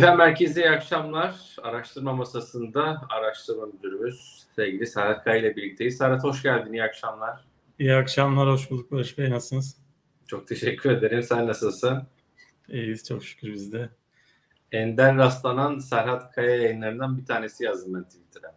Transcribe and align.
Efendim 0.00 0.18
merkeze 0.18 0.60
iyi 0.60 0.70
akşamlar. 0.70 1.56
Araştırma 1.62 2.12
masasında 2.12 3.02
araştırma 3.10 3.66
müdürümüz 3.66 4.46
sevgili 4.56 4.86
Serhat 4.86 5.24
Kaya 5.24 5.36
ile 5.36 5.56
birlikteyiz. 5.56 5.96
Serhat 5.96 6.24
hoş 6.24 6.42
geldin, 6.42 6.72
iyi 6.72 6.82
akşamlar. 6.84 7.44
İyi 7.78 7.94
akşamlar, 7.94 8.48
hoş 8.48 8.70
bulduk 8.70 8.92
Barış 8.92 9.18
Bey. 9.18 9.30
Nasılsınız? 9.30 9.76
Çok 10.26 10.48
teşekkür 10.48 10.90
ederim. 10.90 11.22
Sen 11.22 11.46
nasılsın? 11.46 12.02
İyiyiz, 12.68 13.08
çok 13.08 13.24
şükür 13.24 13.52
biz 13.52 13.72
de. 13.72 13.90
Ender 14.72 15.16
rastlanan 15.16 15.78
Serhat 15.78 16.34
Kaya 16.34 16.56
yayınlarından 16.56 17.18
bir 17.18 17.24
tanesi 17.24 17.64
yazdım 17.64 17.94
ben 17.94 18.04
Twitter'a. 18.04 18.54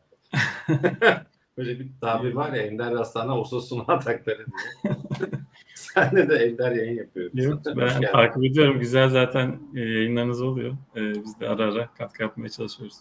Böyle 1.57 1.79
bir 1.79 1.91
tabir 2.01 2.33
var 2.33 2.53
ya 2.53 2.61
Ender 2.61 2.91
rastlanan 2.93 3.39
Ososuna 3.39 3.83
atakları 3.87 4.45
diye. 4.45 4.95
Sen 5.93 6.29
de 6.29 6.35
Ender 6.35 6.71
yayın 6.71 6.97
yapıyorsun. 6.97 7.37
Yok, 7.37 7.59
ben 7.65 8.01
takip 8.01 8.43
ediyorum. 8.43 8.79
Güzel 8.79 9.09
zaten 9.09 9.59
e, 9.75 9.79
yayınlarınız 9.79 10.41
oluyor. 10.41 10.73
E, 10.95 11.23
biz 11.23 11.39
de 11.39 11.49
ara 11.49 11.73
ara 11.73 11.89
katkı 11.97 12.23
yapmaya 12.23 12.49
çalışıyoruz. 12.49 12.95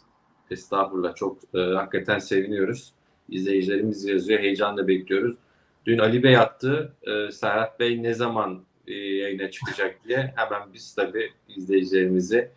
Estağfurullah. 0.51 1.15
Çok 1.15 1.39
e, 1.55 1.59
hakikaten 1.59 2.19
seviniyoruz. 2.19 2.93
İzleyicilerimiz 3.29 4.05
yazıyor. 4.05 4.41
Heyecanla 4.41 4.89
bekliyoruz. 4.89 5.37
Dün 5.87 5.99
Ali 5.99 6.23
Bey 6.23 6.37
attı. 6.37 6.93
E, 7.03 7.33
Serhat 7.33 7.81
Bey 7.81 8.03
ne 8.03 8.15
zaman 8.15 8.63
e, 8.87 8.95
yayına 8.95 9.51
çıkacak 9.51 9.95
diye. 10.09 10.33
Hemen 10.37 10.73
biz 10.75 10.95
tabii 10.95 11.31
izleyicilerimizi 11.49 12.51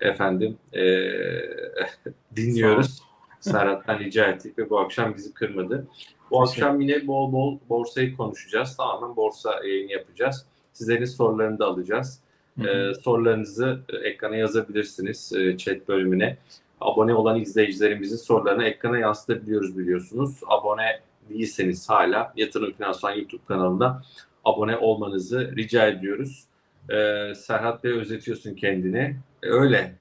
efendim 0.00 0.56
e, 0.72 0.82
dinliyoruz. 2.36 3.02
Serhat'tan 3.40 3.98
rica 3.98 4.26
ettik 4.26 4.58
ve 4.58 4.70
bu 4.70 4.78
akşam 4.80 5.14
bizi 5.16 5.34
kırmadı. 5.34 5.86
Bu 6.30 6.42
akşam 6.42 6.80
yine 6.80 7.06
bol 7.06 7.32
bol 7.32 7.58
borsayı 7.68 8.16
konuşacağız. 8.16 8.76
Tamamen 8.76 9.16
borsa 9.16 9.64
yayını 9.64 9.92
yapacağız. 9.92 10.46
Sizlerin 10.72 11.04
sorularını 11.04 11.58
da 11.58 11.66
alacağız. 11.66 12.20
Ee, 12.58 12.94
sorularınızı 13.02 13.80
ekrana 14.04 14.36
yazabilirsiniz 14.36 15.32
e, 15.32 15.56
chat 15.56 15.88
bölümüne. 15.88 16.36
Abone 16.80 17.14
olan 17.14 17.40
izleyicilerimizin 17.40 18.16
sorularını 18.16 18.64
ekrana 18.64 18.98
yansıtabiliyoruz 18.98 19.78
biliyorsunuz. 19.78 20.40
Abone 20.46 21.00
değilseniz 21.30 21.90
hala 21.90 22.32
Yatırım 22.36 22.72
Finansman 22.72 23.12
YouTube 23.12 23.44
kanalında 23.48 24.02
abone 24.44 24.76
olmanızı 24.76 25.56
rica 25.56 25.86
ediyoruz. 25.86 26.44
Ee, 26.90 27.32
Serhat 27.36 27.84
Bey 27.84 27.92
özetiyorsun 27.92 28.54
kendini. 28.54 29.16
E, 29.42 29.48
öyle. 29.48 29.94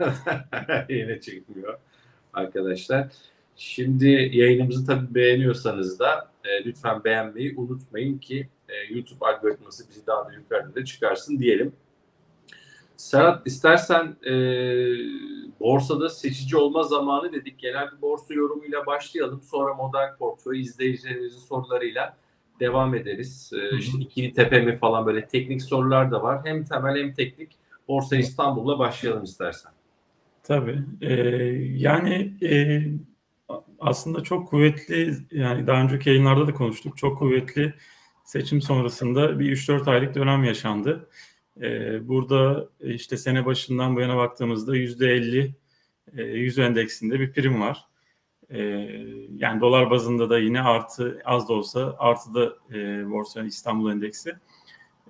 Yine 0.88 1.20
çıkmıyor 1.20 1.78
arkadaşlar. 2.32 3.08
Şimdi 3.56 4.30
yayınımızı 4.32 4.86
tabii 4.86 5.14
beğeniyorsanız 5.14 5.98
da 5.98 6.30
e, 6.44 6.64
lütfen 6.64 7.04
beğenmeyi 7.04 7.54
unutmayın 7.56 8.18
ki 8.18 8.48
e, 8.68 8.94
YouTube 8.94 9.26
algoritması 9.26 9.88
bizi 9.88 10.06
daha 10.06 10.28
da 10.28 10.32
yukarıda 10.32 10.84
çıkarsın 10.84 11.38
diyelim. 11.38 11.72
Serhat 12.96 13.46
istersen 13.46 14.16
e, 14.26 14.34
borsada 15.60 16.08
seçici 16.08 16.56
olma 16.56 16.82
zamanı 16.82 17.32
dedik. 17.32 17.58
Genel 17.58 17.92
bir 17.96 18.02
borsa 18.02 18.34
yorumuyla 18.34 18.86
başlayalım. 18.86 19.42
Sonra 19.42 19.74
model 19.74 20.16
portföy 20.18 20.60
izleyicilerimizin 20.60 21.38
sorularıyla 21.38 22.16
devam 22.60 22.94
ederiz. 22.94 23.52
E, 23.54 23.78
işte 23.78 23.98
ikili 23.98 24.32
tepe 24.32 24.60
mi 24.60 24.76
falan 24.76 25.06
böyle 25.06 25.26
teknik 25.26 25.62
sorular 25.62 26.10
da 26.10 26.22
var. 26.22 26.40
Hem 26.44 26.64
temel 26.64 26.96
hem 26.96 27.14
teknik. 27.14 27.52
Borsa 27.88 28.16
İstanbul'la 28.16 28.78
başlayalım 28.78 29.24
istersen. 29.24 29.72
Tabii. 30.42 30.84
Ee, 31.00 31.14
yani 31.76 32.32
e, 32.42 32.82
aslında 33.78 34.22
çok 34.22 34.48
kuvvetli 34.48 35.16
yani 35.30 35.66
daha 35.66 35.82
önceki 35.82 36.08
yayınlarda 36.08 36.46
da 36.46 36.54
konuştuk. 36.54 36.96
Çok 36.96 37.18
kuvvetli 37.18 37.74
seçim 38.24 38.60
sonrasında 38.60 39.38
bir 39.38 39.56
3-4 39.56 39.90
aylık 39.90 40.14
dönem 40.14 40.44
yaşandı. 40.44 41.08
Ee, 41.62 42.08
burada 42.08 42.68
işte 42.80 43.16
sene 43.16 43.46
başından 43.46 43.96
bu 43.96 44.00
yana 44.00 44.16
baktığımızda 44.16 44.76
%50 44.76 45.54
e, 46.16 46.22
100 46.22 46.58
endeksinde 46.58 47.20
bir 47.20 47.32
prim 47.32 47.60
var. 47.60 47.84
Ee, 48.50 48.60
yani 49.36 49.60
dolar 49.60 49.90
bazında 49.90 50.30
da 50.30 50.38
yine 50.38 50.60
artı 50.62 51.22
az 51.24 51.48
da 51.48 51.52
olsa 51.52 51.96
artı 51.98 52.34
da 52.34 52.56
e, 52.76 53.10
borsa 53.10 53.44
İstanbul 53.44 53.92
endeksi. 53.92 54.34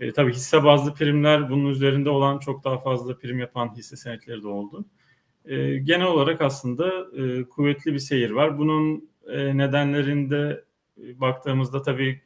E, 0.01 0.13
tabii 0.13 0.33
hisse 0.33 0.65
bazlı 0.65 0.95
primler 0.95 1.51
bunun 1.51 1.67
üzerinde 1.71 2.11
olan 2.11 2.39
çok 2.39 2.65
daha 2.65 2.79
fazla 2.79 3.19
prim 3.19 3.39
yapan 3.39 3.77
hisse 3.77 3.97
senetleri 3.97 4.43
de 4.43 4.49
oldu. 4.49 4.85
E, 5.45 5.79
genel 5.79 6.07
olarak 6.07 6.41
aslında 6.41 7.07
e, 7.17 7.45
kuvvetli 7.45 7.93
bir 7.93 7.99
seyir 7.99 8.31
var. 8.31 8.59
Bunun 8.59 9.11
e, 9.27 9.57
nedenlerinde 9.57 10.65
e, 11.03 11.21
baktığımızda 11.21 11.83
tabii 11.83 12.21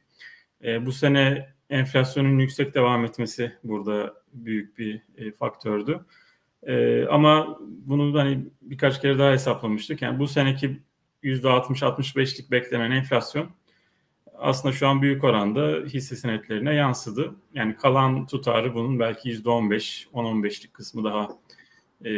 e, 0.64 0.86
bu 0.86 0.92
sene 0.92 1.54
enflasyonun 1.70 2.38
yüksek 2.38 2.74
devam 2.74 3.04
etmesi 3.04 3.52
burada 3.64 4.14
büyük 4.32 4.78
bir 4.78 5.02
e, 5.16 5.32
faktördü. 5.32 6.00
E, 6.62 7.04
ama 7.06 7.58
bunu 7.60 8.18
hani 8.18 8.46
birkaç 8.62 9.00
kere 9.00 9.18
daha 9.18 9.32
hesaplamıştık. 9.32 10.02
Yani 10.02 10.18
bu 10.18 10.28
seneki 10.28 10.80
%60-65'lik 11.22 12.50
beklenen 12.50 12.90
enflasyon 12.90 13.50
aslında 14.38 14.74
şu 14.74 14.88
an 14.88 15.02
büyük 15.02 15.24
oranda 15.24 15.86
hisse 15.86 16.16
senetlerine 16.16 16.74
yansıdı. 16.74 17.34
Yani 17.54 17.76
kalan 17.76 18.26
tutarı 18.26 18.74
bunun 18.74 18.98
belki 18.98 19.30
%15, 19.30 20.06
10-15'lik 20.14 20.74
kısmı 20.74 21.04
daha 21.04 21.28
e, 22.04 22.12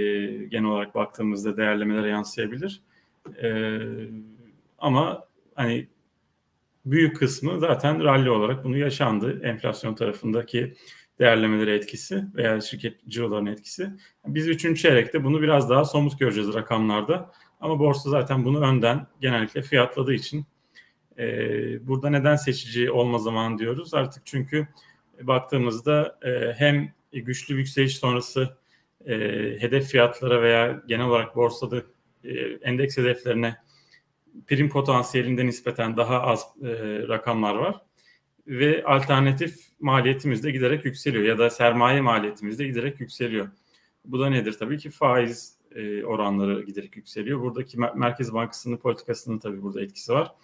genel 0.45 0.65
olarak 0.65 0.95
baktığımızda 0.95 1.57
değerlemelere 1.57 2.09
yansıyabilir. 2.09 2.83
E, 3.43 3.79
ama 4.79 5.25
hani 5.55 5.89
büyük 6.87 7.17
kısmı 7.17 7.61
zaten 7.61 8.05
rally 8.05 8.31
olarak 8.31 8.65
bunu 8.65 8.77
yaşandı. 8.77 9.41
Enflasyon 9.43 9.95
tarafındaki 9.95 10.75
değerlemelere 11.19 11.75
etkisi 11.75 12.25
veya 12.35 12.61
şirket 12.61 13.09
ciroların 13.09 13.47
etkisi. 13.47 13.91
Biz 14.27 14.49
üçüncü 14.49 14.81
çeyrekte 14.81 15.25
bunu 15.25 15.43
biraz 15.43 15.71
daha 15.71 15.85
somut 15.85 16.19
göreceğiz 16.19 16.55
rakamlarda. 16.55 17.33
Ama 17.61 17.79
borsa 17.79 18.11
zaten 18.11 18.45
bunu 18.45 18.61
önden 18.61 19.07
genellikle 19.21 19.62
fiyatladığı 19.62 20.15
için 20.15 20.47
e, 21.19 21.27
burada 21.87 22.11
neden 22.11 22.37
seçici 22.37 22.91
olma 22.91 23.19
zamanı 23.19 23.59
diyoruz. 23.59 23.95
Artık 23.95 24.27
çünkü 24.27 24.69
baktığımızda 25.23 26.19
e, 26.23 26.53
hem 26.53 26.93
güçlü 27.12 27.55
yükseliş 27.55 27.99
sonrası 27.99 28.57
e, 29.06 29.15
hedef 29.61 29.87
fiyatlara 29.87 30.43
veya 30.43 30.83
genel 30.87 31.06
olarak 31.06 31.37
borsada 31.37 31.83
e, 32.25 32.31
endeks 32.62 32.97
hedeflerine 32.97 33.56
prim 34.47 34.69
potansiyelinde 34.69 35.47
nispeten 35.47 35.97
daha 35.97 36.22
az 36.22 36.47
e, 36.62 36.69
rakamlar 37.09 37.55
var. 37.55 37.81
Ve 38.47 38.84
alternatif 38.84 39.56
maliyetimiz 39.81 40.44
de 40.44 40.50
giderek 40.50 40.84
yükseliyor 40.84 41.25
ya 41.25 41.38
da 41.38 41.50
sermaye 41.50 42.00
maliyetimiz 42.00 42.59
de 42.59 42.66
giderek 42.66 43.00
yükseliyor. 43.00 43.49
Bu 44.05 44.21
da 44.21 44.31
nedir? 44.31 44.53
Tabii 44.59 44.78
ki 44.78 44.91
faiz 44.91 45.55
e, 45.75 46.05
oranları 46.05 46.62
giderek 46.62 46.97
yükseliyor. 46.97 47.41
Buradaki 47.41 47.78
Merkez 47.94 48.34
Bankası'nın 48.34 48.77
politikasının 48.77 49.38
tabii 49.38 49.62
burada 49.62 49.82
etkisi 49.82 50.12
var. 50.12 50.34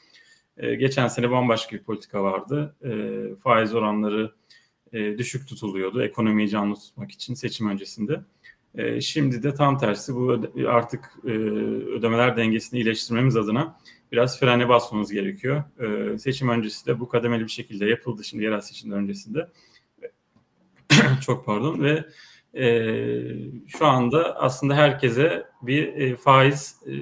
E, 0.56 0.74
geçen 0.74 1.08
sene 1.08 1.30
bambaşka 1.30 1.76
bir 1.76 1.82
politika 1.82 2.22
vardı. 2.22 2.76
E, 2.84 2.90
faiz 3.36 3.74
oranları 3.74 4.32
e, 4.92 5.18
düşük 5.18 5.48
tutuluyordu 5.48 6.02
ekonomiyi 6.02 6.48
canlı 6.48 6.74
tutmak 6.74 7.10
için 7.12 7.34
seçim 7.34 7.70
öncesinde. 7.70 8.20
E, 8.76 9.00
şimdi 9.00 9.42
de 9.42 9.54
tam 9.54 9.78
tersi 9.78 10.14
bu 10.14 10.40
artık 10.68 11.12
e, 11.24 11.28
ödemeler 11.28 12.36
dengesini 12.36 12.80
iyileştirmemiz 12.80 13.36
adına 13.36 13.78
biraz 14.12 14.40
frene 14.40 14.68
basmamız 14.68 15.12
gerekiyor. 15.12 15.64
E, 15.80 16.18
seçim 16.18 16.48
öncesi 16.48 16.86
de 16.86 17.00
bu 17.00 17.08
kademeli 17.08 17.44
bir 17.44 17.50
şekilde 17.50 17.86
yapıldı 17.86 18.24
şimdi 18.24 18.44
yerel 18.44 18.60
seçimler 18.60 18.96
öncesinde. 18.96 19.48
Çok 21.20 21.46
pardon 21.46 21.82
ve 21.82 22.04
e, 22.56 22.66
şu 23.66 23.86
anda 23.86 24.36
aslında 24.36 24.74
herkese 24.74 25.46
bir 25.62 25.86
e, 25.86 26.16
faiz 26.16 26.76
e, 26.86 26.92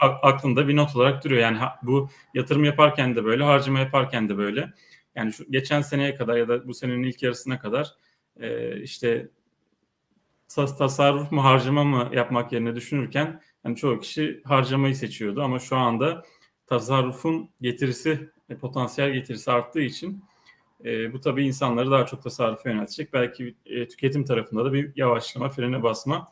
aklında 0.00 0.68
bir 0.68 0.76
not 0.76 0.96
olarak 0.96 1.24
duruyor. 1.24 1.40
Yani 1.40 1.58
ha, 1.58 1.78
bu 1.82 2.08
yatırım 2.34 2.64
yaparken 2.64 3.14
de 3.14 3.24
böyle, 3.24 3.44
harcama 3.44 3.78
yaparken 3.78 4.28
de 4.28 4.36
böyle. 4.36 4.72
Yani 5.14 5.32
şu 5.32 5.50
geçen 5.50 5.82
seneye 5.82 6.14
kadar 6.14 6.36
ya 6.36 6.48
da 6.48 6.68
bu 6.68 6.74
senenin 6.74 7.02
ilk 7.02 7.22
yarısına 7.22 7.58
kadar 7.58 7.94
e, 8.40 8.80
işte 8.80 9.28
tasarruf 10.54 11.32
mu 11.32 11.44
harcama 11.44 11.84
mı 11.84 12.10
yapmak 12.12 12.52
yerine 12.52 12.74
düşünürken 12.74 13.42
yani 13.64 13.76
çoğu 13.76 14.00
kişi 14.00 14.42
harcamayı 14.44 14.96
seçiyordu 14.96 15.42
ama 15.42 15.58
şu 15.58 15.76
anda 15.76 16.24
tasarrufun 16.66 17.50
getirisi 17.60 18.30
e, 18.48 18.56
potansiyel 18.56 19.10
getirisi 19.10 19.50
arttığı 19.50 19.80
için 19.80 20.24
e, 20.84 21.12
bu 21.12 21.20
tabii 21.20 21.46
insanları 21.46 21.90
daha 21.90 22.06
çok 22.06 22.22
tasarrufa 22.22 22.70
yöneltecek. 22.70 23.12
Belki 23.12 23.54
e, 23.66 23.88
tüketim 23.88 24.24
tarafında 24.24 24.64
da 24.64 24.72
bir 24.72 24.92
yavaşlama, 24.96 25.48
frene 25.48 25.82
basma 25.82 26.28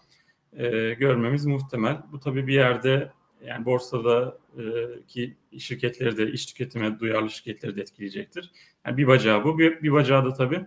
e, 0.56 0.68
görmemiz 0.94 1.46
muhtemel. 1.46 2.02
Bu 2.12 2.20
tabii 2.20 2.46
bir 2.46 2.54
yerde 2.54 3.12
yani 3.44 3.64
borsada 3.64 4.38
e, 4.58 4.62
ki 5.06 5.36
şirketleri 5.58 6.16
de 6.16 6.30
iş 6.30 6.46
tüketime 6.46 7.00
duyarlı 7.00 7.30
şirketleri 7.30 7.76
de 7.76 7.80
etkileyecektir. 7.80 8.50
Yani 8.86 8.96
bir 8.96 9.06
bacağı 9.06 9.44
bu. 9.44 9.58
Bir, 9.58 9.82
bir 9.82 9.92
bacağı 9.92 10.24
da 10.24 10.32
tabii 10.34 10.64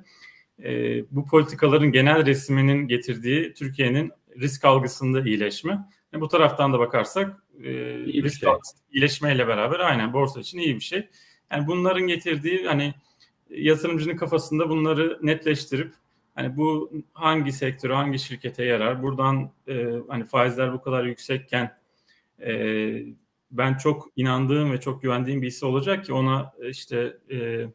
e, 0.63 1.03
bu 1.11 1.25
politikaların 1.25 1.91
genel 1.91 2.25
resminin 2.25 2.87
getirdiği 2.87 3.53
Türkiye'nin 3.53 4.11
risk 4.39 4.65
algısında 4.65 5.21
iyileşme. 5.21 5.71
Yani 6.13 6.21
bu 6.21 6.27
taraftan 6.27 6.73
da 6.73 6.79
bakarsak 6.79 7.43
e, 7.63 7.71
risk 8.23 8.39
şey. 8.39 8.49
algısı 8.49 8.77
iyileşmeyle 8.91 9.47
beraber 9.47 9.79
aynen 9.79 10.13
borsa 10.13 10.39
için 10.39 10.57
iyi 10.57 10.75
bir 10.75 10.81
şey. 10.81 11.09
Yani 11.51 11.67
bunların 11.67 12.07
getirdiği 12.07 12.67
hani 12.67 12.93
yatırımcının 13.49 14.15
kafasında 14.15 14.69
bunları 14.69 15.19
netleştirip 15.21 15.93
hani 16.35 16.57
bu 16.57 16.91
hangi 17.13 17.51
sektöre, 17.51 17.93
hangi 17.93 18.19
şirkete 18.19 18.65
yarar? 18.65 19.03
Buradan 19.03 19.51
e, 19.67 19.87
hani 20.07 20.25
faizler 20.25 20.73
bu 20.73 20.81
kadar 20.81 21.03
yüksekken 21.03 21.77
e, 22.45 22.53
ben 23.51 23.77
çok 23.77 24.07
inandığım 24.15 24.71
ve 24.71 24.79
çok 24.79 25.01
güvendiğim 25.01 25.41
bir 25.41 25.47
hisse 25.47 25.65
olacak 25.65 26.05
ki 26.05 26.13
ona 26.13 26.53
işte 26.69 27.17
e, 27.31 27.65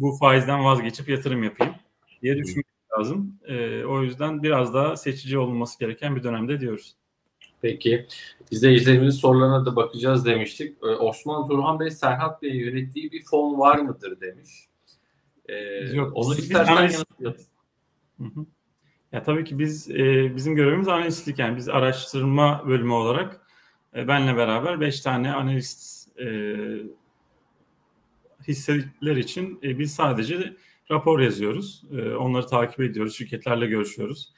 bu 0.00 0.16
faizden 0.16 0.64
vazgeçip 0.64 1.08
yatırım 1.08 1.42
yapayım 1.42 1.74
diye 2.22 2.36
düşünmek 2.36 2.66
lazım. 2.98 3.38
E, 3.44 3.84
o 3.84 4.02
yüzden 4.02 4.42
biraz 4.42 4.74
daha 4.74 4.96
seçici 4.96 5.38
olması 5.38 5.78
gereken 5.78 6.16
bir 6.16 6.22
dönemde 6.22 6.60
diyoruz. 6.60 6.96
Peki. 7.62 8.06
İzleyicilerimizin 8.50 9.18
sorularına 9.18 9.66
da 9.66 9.76
bakacağız 9.76 10.26
demiştik. 10.26 10.76
Ee, 10.82 10.86
Osman 10.86 11.48
Turhan 11.48 11.80
Bey, 11.80 11.90
Serhat 11.90 12.42
Bey'in 12.42 12.54
yönettiği 12.54 13.12
bir 13.12 13.24
fon 13.24 13.58
var 13.58 13.78
mıdır 13.78 14.20
demiş. 14.20 14.50
Ee, 15.48 15.54
Yok. 15.94 16.12
Onu 16.14 16.34
istersen 16.34 16.74
yanıtlayalım. 16.74 18.46
Ya 19.12 19.22
tabii 19.22 19.44
ki 19.44 19.58
biz 19.58 19.90
e, 19.90 20.36
bizim 20.36 20.54
görevimiz 20.54 20.88
analistlik 20.88 21.38
yani 21.38 21.56
biz 21.56 21.68
araştırma 21.68 22.64
bölümü 22.68 22.92
olarak 22.92 23.40
e, 23.96 24.08
benle 24.08 24.36
beraber 24.36 24.80
5 24.80 25.00
tane 25.00 25.32
analist 25.32 26.08
e, 26.20 26.26
hisseler 28.48 29.16
için 29.16 29.58
e, 29.62 29.78
biz 29.78 29.94
sadece 29.94 30.56
rapor 30.90 31.20
yazıyoruz. 31.20 31.82
E, 31.92 32.14
onları 32.14 32.46
takip 32.46 32.80
ediyoruz, 32.80 33.16
şirketlerle 33.16 33.66
görüşüyoruz. 33.66 34.32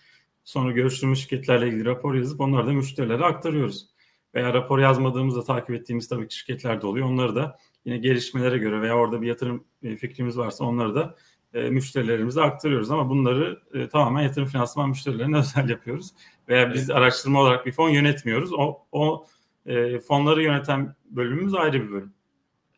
Sonra 0.45 0.73
görüştüğümüz 0.73 1.19
şirketlerle 1.21 1.69
ilgili 1.69 1.85
rapor 1.85 2.15
yazıp 2.15 2.41
onları 2.41 2.67
da 2.67 2.73
müşterilere 2.73 3.25
aktarıyoruz. 3.25 3.89
Veya 4.35 4.55
rapor 4.55 4.79
yazmadığımızda 4.79 5.45
takip 5.45 5.71
ettiğimiz 5.71 6.09
tabii 6.09 6.29
ki 6.29 6.37
şirketler 6.37 6.83
de 6.83 6.87
oluyor. 6.87 7.07
Onları 7.07 7.35
da 7.35 7.59
yine 7.85 7.99
gelişmelere 7.99 8.59
göre 8.59 8.83
veya 8.83 8.97
orada 8.97 9.23
bir 9.23 9.27
yatırım 9.27 9.65
e, 9.83 9.97
fikrimiz 9.97 10.39
varsa 10.39 10.65
onları 10.65 10.95
da 10.95 11.17
e, 11.55 11.71
müşterilerimize 11.71 12.41
aktarıyoruz. 12.43 12.91
Ama 12.91 13.09
bunları 13.09 13.63
e, 13.75 13.89
tamamen 13.89 14.23
yatırım 14.23 14.49
finansman 14.49 14.89
müşterilerine 14.89 15.37
özel 15.39 15.69
yapıyoruz. 15.69 16.11
Veya 16.49 16.75
biz 16.75 16.91
araştırma 16.91 17.41
olarak 17.41 17.67
bir 17.67 17.73
fon 17.73 17.89
yönetmiyoruz. 17.89 18.53
O, 18.53 18.87
o 18.93 19.27
e, 19.67 20.01
fonları 20.01 20.43
yöneten 20.43 20.95
bölümümüz 21.11 21.55
ayrı 21.55 21.83
bir 21.83 21.91
bölüm. 21.91 22.13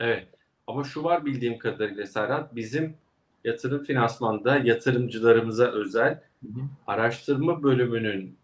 Evet. 0.00 0.28
Ama 0.66 0.84
şu 0.84 1.04
var 1.04 1.24
bildiğim 1.24 1.58
kadarıyla 1.58 2.06
Serhat, 2.06 2.56
bizim 2.56 2.94
yatırım 3.44 3.84
finansmanda 3.84 4.58
yatırımcılarımıza 4.58 5.64
özel 5.64 6.20
araştırma 6.86 7.62
bölümünün 7.62 8.36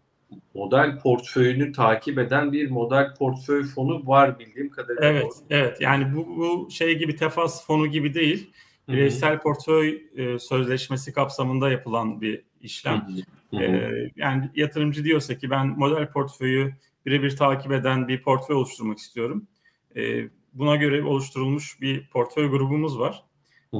model 0.53 0.99
portföyünü 0.99 1.71
takip 1.71 2.17
eden 2.19 2.51
bir 2.51 2.69
model 2.69 3.15
portföy 3.15 3.63
fonu 3.63 4.07
var 4.07 4.39
bildiğim 4.39 4.69
kadarıyla. 4.69 5.09
Evet, 5.09 5.23
doğru. 5.23 5.45
evet. 5.49 5.81
Yani 5.81 6.15
bu, 6.15 6.27
bu 6.37 6.71
şey 6.71 6.97
gibi 6.97 7.15
tefas 7.15 7.65
fonu 7.65 7.87
gibi 7.87 8.13
değil. 8.13 8.51
Bireysel 8.87 9.39
portföy 9.39 10.01
e, 10.15 10.39
sözleşmesi 10.39 11.13
kapsamında 11.13 11.69
yapılan 11.71 12.21
bir 12.21 12.43
işlem. 12.61 13.07
Hı 13.51 13.57
hı. 13.57 13.63
E, 13.63 14.11
yani 14.15 14.49
yatırımcı 14.55 15.03
diyorsa 15.03 15.37
ki 15.37 15.49
ben 15.49 15.67
model 15.67 16.11
portföyü 16.11 16.73
birebir 17.05 17.35
takip 17.35 17.71
eden 17.71 18.07
bir 18.07 18.21
portföy 18.21 18.55
oluşturmak 18.55 18.97
istiyorum. 18.97 19.47
E, 19.95 20.29
buna 20.53 20.75
göre 20.75 21.03
oluşturulmuş 21.03 21.81
bir 21.81 22.09
portföy 22.09 22.49
grubumuz 22.49 22.99
var. 22.99 23.23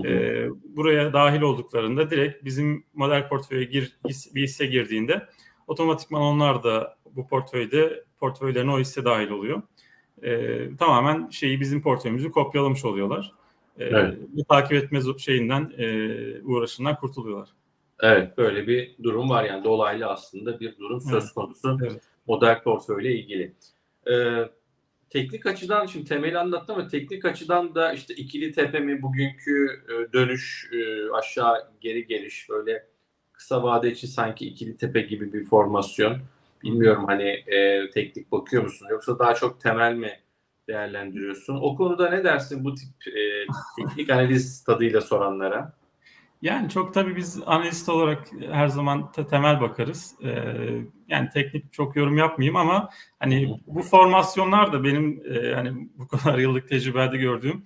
E, 0.06 0.48
buraya 0.64 1.14
dahil 1.14 1.42
olduklarında 1.42 2.10
direkt 2.10 2.46
bizim 2.46 2.86
model 2.94 3.30
portföye 3.30 3.64
gir, 3.64 3.98
bir 4.36 4.42
hisse 4.42 4.66
girdiğinde 4.66 5.28
otomatikman 5.68 6.22
onlar 6.22 6.64
da 6.64 6.98
bu 7.16 7.28
portföyde 7.28 8.04
portföylerine 8.20 8.72
o 8.72 8.80
hisse 8.80 9.06
dahil 9.06 9.30
oluyor. 9.30 9.62
E, 10.24 10.60
tamamen 10.76 11.30
şeyi 11.30 11.60
bizim 11.60 11.82
portföyümüzü 11.82 12.32
kopyalamış 12.32 12.86
oluyorlar. 12.86 13.32
E, 13.78 13.84
evet. 13.84 14.18
Bu 14.30 14.44
takip 14.44 14.72
etme 14.72 15.00
şeyinden 15.18 15.74
e, 15.78 15.88
uğraşından 16.44 16.96
kurtuluyorlar. 16.96 17.50
Evet 18.02 18.38
böyle 18.38 18.68
bir 18.68 18.96
durum 19.04 19.30
var 19.30 19.44
yani 19.44 19.64
dolaylı 19.64 20.06
aslında 20.08 20.60
bir 20.60 20.78
durum 20.78 21.02
söz 21.02 21.34
konusu 21.34 21.78
evet. 21.82 22.02
model 22.28 22.64
portföyle 22.64 23.16
ilgili. 23.16 23.54
Ee, 24.08 24.50
teknik 25.12 25.46
açıdan 25.46 25.86
şimdi 25.86 26.10
temeli 26.10 26.38
anlattım 26.38 26.75
ama 26.75 26.88
teknik 26.88 27.25
açıdan 27.25 27.75
da 27.75 27.94
işte 27.94 28.13
ikili 28.13 28.52
tepe 28.52 28.80
mi 28.80 29.02
bugünkü 29.02 29.84
e, 29.90 30.13
dönüş 30.13 30.69
e, 30.74 31.12
aşağı 31.12 31.72
geri 31.81 32.08
geliş 32.08 32.50
böyle 32.50 32.88
kısa 33.34 33.63
vade 33.63 33.92
için 33.92 34.08
sanki 34.08 34.48
ikili 34.48 34.78
tepe 34.78 35.02
gibi 35.02 35.34
bir 35.34 35.44
formasyon. 35.44 36.18
Bilmiyorum 36.63 37.06
hani 37.08 37.30
e, 37.30 37.90
teknik 37.90 38.31
bakıyor 38.31 38.63
musun 38.63 38.88
yoksa 38.92 39.19
daha 39.19 39.34
çok 39.34 39.62
temel 39.62 39.94
mi 39.94 40.19
değerlendiriyorsun? 40.68 41.56
O 41.62 41.75
konuda 41.75 42.10
ne 42.10 42.24
dersin 42.24 42.66
bu 42.66 42.75
tip 42.75 43.16
e, 43.16 43.46
teknik 43.78 44.10
analiz 44.10 44.63
tadıyla 44.63 45.02
soranlara? 45.02 45.74
Yani 46.42 46.70
çok 46.70 46.94
tabii 46.94 47.16
biz 47.16 47.42
analist 47.46 47.90
olarak 47.90 48.28
her 48.52 48.68
zaman 48.68 49.12
temel 49.12 49.62
bakarız. 49.62 50.16
Ee, 50.24 50.56
yani 51.08 51.30
teknik 51.30 51.74
çok 51.74 51.96
yorum 51.96 52.18
yapmayayım 52.18 52.56
ama 52.56 52.90
hani 53.20 53.60
bu 53.68 53.82
formasyonlar 53.82 54.74
da 54.74 54.84
benim 54.84 55.24
e, 55.34 55.54
hani 55.54 55.90
bu 55.96 56.08
kadar 56.08 56.38
yıllık 56.38 56.70
tecrübede 56.70 57.18
gördüğüm 57.18 57.64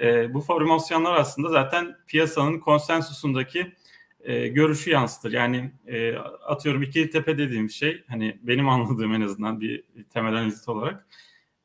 e, 0.00 0.34
bu 0.34 0.40
formasyonlar 0.40 1.14
aslında 1.14 1.48
zaten 1.48 1.96
piyasanın 2.06 2.58
konsensusundaki 2.58 3.72
e, 4.20 4.48
görüşü 4.48 4.90
yansıtır. 4.90 5.32
Yani 5.32 5.70
e, 5.86 6.16
atıyorum 6.46 6.82
ikili 6.82 7.10
tepe 7.10 7.38
dediğim 7.38 7.70
şey 7.70 8.04
hani 8.08 8.38
benim 8.42 8.68
anladığım 8.68 9.14
en 9.14 9.20
azından 9.20 9.60
bir 9.60 9.84
temel 10.10 10.32
analist 10.32 10.68
olarak 10.68 11.06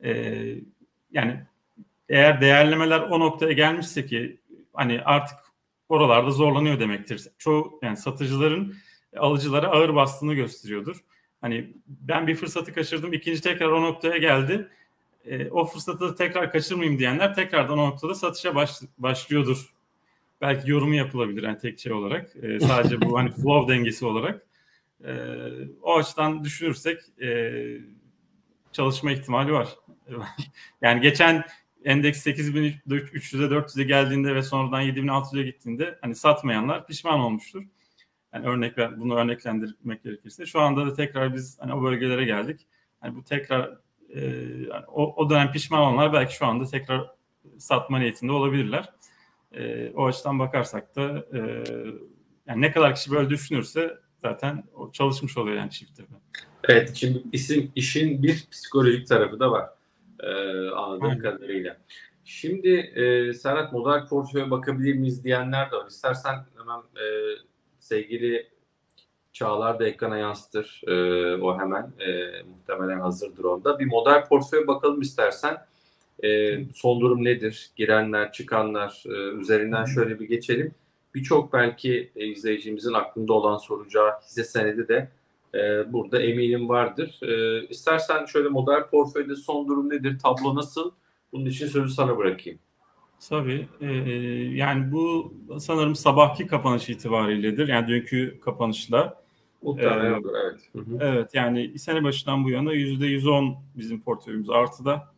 e, 0.03 0.11
yani 1.11 1.43
eğer 2.09 2.41
değerlemeler 2.41 2.99
o 2.99 3.19
noktaya 3.19 3.51
gelmişse 3.51 4.05
ki 4.05 4.39
hani 4.73 5.01
artık 5.01 5.42
oralarda 5.93 6.31
zorlanıyor 6.31 6.79
demektir. 6.79 7.27
Çoğu 7.37 7.79
yani 7.81 7.97
satıcıların 7.97 8.75
alıcılara 9.17 9.67
ağır 9.67 9.95
bastığını 9.95 10.33
gösteriyordur. 10.33 10.97
Hani 11.41 11.73
ben 11.87 12.27
bir 12.27 12.35
fırsatı 12.35 12.73
kaçırdım, 12.73 13.13
ikinci 13.13 13.41
tekrar 13.41 13.67
o 13.67 13.81
noktaya 13.81 14.17
geldi. 14.17 14.67
E, 15.25 15.49
o 15.49 15.65
fırsatı 15.65 16.15
tekrar 16.15 16.51
kaçırmayayım 16.51 16.99
diyenler 16.99 17.35
tekrardan 17.35 17.77
o 17.77 17.87
noktada 17.87 18.15
satışa 18.15 18.55
baş, 18.55 18.71
başlıyordur. 18.97 19.73
Belki 20.41 20.71
yorumu 20.71 20.95
yapılabilir 20.95 21.43
yani 21.43 21.57
tek 21.57 21.79
şey 21.79 21.91
olarak. 21.91 22.35
E, 22.41 22.59
sadece 22.59 23.01
bu 23.01 23.17
hani 23.17 23.31
flow 23.31 23.73
dengesi 23.73 24.05
olarak. 24.05 24.45
E, 25.05 25.13
o 25.81 25.97
açıdan 25.97 26.43
düşünürsek 26.43 26.99
e, 27.21 27.51
çalışma 28.71 29.11
ihtimali 29.11 29.53
var. 29.53 29.67
yani 30.81 31.01
geçen 31.01 31.43
endeks 31.85 32.27
8300'e 32.27 33.55
400'e 33.55 33.83
geldiğinde 33.83 34.35
ve 34.35 34.41
sonradan 34.41 34.81
7600'e 34.81 35.43
gittiğinde 35.43 35.97
hani 36.01 36.15
satmayanlar 36.15 36.87
pişman 36.87 37.19
olmuştur. 37.19 37.63
Yani 38.33 38.47
örnek 38.47 38.77
ver, 38.77 38.99
bunu 38.99 39.15
örneklendirmek 39.15 40.03
gerekirse 40.03 40.45
şu 40.45 40.59
anda 40.59 40.85
da 40.85 40.93
tekrar 40.93 41.33
biz 41.33 41.59
hani 41.59 41.73
o 41.73 41.83
bölgelere 41.83 42.25
geldik. 42.25 42.67
Hani 42.99 43.15
bu 43.15 43.23
tekrar 43.23 43.77
e, 44.15 44.31
o, 44.87 45.15
o 45.15 45.29
dönem 45.29 45.51
pişman 45.51 45.81
olanlar 45.81 46.13
belki 46.13 46.35
şu 46.35 46.45
anda 46.45 46.65
tekrar 46.65 47.11
satma 47.57 47.99
niyetinde 47.99 48.31
olabilirler. 48.31 48.89
E, 49.51 49.91
o 49.95 50.05
açıdan 50.05 50.39
bakarsak 50.39 50.95
da 50.95 51.25
e, 51.33 51.63
yani 52.47 52.61
ne 52.61 52.71
kadar 52.71 52.95
kişi 52.95 53.11
böyle 53.11 53.29
düşünürse 53.29 53.97
zaten 54.17 54.63
o 54.73 54.91
çalışmış 54.91 55.37
oluyor 55.37 55.57
yani 55.57 55.71
çiftte. 55.71 56.03
Evet 56.63 56.95
şimdi 56.95 57.23
isim 57.31 57.71
işin 57.75 58.23
bir 58.23 58.47
psikolojik 58.51 59.07
tarafı 59.07 59.39
da 59.39 59.51
var 59.51 59.69
e, 60.23 60.69
anladığım 60.69 61.09
Aynen. 61.09 61.19
kadarıyla. 61.19 61.77
Şimdi 62.25 62.69
e, 62.69 63.33
Serhat 63.33 63.73
model 63.73 64.07
portföye 64.07 64.51
bakabilir 64.51 64.95
miyiz 64.95 65.23
diyenler 65.23 65.71
de 65.71 65.75
var. 65.75 65.87
İstersen 65.87 66.35
hemen 66.57 66.79
e, 66.79 67.05
sevgili 67.79 68.53
Çağlar 69.33 69.79
da 69.79 69.87
ekrana 69.87 70.17
yansıtır 70.17 70.81
e, 70.87 70.93
o 71.41 71.59
hemen. 71.59 71.91
E, 71.99 72.43
muhtemelen 72.43 72.99
hazırdır 72.99 73.43
onda. 73.43 73.79
Bir 73.79 73.85
model 73.85 74.25
portföye 74.25 74.67
bakalım 74.67 75.01
istersen. 75.01 75.57
E, 76.23 76.59
son 76.73 77.01
durum 77.01 77.23
nedir? 77.23 77.71
Girenler, 77.75 78.31
çıkanlar 78.31 79.03
e, 79.05 79.11
üzerinden 79.11 79.85
şöyle 79.85 80.19
bir 80.19 80.27
geçelim. 80.27 80.75
Birçok 81.15 81.53
belki 81.53 82.11
izleyicimizin 82.15 82.93
aklında 82.93 83.33
olan 83.33 83.57
soracağı 83.57 84.11
hisse 84.21 84.43
senedi 84.43 84.87
de 84.87 85.09
e, 85.53 85.93
burada 85.93 86.21
eminim 86.21 86.69
vardır. 86.69 87.19
E, 87.21 87.61
istersen 87.67 88.25
şöyle 88.25 88.49
model 88.49 88.89
portföyde 88.89 89.35
son 89.35 89.67
durum 89.67 89.89
nedir, 89.89 90.19
tablo 90.19 90.55
nasıl? 90.55 90.91
Bunun 91.33 91.45
için 91.45 91.67
sözü 91.67 91.93
sana 91.93 92.17
bırakayım. 92.17 92.59
Tabii. 93.29 93.67
E, 93.81 93.91
yani 94.55 94.91
bu 94.91 95.33
sanırım 95.59 95.95
sabahki 95.95 96.47
kapanış 96.47 96.89
itibariyledir. 96.89 97.67
Yani 97.67 97.87
dünkü 97.87 98.39
kapanışla. 98.39 99.23
Muhtemelen 99.61 100.13
ee, 100.13 100.21
evet. 100.43 100.61
Hı 100.73 100.79
hı. 100.79 100.97
Evet 101.01 101.29
yani 101.33 101.79
sene 101.79 102.03
başından 102.03 102.43
bu 102.43 102.49
yana 102.49 102.73
yüzde 102.73 103.07
110 103.07 103.57
bizim 103.75 104.01
portföyümüz 104.01 104.49
artıda. 104.49 105.13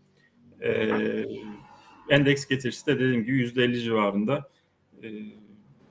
Ee, 0.62 1.26
endeks 2.10 2.46
getirisi 2.48 2.88
de 2.88 2.96
dediğim 3.00 3.24
gibi 3.24 3.38
yüzde 3.38 3.64
50 3.64 3.82
civarında. 3.82 4.50
Ee, 5.04 5.08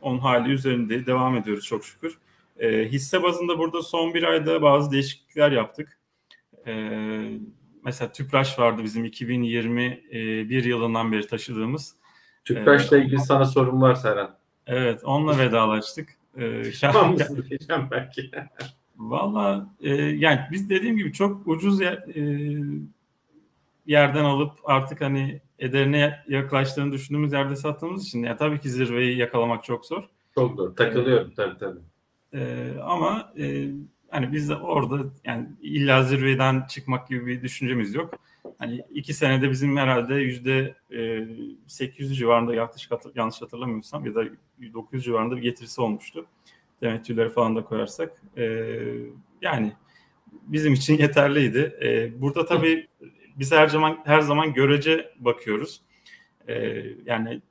on 0.02 0.18
hali 0.18 0.52
üzerinde 0.52 1.06
devam 1.06 1.36
ediyoruz 1.36 1.64
çok 1.64 1.84
şükür. 1.84 2.18
E, 2.58 2.84
hisse 2.84 3.22
bazında 3.22 3.58
burada 3.58 3.82
son 3.82 4.14
bir 4.14 4.22
ayda 4.22 4.62
bazı 4.62 4.90
değişiklikler 4.90 5.52
yaptık. 5.52 5.98
E, 6.66 6.74
mesela 7.84 8.12
Tüpraş 8.12 8.58
vardı 8.58 8.84
bizim 8.84 9.04
2021 9.04 10.64
yılından 10.64 11.12
beri 11.12 11.26
taşıdığımız. 11.26 11.94
Tüpraş'la 12.44 12.98
ilgili 12.98 13.20
sana 13.20 13.44
sorum 13.44 13.82
var 13.82 13.94
Serhan. 13.94 14.36
Evet, 14.66 15.04
onunla 15.04 15.38
vedalaştık. 15.44 16.08
Ee, 16.38 16.62
tamam 16.80 17.12
mısın 17.12 17.44
diyeceğim 17.48 17.88
belki. 17.90 18.30
Valla 18.96 19.66
e, 19.80 19.94
yani 19.94 20.40
biz 20.52 20.70
dediğim 20.70 20.96
gibi 20.96 21.12
çok 21.12 21.46
ucuz 21.46 21.80
yer, 21.80 21.92
e, 21.92 22.22
yerden 23.86 24.24
alıp 24.24 24.52
artık 24.64 25.00
hani 25.00 25.40
ederine 25.58 26.24
yaklaştığını 26.28 26.92
düşündüğümüz 26.92 27.32
yerde 27.32 27.56
sattığımız 27.56 28.06
için 28.06 28.22
yani 28.22 28.36
tabii 28.36 28.60
ki 28.60 28.70
zirveyi 28.70 29.18
yakalamak 29.18 29.64
çok 29.64 29.86
zor. 29.86 30.08
Çok 30.34 30.56
zor. 30.56 30.76
Takılıyorum 30.76 31.30
ee, 31.30 31.34
tabii 31.34 31.58
tabii. 31.58 31.80
E, 32.34 32.70
ama 32.82 33.32
e, 33.38 33.68
hani 34.10 34.32
biz 34.32 34.48
de 34.48 34.56
orada 34.56 35.04
yani 35.24 35.48
illa 35.62 36.02
zirveden 36.02 36.66
çıkmak 36.68 37.08
gibi 37.08 37.26
bir 37.26 37.42
düşüncemiz 37.42 37.94
yok. 37.94 38.14
Hani 38.58 38.84
iki 38.94 39.14
senede 39.14 39.50
bizim 39.50 39.76
herhalde 39.76 40.14
yüzde 40.14 40.74
800 41.66 42.10
e, 42.10 42.14
civarında 42.14 42.54
yaklaşık 42.54 42.92
yanlış 43.14 43.42
hatırlamıyorsam 43.42 44.06
ya 44.06 44.14
da 44.14 44.24
900 44.74 45.04
civarında 45.04 45.36
bir 45.36 45.42
getirisi 45.42 45.80
olmuştu. 45.80 46.26
Temettüleri 46.80 47.28
falan 47.28 47.56
da 47.56 47.64
koyarsak. 47.64 48.22
E, 48.36 48.44
yani 49.42 49.72
bizim 50.32 50.72
için 50.72 50.98
yeterliydi. 50.98 51.78
E, 51.82 52.20
burada 52.20 52.46
tabii 52.46 52.88
biz 53.36 53.52
her 53.52 53.68
zaman 53.68 53.98
her 54.04 54.20
zaman 54.20 54.54
görece 54.54 55.10
bakıyoruz. 55.18 55.82
Yani 57.06 57.42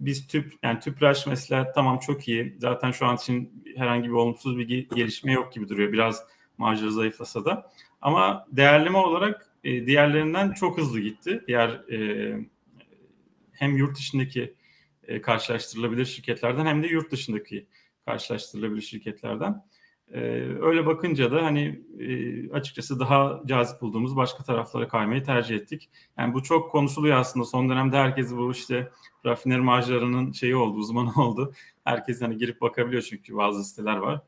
biz 0.00 0.26
tüp 0.26 0.52
yani 0.62 0.80
tüpraş 0.80 1.26
mesela 1.26 1.72
tamam 1.72 1.98
çok 1.98 2.28
iyi. 2.28 2.56
Zaten 2.58 2.90
şu 2.90 3.06
an 3.06 3.16
için 3.16 3.64
herhangi 3.76 4.08
bir 4.08 4.14
olumsuz 4.14 4.58
bir 4.58 4.88
gelişme 4.88 5.32
yok 5.32 5.52
gibi 5.52 5.68
duruyor. 5.68 5.92
Biraz 5.92 6.22
marjları 6.58 6.92
zayıflasa 6.92 7.44
da. 7.44 7.72
Ama 8.00 8.46
değerleme 8.52 8.98
olarak 8.98 9.50
e, 9.64 9.86
diğerlerinden 9.86 10.52
çok 10.52 10.78
hızlı 10.78 11.00
gitti. 11.00 11.44
Diğer 11.46 11.68
e, 11.68 12.38
hem 13.52 13.76
yurt 13.76 13.98
içindeki 13.98 14.54
e, 15.08 15.20
karşılaştırılabilir 15.20 16.04
şirketlerden 16.04 16.66
hem 16.66 16.82
de 16.82 16.86
yurt 16.86 17.12
dışındaki 17.12 17.66
karşılaştırılabilir 18.04 18.82
şirketlerden. 18.82 19.64
E, 20.12 20.20
öyle 20.60 20.86
bakınca 20.86 21.32
da 21.32 21.44
hani 21.44 21.80
e, 21.98 22.50
açıkçası 22.52 23.00
daha 23.00 23.42
cazip 23.46 23.80
bulduğumuz 23.80 24.16
başka 24.16 24.44
taraflara 24.44 24.88
kaymayı 24.88 25.24
tercih 25.24 25.56
ettik. 25.56 25.90
Yani 26.18 26.34
bu 26.34 26.42
çok 26.42 26.70
konuşuluyor 26.72 27.16
aslında. 27.16 27.46
Son 27.46 27.68
dönemde 27.68 27.96
herkes 27.96 28.32
bu 28.32 28.52
işte 28.52 28.90
rafineri 29.26 29.60
marjlarının 29.60 30.32
şeyi 30.32 30.56
oldu, 30.56 30.78
uzmanı 30.78 31.12
oldu. 31.22 31.52
Herkes 31.84 32.22
hani 32.22 32.36
girip 32.36 32.60
bakabiliyor 32.60 33.02
çünkü 33.02 33.36
bazı 33.36 33.64
siteler 33.64 33.96
var. 33.96 34.20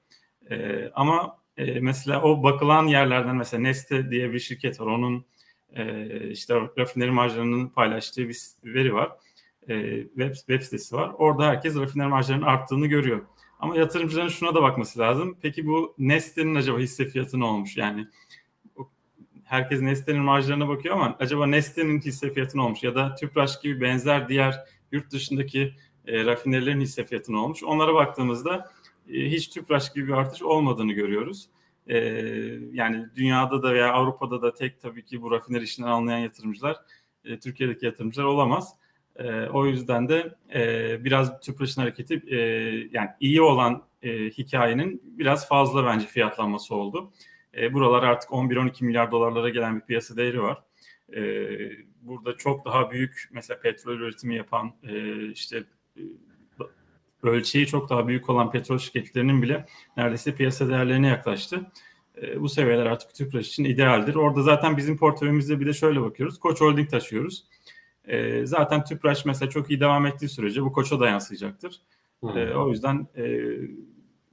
E, 0.50 0.88
ama 0.94 1.38
e, 1.56 1.80
mesela 1.80 2.22
o 2.22 2.42
bakılan 2.42 2.86
yerlerden 2.86 3.36
mesela 3.36 3.60
Neste 3.60 4.10
diye 4.10 4.32
bir 4.32 4.38
şirket 4.38 4.80
var. 4.80 4.86
Onun 4.86 5.24
e, 5.72 6.30
işte 6.30 6.54
rafineri 6.78 7.10
marjlarının 7.10 7.68
paylaştığı 7.68 8.28
bir 8.28 8.38
veri 8.64 8.94
var. 8.94 9.12
Web, 10.14 10.34
web 10.34 10.60
sitesi 10.62 10.96
var. 10.96 11.12
Orada 11.18 11.46
herkes 11.46 11.76
rafineri 11.76 12.08
marjlarının 12.08 12.46
arttığını 12.46 12.86
görüyor. 12.86 13.22
Ama 13.60 13.76
yatırımcıların 13.76 14.28
şuna 14.28 14.54
da 14.54 14.62
bakması 14.62 14.98
lazım. 14.98 15.36
Peki 15.42 15.66
bu 15.66 15.94
Neste'nin 15.98 16.54
acaba 16.54 16.78
hisse 16.78 17.04
fiyatı 17.04 17.40
ne 17.40 17.44
olmuş? 17.44 17.76
Yani 17.76 18.06
herkes 19.44 19.80
Neste'nin 19.80 20.22
marjlarına 20.22 20.68
bakıyor 20.68 20.94
ama 20.94 21.16
acaba 21.20 21.46
Neste'nin 21.46 22.00
hisse 22.00 22.30
fiyatı 22.30 22.58
ne 22.58 22.62
olmuş? 22.62 22.82
Ya 22.82 22.94
da 22.94 23.14
Tüpraş 23.14 23.60
gibi 23.60 23.80
benzer 23.80 24.28
diğer 24.28 24.64
yurt 24.92 25.10
dışındaki 25.10 25.74
e, 26.06 26.24
rafinerilerin 26.24 26.80
hisse 26.80 27.04
fiyatı 27.04 27.32
ne 27.32 27.36
olmuş? 27.36 27.64
Onlara 27.64 27.94
baktığımızda 27.94 28.70
e, 29.08 29.30
hiç 29.30 29.48
tüpraş 29.48 29.92
gibi 29.92 30.08
bir 30.08 30.12
artış 30.12 30.42
olmadığını 30.42 30.92
görüyoruz. 30.92 31.48
E, 31.86 31.98
yani 32.72 33.06
dünyada 33.16 33.62
da 33.62 33.74
veya 33.74 33.92
Avrupa'da 33.92 34.42
da 34.42 34.54
tek 34.54 34.80
tabii 34.80 35.04
ki 35.04 35.22
bu 35.22 35.30
rafiner 35.30 35.60
işinden 35.60 35.88
anlayan 35.88 36.18
yatırımcılar 36.18 36.76
e, 37.24 37.38
Türkiye'deki 37.38 37.86
yatırımcılar 37.86 38.24
olamaz. 38.24 38.74
O 39.52 39.66
yüzden 39.66 40.08
de 40.08 40.34
biraz 41.04 41.40
tüpraşın 41.40 41.80
hareketi 41.80 42.22
yani 42.92 43.08
iyi 43.20 43.42
olan 43.42 43.82
hikayenin 44.38 45.02
biraz 45.04 45.48
fazla 45.48 45.86
bence 45.86 46.06
fiyatlanması 46.06 46.74
oldu. 46.74 47.12
buralar 47.72 48.02
artık 48.02 48.30
11-12 48.30 48.84
milyar 48.84 49.10
dolarlara 49.10 49.48
gelen 49.48 49.76
bir 49.76 49.80
piyasa 49.80 50.16
değeri 50.16 50.42
var. 50.42 50.62
burada 52.02 52.36
çok 52.36 52.64
daha 52.64 52.90
büyük 52.90 53.28
mesela 53.32 53.60
petrol 53.60 53.94
üretimi 53.94 54.36
yapan 54.36 54.72
işte 55.32 55.64
ölçeği 57.22 57.66
çok 57.66 57.90
daha 57.90 58.08
büyük 58.08 58.30
olan 58.30 58.50
petrol 58.50 58.78
şirketlerinin 58.78 59.42
bile 59.42 59.66
neredeyse 59.96 60.34
piyasa 60.34 60.68
değerlerine 60.68 61.08
yaklaştı. 61.08 61.60
E, 62.22 62.40
bu 62.40 62.48
seviyeler 62.48 62.86
artık 62.86 63.14
Tüpraş 63.14 63.48
için 63.48 63.64
idealdir. 63.64 64.14
Orada 64.14 64.42
zaten 64.42 64.76
bizim 64.76 64.96
portföyümüzde 64.96 65.60
bir 65.60 65.66
de 65.66 65.72
şöyle 65.72 66.00
bakıyoruz. 66.00 66.38
Koç 66.38 66.60
Holding 66.60 66.90
taşıyoruz. 66.90 67.44
E, 68.06 68.46
zaten 68.46 68.84
Tüpraş 68.84 69.24
mesela 69.24 69.50
çok 69.50 69.70
iyi 69.70 69.80
devam 69.80 70.06
ettiği 70.06 70.28
sürece 70.28 70.62
bu 70.62 70.72
Koç'a 70.72 71.00
da 71.00 71.08
yansıyacaktır. 71.08 71.80
E, 72.22 72.54
o 72.54 72.68
yüzden 72.68 73.06
e, 73.16 73.50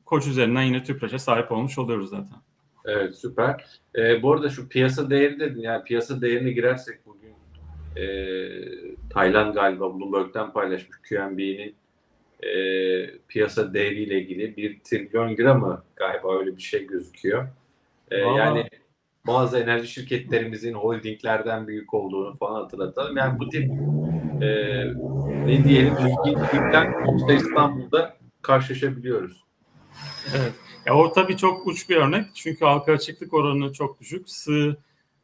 Koç 0.05 0.27
üzerinden 0.27 0.61
yine 0.61 0.83
Tüpraş'a 0.83 1.19
sahip 1.19 1.51
olmuş 1.51 1.77
oluyoruz 1.77 2.09
zaten. 2.09 2.37
Evet 2.85 3.15
süper. 3.15 3.65
E, 3.95 4.21
bu 4.21 4.33
arada 4.33 4.49
şu 4.49 4.69
piyasa 4.69 5.09
değeri 5.09 5.39
dedin 5.39 5.61
yani 5.61 5.83
piyasa 5.83 6.21
değerine 6.21 6.51
girersek 6.51 7.05
bugün 7.05 7.33
e, 7.95 8.05
Tayland 9.09 9.53
galiba 9.53 9.99
Bloomberg'den 9.99 10.53
paylaşmış 10.53 10.97
QNB'nin 11.09 11.75
e, 12.43 13.17
piyasa 13.27 13.73
değeriyle 13.73 14.21
ilgili 14.21 14.57
bir 14.57 14.79
trilyon 14.79 15.37
lira 15.37 15.53
mı 15.53 15.83
galiba 15.95 16.39
öyle 16.39 16.57
bir 16.57 16.61
şey 16.61 16.87
gözüküyor. 16.87 17.47
E, 18.11 18.17
yani 18.17 18.69
bazı 19.27 19.59
enerji 19.59 19.87
şirketlerimizin 19.87 20.73
holdinglerden 20.73 21.67
büyük 21.67 21.93
olduğunu 21.93 22.35
falan 22.35 22.61
hatırlatalım. 22.61 23.17
Yani 23.17 23.39
bu 23.39 23.49
tip 23.49 23.71
e, 24.41 24.47
ne 25.45 25.63
diyelim 25.63 25.93
ilginçlikten 25.97 26.93
İstanbul'da 27.35 28.17
karşılaşabiliyoruz. 28.41 29.43
Evet. 30.35 30.53
Ya 30.85 30.95
o 30.95 31.13
tabii 31.13 31.37
çok 31.37 31.67
uç 31.67 31.89
bir 31.89 31.95
örnek. 31.95 32.25
Çünkü 32.35 32.65
halka 32.65 32.91
açıklık 32.91 33.33
oranı 33.33 33.73
çok 33.73 33.99
düşük. 33.99 34.29
Sığ 34.29 34.77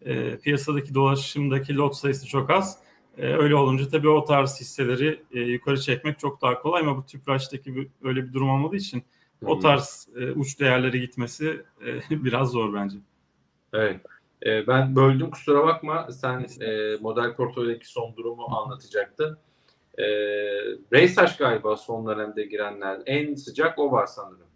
e, 0.06 0.38
piyasadaki 0.38 0.94
dolaşımdaki 0.94 1.76
lot 1.76 1.96
sayısı 1.96 2.28
çok 2.28 2.50
az. 2.50 2.78
E, 3.18 3.26
öyle 3.28 3.56
olunca 3.56 3.90
tabii 3.90 4.10
o 4.10 4.26
tarz 4.26 4.60
hisseleri 4.60 5.24
e, 5.32 5.40
yukarı 5.40 5.82
çekmek 5.82 6.20
çok 6.20 6.42
daha 6.42 6.62
kolay 6.62 6.82
ama 6.82 6.98
bu 6.98 7.06
Tüpraş'taki 7.06 7.76
bir, 7.76 7.88
öyle 8.04 8.28
bir 8.28 8.34
durum 8.34 8.50
olmadığı 8.50 8.76
için 8.76 9.04
hmm. 9.40 9.50
o 9.50 9.60
tarz 9.60 10.08
e, 10.20 10.32
uç 10.32 10.60
değerlere 10.60 10.98
gitmesi 10.98 11.62
e, 11.86 12.24
biraz 12.24 12.52
zor 12.52 12.74
bence. 12.74 12.98
Evet. 13.74 14.02
E, 14.46 14.68
ben 14.68 14.96
böldüm 14.96 15.32
kusura 15.32 15.68
bakma. 15.68 16.12
Sen 16.12 16.48
e, 16.62 16.98
model 17.02 17.36
portföydeki 17.36 17.88
son 17.88 18.16
durumu 18.16 18.46
anlatacaktın. 18.56 19.38
E, 19.98 20.04
Reysaş 20.94 21.38
galiba 21.38 21.78
son 21.78 22.08
dönemde 22.08 22.46
girenler. 22.46 23.02
En 23.06 23.36
sıcak 23.36 23.80
o 23.80 23.92
var 23.92 24.06
sanırım. 24.06 24.48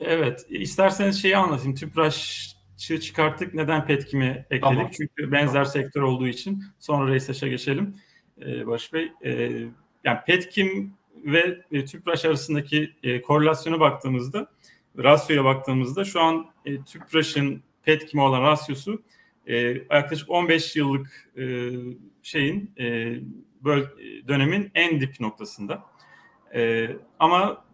Evet. 0.00 0.46
İsterseniz 0.48 1.22
şeyi 1.22 1.36
anlatayım. 1.36 1.74
Tüpraş 1.74 2.48
çığ 2.76 3.00
çıkarttık. 3.00 3.54
Neden 3.54 3.86
Petkim'i 3.86 4.46
ekledik? 4.50 4.62
Tamam. 4.62 4.90
Çünkü 4.96 5.32
benzer 5.32 5.52
tamam. 5.52 5.66
sektör 5.66 6.02
olduğu 6.02 6.26
için. 6.26 6.64
Sonra 6.78 7.12
Reysaş'a 7.12 7.48
geçelim. 7.48 7.96
Ee, 8.40 8.66
Barış 8.66 8.92
Bey. 8.92 9.12
E, 9.24 9.30
yani 10.04 10.18
Petkim 10.26 10.94
ve 11.24 11.64
e, 11.72 11.84
Tüpraş 11.84 12.24
arasındaki 12.24 12.94
e, 13.02 13.22
korelasyona 13.22 13.80
baktığımızda, 13.80 14.46
rasyoya 14.98 15.44
baktığımızda 15.44 16.04
şu 16.04 16.20
an 16.20 16.46
e, 16.64 16.82
Tüpraş'ın 16.82 17.62
Petkim'e 17.88 18.22
olan 18.22 18.42
rasyosu 18.42 19.02
e, 19.46 19.56
yaklaşık 19.90 20.30
15 20.30 20.76
yıllık 20.76 21.30
e, 21.36 21.70
şeyin 22.22 22.70
e, 22.78 23.16
böl 23.64 23.84
dönemin 24.28 24.70
en 24.74 25.00
dip 25.00 25.20
noktasında. 25.20 25.84
E, 26.54 26.90
ama 27.18 27.64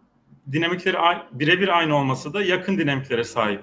dinamikleri 0.51 0.97
birebir 1.31 1.77
aynı 1.77 1.97
olmasa 1.97 2.33
da 2.33 2.43
yakın 2.43 2.77
dinamiklere 2.77 3.23
sahip 3.23 3.61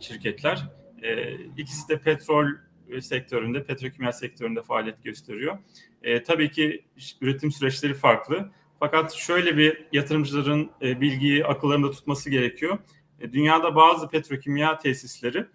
şirketler. 0.00 0.68
E, 1.02 1.34
ikisi 1.34 1.88
de 1.88 1.98
petrol 1.98 2.46
sektöründe, 3.00 3.64
petrokimya 3.64 4.12
sektöründe 4.12 4.62
faaliyet 4.62 5.04
gösteriyor. 5.04 5.58
E, 6.02 6.22
tabii 6.22 6.50
ki 6.50 6.84
üretim 7.20 7.52
süreçleri 7.52 7.94
farklı. 7.94 8.50
Fakat 8.78 9.12
şöyle 9.12 9.56
bir 9.56 9.86
yatırımcıların 9.92 10.70
e, 10.82 11.00
bilgiyi 11.00 11.46
akıllarında 11.46 11.90
tutması 11.90 12.30
gerekiyor. 12.30 12.78
E, 13.20 13.32
dünyada 13.32 13.76
bazı 13.76 14.08
petrokimya 14.08 14.78
tesisleri 14.78 15.46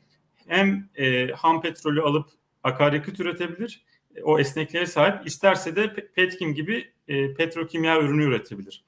hem 0.48 0.90
e, 0.96 1.28
ham 1.28 1.62
petrolü 1.62 2.02
alıp 2.02 2.30
akaryakıt 2.64 3.20
üretebilir, 3.20 3.86
e, 4.16 4.22
o 4.24 4.40
esnekliğe 4.40 4.86
sahip. 4.86 5.28
İsterse 5.28 5.76
de 5.76 5.94
petkim 5.94 6.54
gibi 6.54 6.92
e, 7.08 7.34
petrokimya 7.34 8.02
ürünü 8.02 8.24
üretebilir. 8.24 8.84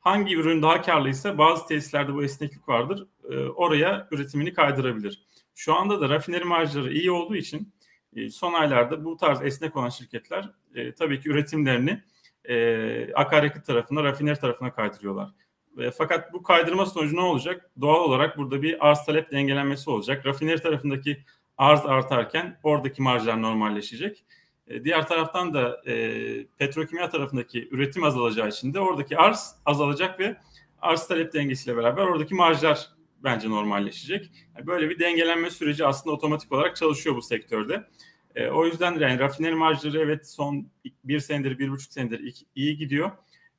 Hangi 0.00 0.36
ürün 0.36 0.62
daha 0.62 0.82
karlıysa 0.82 1.38
bazı 1.38 1.66
tesislerde 1.66 2.14
bu 2.14 2.24
esneklik 2.24 2.68
vardır. 2.68 3.06
E, 3.30 3.36
oraya 3.36 4.08
üretimini 4.10 4.52
kaydırabilir. 4.52 5.22
Şu 5.54 5.74
anda 5.74 6.00
da 6.00 6.08
rafineri 6.08 6.44
marjları 6.44 6.92
iyi 6.92 7.10
olduğu 7.10 7.36
için 7.36 7.72
e, 8.16 8.30
son 8.30 8.52
aylarda 8.52 9.04
bu 9.04 9.16
tarz 9.16 9.42
esnek 9.42 9.76
olan 9.76 9.88
şirketler 9.88 10.50
e, 10.74 10.92
tabii 10.94 11.20
ki 11.20 11.28
üretimlerini 11.28 12.02
e, 12.44 13.14
akaryakıt 13.14 13.66
tarafına, 13.66 14.04
rafineri 14.04 14.38
tarafına 14.38 14.74
kaydırıyorlar. 14.74 15.30
E, 15.78 15.90
fakat 15.90 16.32
bu 16.32 16.42
kaydırma 16.42 16.86
sonucu 16.86 17.16
ne 17.16 17.20
olacak? 17.20 17.70
Doğal 17.80 18.00
olarak 18.00 18.38
burada 18.38 18.62
bir 18.62 18.88
arz 18.88 19.04
talep 19.04 19.32
dengelenmesi 19.32 19.90
olacak. 19.90 20.26
Rafineri 20.26 20.60
tarafındaki 20.60 21.24
arz 21.58 21.86
artarken 21.86 22.58
oradaki 22.62 23.02
marjlar 23.02 23.42
normalleşecek. 23.42 24.24
E, 24.66 24.84
diğer 24.84 25.08
taraftan 25.08 25.54
da 25.54 25.82
e, 25.86 26.46
petrokimya 26.58 27.08
tarafındaki 27.08 27.68
üretim 27.70 28.04
azalacağı 28.04 28.48
için 28.48 28.74
de 28.74 28.80
oradaki 28.80 29.18
arz 29.18 29.54
azalacak 29.66 30.20
ve 30.20 30.36
arz 30.80 31.06
talep 31.06 31.32
dengesiyle 31.32 31.76
beraber 31.76 32.02
oradaki 32.02 32.34
marjlar 32.34 32.88
bence 33.24 33.50
normalleşecek. 33.50 34.30
Yani 34.56 34.66
böyle 34.66 34.90
bir 34.90 34.98
dengelenme 34.98 35.50
süreci 35.50 35.86
aslında 35.86 36.16
otomatik 36.16 36.52
olarak 36.52 36.76
çalışıyor 36.76 37.16
bu 37.16 37.22
sektörde. 37.22 37.86
E, 38.34 38.48
o 38.48 38.66
yüzden 38.66 38.98
yani 38.98 39.18
rafineri 39.18 39.54
marjları 39.54 40.00
evet 40.00 40.28
son 40.30 40.66
bir 41.04 41.20
senedir, 41.20 41.58
bir 41.58 41.70
buçuk 41.70 41.92
senedir 41.92 42.34
iyi 42.54 42.76
gidiyor. 42.76 43.10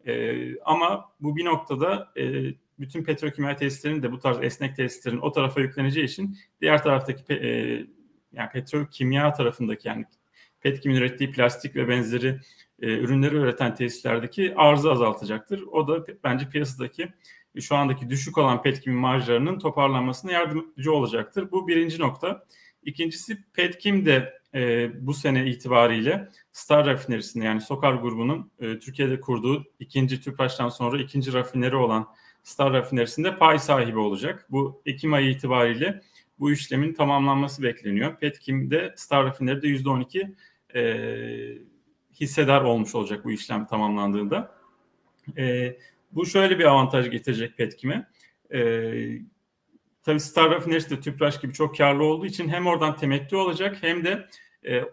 E, 0.08 0.36
ama 0.60 1.12
bu 1.20 1.36
bir 1.36 1.46
noktada 1.46 2.12
e, 2.18 2.54
bütün 2.80 3.04
petrokimya 3.04 3.56
tesislerinin 3.56 4.04
de 4.04 4.12
bu 4.12 4.20
tarz 4.20 4.38
esnek 4.42 4.76
tesislerin 4.76 5.18
o 5.18 5.32
tarafa 5.32 5.62
yükleneceği 5.62 6.06
için 6.06 6.38
diğer 6.62 6.84
taraftaki 6.84 7.34
e, 7.34 7.48
yani 8.34 8.50
petrokimya 8.54 9.34
tarafındaki 9.34 9.88
yani 9.88 10.06
Petkim 10.62 10.92
ürettiği 10.92 11.32
plastik 11.32 11.76
ve 11.76 11.88
benzeri 11.88 12.40
e, 12.82 12.88
ürünleri 12.88 13.36
üreten 13.36 13.76
tesislerdeki 13.76 14.56
arzı 14.56 14.92
azaltacaktır. 14.92 15.62
O 15.62 15.88
da 15.88 16.06
bence 16.24 16.50
piyasadaki 16.50 17.14
şu 17.62 17.76
andaki 17.76 18.10
düşük 18.10 18.38
olan 18.38 18.62
Petkim 18.62 18.94
marjlarının 18.94 19.60
toparlanmasına 19.60 20.32
yardımcı 20.32 20.94
olacaktır. 20.94 21.52
Bu 21.52 21.68
birinci 21.68 22.00
nokta. 22.00 22.46
İkincisi 22.84 23.44
Petkim 23.54 24.06
de 24.06 24.34
e, 24.54 24.92
bu 25.08 25.14
sene 25.14 25.46
itibariyle 25.46 26.30
Star 26.54 26.86
rafinerisinde 26.86 27.46
yani 27.46 27.62
Sokar 27.62 27.94
grubunun 27.94 28.52
e, 28.60 28.80
Türkiye'de 28.80 29.20
kurduğu 29.20 29.64
ikinci 29.80 30.22
Tüpraş'tan 30.22 30.70
sonra 30.70 31.02
ikinci 31.02 31.34
rafineri 31.34 31.76
olan 31.76 32.08
Star 32.44 32.74
rafinerisinde 32.74 33.38
pay 33.38 33.60
sahibi 33.60 34.00
olacak. 34.00 34.48
Bu 34.50 34.82
Ekim 34.86 35.14
ayı 35.14 35.30
itibariyle 35.30 36.02
bu 36.40 36.52
işlemin 36.52 36.94
tamamlanması 36.94 37.64
bekleniyor. 37.64 38.20
Petkim'de 38.20 38.94
Star 38.98 39.26
rafineride 39.26 39.68
%12 39.68 40.36
e, 40.76 41.58
hissedar 42.20 42.62
olmuş 42.62 42.96
olacak 42.96 43.26
bu 43.26 43.32
işlem 43.32 43.68
tamamlandığında. 43.68 44.56
E, 45.38 45.78
bu 46.12 46.26
şöyle 46.26 46.60
bir 46.60 46.66
avantaj 46.66 47.10
getirecek 47.10 47.58
Petkim'e. 47.58 48.08
E, 48.54 48.60
tabii 50.04 50.20
Star 50.20 50.52
Rafinerisi 50.52 50.90
de 50.90 51.00
Tüpraş 51.00 51.42
gibi 51.42 51.54
çok 51.54 51.78
karlı 51.78 52.04
olduğu 52.04 52.26
için 52.26 52.50
hem 52.50 52.68
oradan 52.68 52.98
temettü 52.98 53.36
olacak 53.36 53.78
hem 53.82 54.06
de 54.06 54.28
e, 54.68 54.84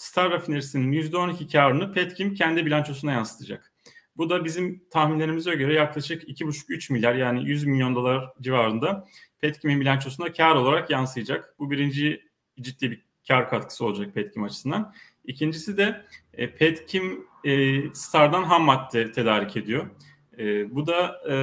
Star 0.00 0.30
Rafinerisi'nin 0.30 0.92
%12 0.92 1.52
karını 1.52 1.92
Petkim 1.92 2.34
kendi 2.34 2.66
bilançosuna 2.66 3.12
yansıtacak. 3.12 3.72
Bu 4.16 4.30
da 4.30 4.44
bizim 4.44 4.84
tahminlerimize 4.90 5.54
göre 5.54 5.74
yaklaşık 5.74 6.28
2,5-3 6.28 6.92
milyar 6.92 7.14
yani 7.14 7.48
100 7.48 7.64
milyon 7.64 7.94
dolar 7.94 8.32
civarında 8.40 9.08
Petkim'in 9.40 9.80
bilançosuna 9.80 10.32
kar 10.32 10.54
olarak 10.54 10.90
yansıyacak. 10.90 11.54
Bu 11.58 11.70
birinci 11.70 12.22
ciddi 12.60 12.90
bir 12.90 13.02
kar 13.28 13.50
katkısı 13.50 13.84
olacak 13.84 14.14
Petkim 14.14 14.42
açısından. 14.42 14.94
İkincisi 15.24 15.76
de 15.76 16.06
e, 16.34 16.54
Petkim 16.54 17.26
e, 17.44 17.82
Star'dan 17.94 18.42
ham 18.42 18.62
madde 18.62 19.12
tedarik 19.12 19.56
ediyor. 19.56 19.90
E, 20.38 20.74
bu 20.74 20.86
da 20.86 21.20
e, 21.30 21.34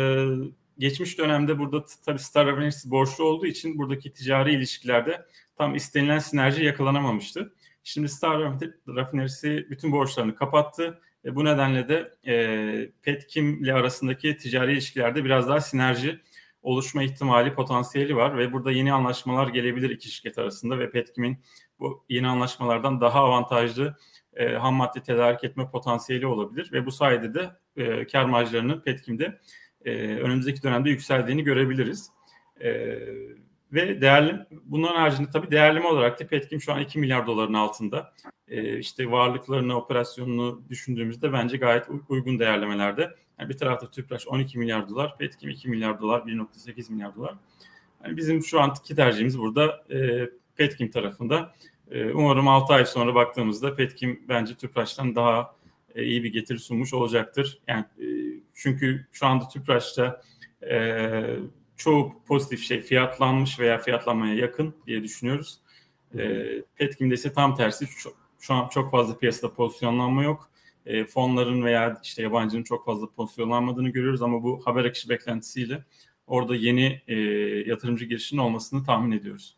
geçmiş 0.77 1.17
dönemde 1.17 1.59
burada 1.59 1.85
tabii 2.05 2.19
Star 2.19 2.47
Rafinerisi 2.47 2.91
borçlu 2.91 3.23
olduğu 3.23 3.45
için 3.45 3.77
buradaki 3.77 4.11
ticari 4.11 4.53
ilişkilerde 4.53 5.25
tam 5.57 5.75
istenilen 5.75 6.19
sinerji 6.19 6.63
yakalanamamıştı. 6.63 7.53
Şimdi 7.87 8.09
Star 8.09 8.59
Rafinerisi 8.87 9.67
bütün 9.69 9.91
borçlarını 9.91 10.35
kapattı. 10.35 11.01
E, 11.25 11.35
bu 11.35 11.45
nedenle 11.45 11.89
de 11.89 12.13
e, 12.27 12.91
Petkim 13.01 13.63
ile 13.63 13.73
arasındaki 13.73 14.37
ticari 14.37 14.73
ilişkilerde 14.73 15.25
biraz 15.25 15.47
daha 15.47 15.61
sinerji 15.61 16.19
oluşma 16.61 17.03
ihtimali, 17.03 17.53
potansiyeli 17.53 18.15
var 18.15 18.37
ve 18.37 18.53
burada 18.53 18.71
yeni 18.71 18.93
anlaşmalar 18.93 19.47
gelebilir 19.47 19.89
iki 19.89 20.09
şirket 20.09 20.37
arasında 20.37 20.79
ve 20.79 20.91
Petkim'in 20.91 21.37
bu 21.79 22.05
yeni 22.09 22.27
anlaşmalardan 22.27 23.01
daha 23.01 23.19
avantajlı 23.19 23.97
e, 24.33 24.55
ham 24.55 24.75
madde 24.75 25.03
tedarik 25.03 25.43
etme 25.43 25.69
potansiyeli 25.71 26.27
olabilir 26.27 26.71
ve 26.71 26.85
bu 26.85 26.91
sayede 26.91 27.33
de 27.33 27.49
e, 27.75 28.07
kar 28.07 28.25
marjlarının 28.25 28.81
Petkim'de 28.81 29.39
e, 29.85 29.91
önümüzdeki 30.15 30.63
dönemde 30.63 30.89
yükseldiğini 30.89 31.43
görebiliriz. 31.43 32.11
E, 32.61 32.97
ve 33.73 34.01
değerli 34.01 34.45
bunların 34.65 34.95
haricinde 34.95 35.29
tabii 35.29 35.51
değerleme 35.51 35.87
olarak 35.87 36.19
da 36.19 36.27
Petkim 36.27 36.61
şu 36.61 36.73
an 36.73 36.79
2 36.79 36.99
milyar 36.99 37.27
doların 37.27 37.53
altında. 37.53 38.13
E, 38.47 38.79
işte 38.79 39.11
varlıklarını, 39.11 39.77
operasyonunu 39.77 40.61
düşündüğümüzde 40.69 41.33
bence 41.33 41.57
gayet 41.57 41.85
uygun 42.09 42.39
değerlemelerde. 42.39 43.15
Yani 43.39 43.49
bir 43.49 43.57
tarafta 43.57 43.91
Tüpraş 43.91 44.27
12 44.27 44.57
milyar 44.59 44.89
dolar, 44.89 45.17
Petkim 45.17 45.49
2 45.49 45.69
milyar 45.69 46.01
dolar, 46.01 46.19
1.8 46.19 46.91
milyar 46.91 47.15
dolar. 47.15 47.35
Yani 48.03 48.17
bizim 48.17 48.43
şu 48.43 48.61
anki 48.61 48.95
tercihimiz 48.95 49.39
burada 49.39 49.83
e, 49.91 50.29
Petkim 50.55 50.91
tarafında. 50.91 51.53
E, 51.91 52.11
umarım 52.11 52.47
6 52.47 52.73
ay 52.73 52.85
sonra 52.85 53.15
baktığımızda 53.15 53.75
Petkim 53.75 54.23
bence 54.29 54.55
Tüpraş'tan 54.55 55.15
daha 55.15 55.55
e, 55.95 56.03
iyi 56.03 56.23
bir 56.23 56.33
getiri 56.33 56.59
sunmuş 56.59 56.93
olacaktır. 56.93 57.59
Yani 57.67 57.85
e, 57.99 58.07
çünkü 58.53 59.07
şu 59.11 59.25
anda 59.25 59.47
Tüpraş'ta 59.47 60.21
e, 60.69 61.39
çoğu 61.77 62.13
pozitif 62.27 62.63
şey 62.63 62.81
fiyatlanmış 62.81 63.59
veya 63.59 63.77
fiyatlanmaya 63.77 64.35
yakın 64.35 64.73
diye 64.87 65.03
düşünüyoruz. 65.03 65.59
E, 66.17 66.45
Petkim'de 66.75 67.13
ise 67.13 67.33
tam 67.33 67.55
tersi 67.55 67.87
şu, 67.87 68.09
şu 68.39 68.53
an 68.53 68.67
çok 68.69 68.91
fazla 68.91 69.17
piyasada 69.17 69.53
pozisyonlanma 69.53 70.23
yok. 70.23 70.49
E, 70.85 71.05
fonların 71.05 71.63
veya 71.63 71.99
işte 72.03 72.23
yabancının 72.23 72.63
çok 72.63 72.85
fazla 72.85 73.09
pozisyonlanmadığını 73.09 73.89
görüyoruz 73.89 74.21
ama 74.21 74.43
bu 74.43 74.61
haber 74.65 74.85
akışı 74.85 75.09
beklentisiyle 75.09 75.83
orada 76.27 76.55
yeni 76.55 77.01
e, 77.07 77.15
yatırımcı 77.69 78.05
girişinin 78.05 78.41
olmasını 78.41 78.83
tahmin 78.83 79.11
ediyoruz. 79.11 79.55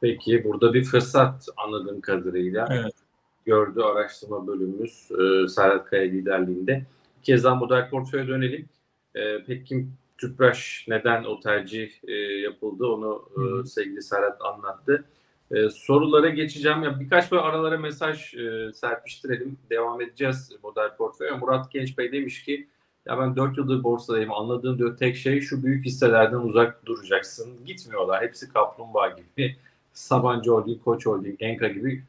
Peki 0.00 0.44
burada 0.44 0.74
bir 0.74 0.84
fırsat 0.84 1.48
anladığım 1.56 2.00
kadarıyla 2.00 2.68
evet. 2.70 2.94
gördü 3.46 3.80
araştırma 3.80 4.46
bölümümüz 4.46 5.08
e, 5.10 5.48
Serhat 5.48 5.86
Kaya 5.86 6.02
liderliğinde. 6.02 6.86
Bir 7.18 7.24
kez 7.24 7.44
daha 7.44 7.54
model 7.54 7.90
portföye 7.90 8.28
dönelim. 8.28 8.68
E, 9.14 9.44
peki 9.46 9.86
Tüpraş 10.22 10.84
neden 10.88 11.24
o 11.24 11.40
tercih 11.40 11.90
e, 12.08 12.12
yapıldı 12.14 12.86
onu 12.86 13.28
e, 13.36 13.66
sevgili 13.66 14.02
Serhat 14.02 14.42
anlattı. 14.42 15.04
E, 15.50 15.68
sorulara 15.68 16.28
geçeceğim. 16.28 16.82
Ya 16.82 17.00
birkaç 17.00 17.32
böyle 17.32 17.42
aralara 17.42 17.78
mesaj 17.78 18.34
e, 18.34 18.72
serpiştirelim. 18.74 19.58
Devam 19.70 20.00
edeceğiz 20.00 20.52
model 20.62 20.96
portföye. 20.96 21.30
Murat 21.30 21.72
Genç 21.72 21.98
Bey 21.98 22.12
demiş 22.12 22.42
ki 22.42 22.66
ya 23.06 23.18
ben 23.18 23.36
4 23.36 23.58
yıldır 23.58 23.82
borsadayım. 23.82 24.32
Anladığım 24.32 24.78
diyor 24.78 24.96
tek 24.96 25.16
şey 25.16 25.40
şu 25.40 25.62
büyük 25.62 25.84
hisselerden 25.84 26.36
uzak 26.36 26.86
duracaksın. 26.86 27.64
Gitmiyorlar. 27.66 28.22
Hepsi 28.22 28.52
kaplumbağa 28.52 29.08
gibi. 29.08 29.56
Sabancı 29.92 30.50
Holding, 30.50 30.84
Koç 30.84 31.06
Holding, 31.06 31.42
Enka 31.42 31.68
gibi 31.68 32.02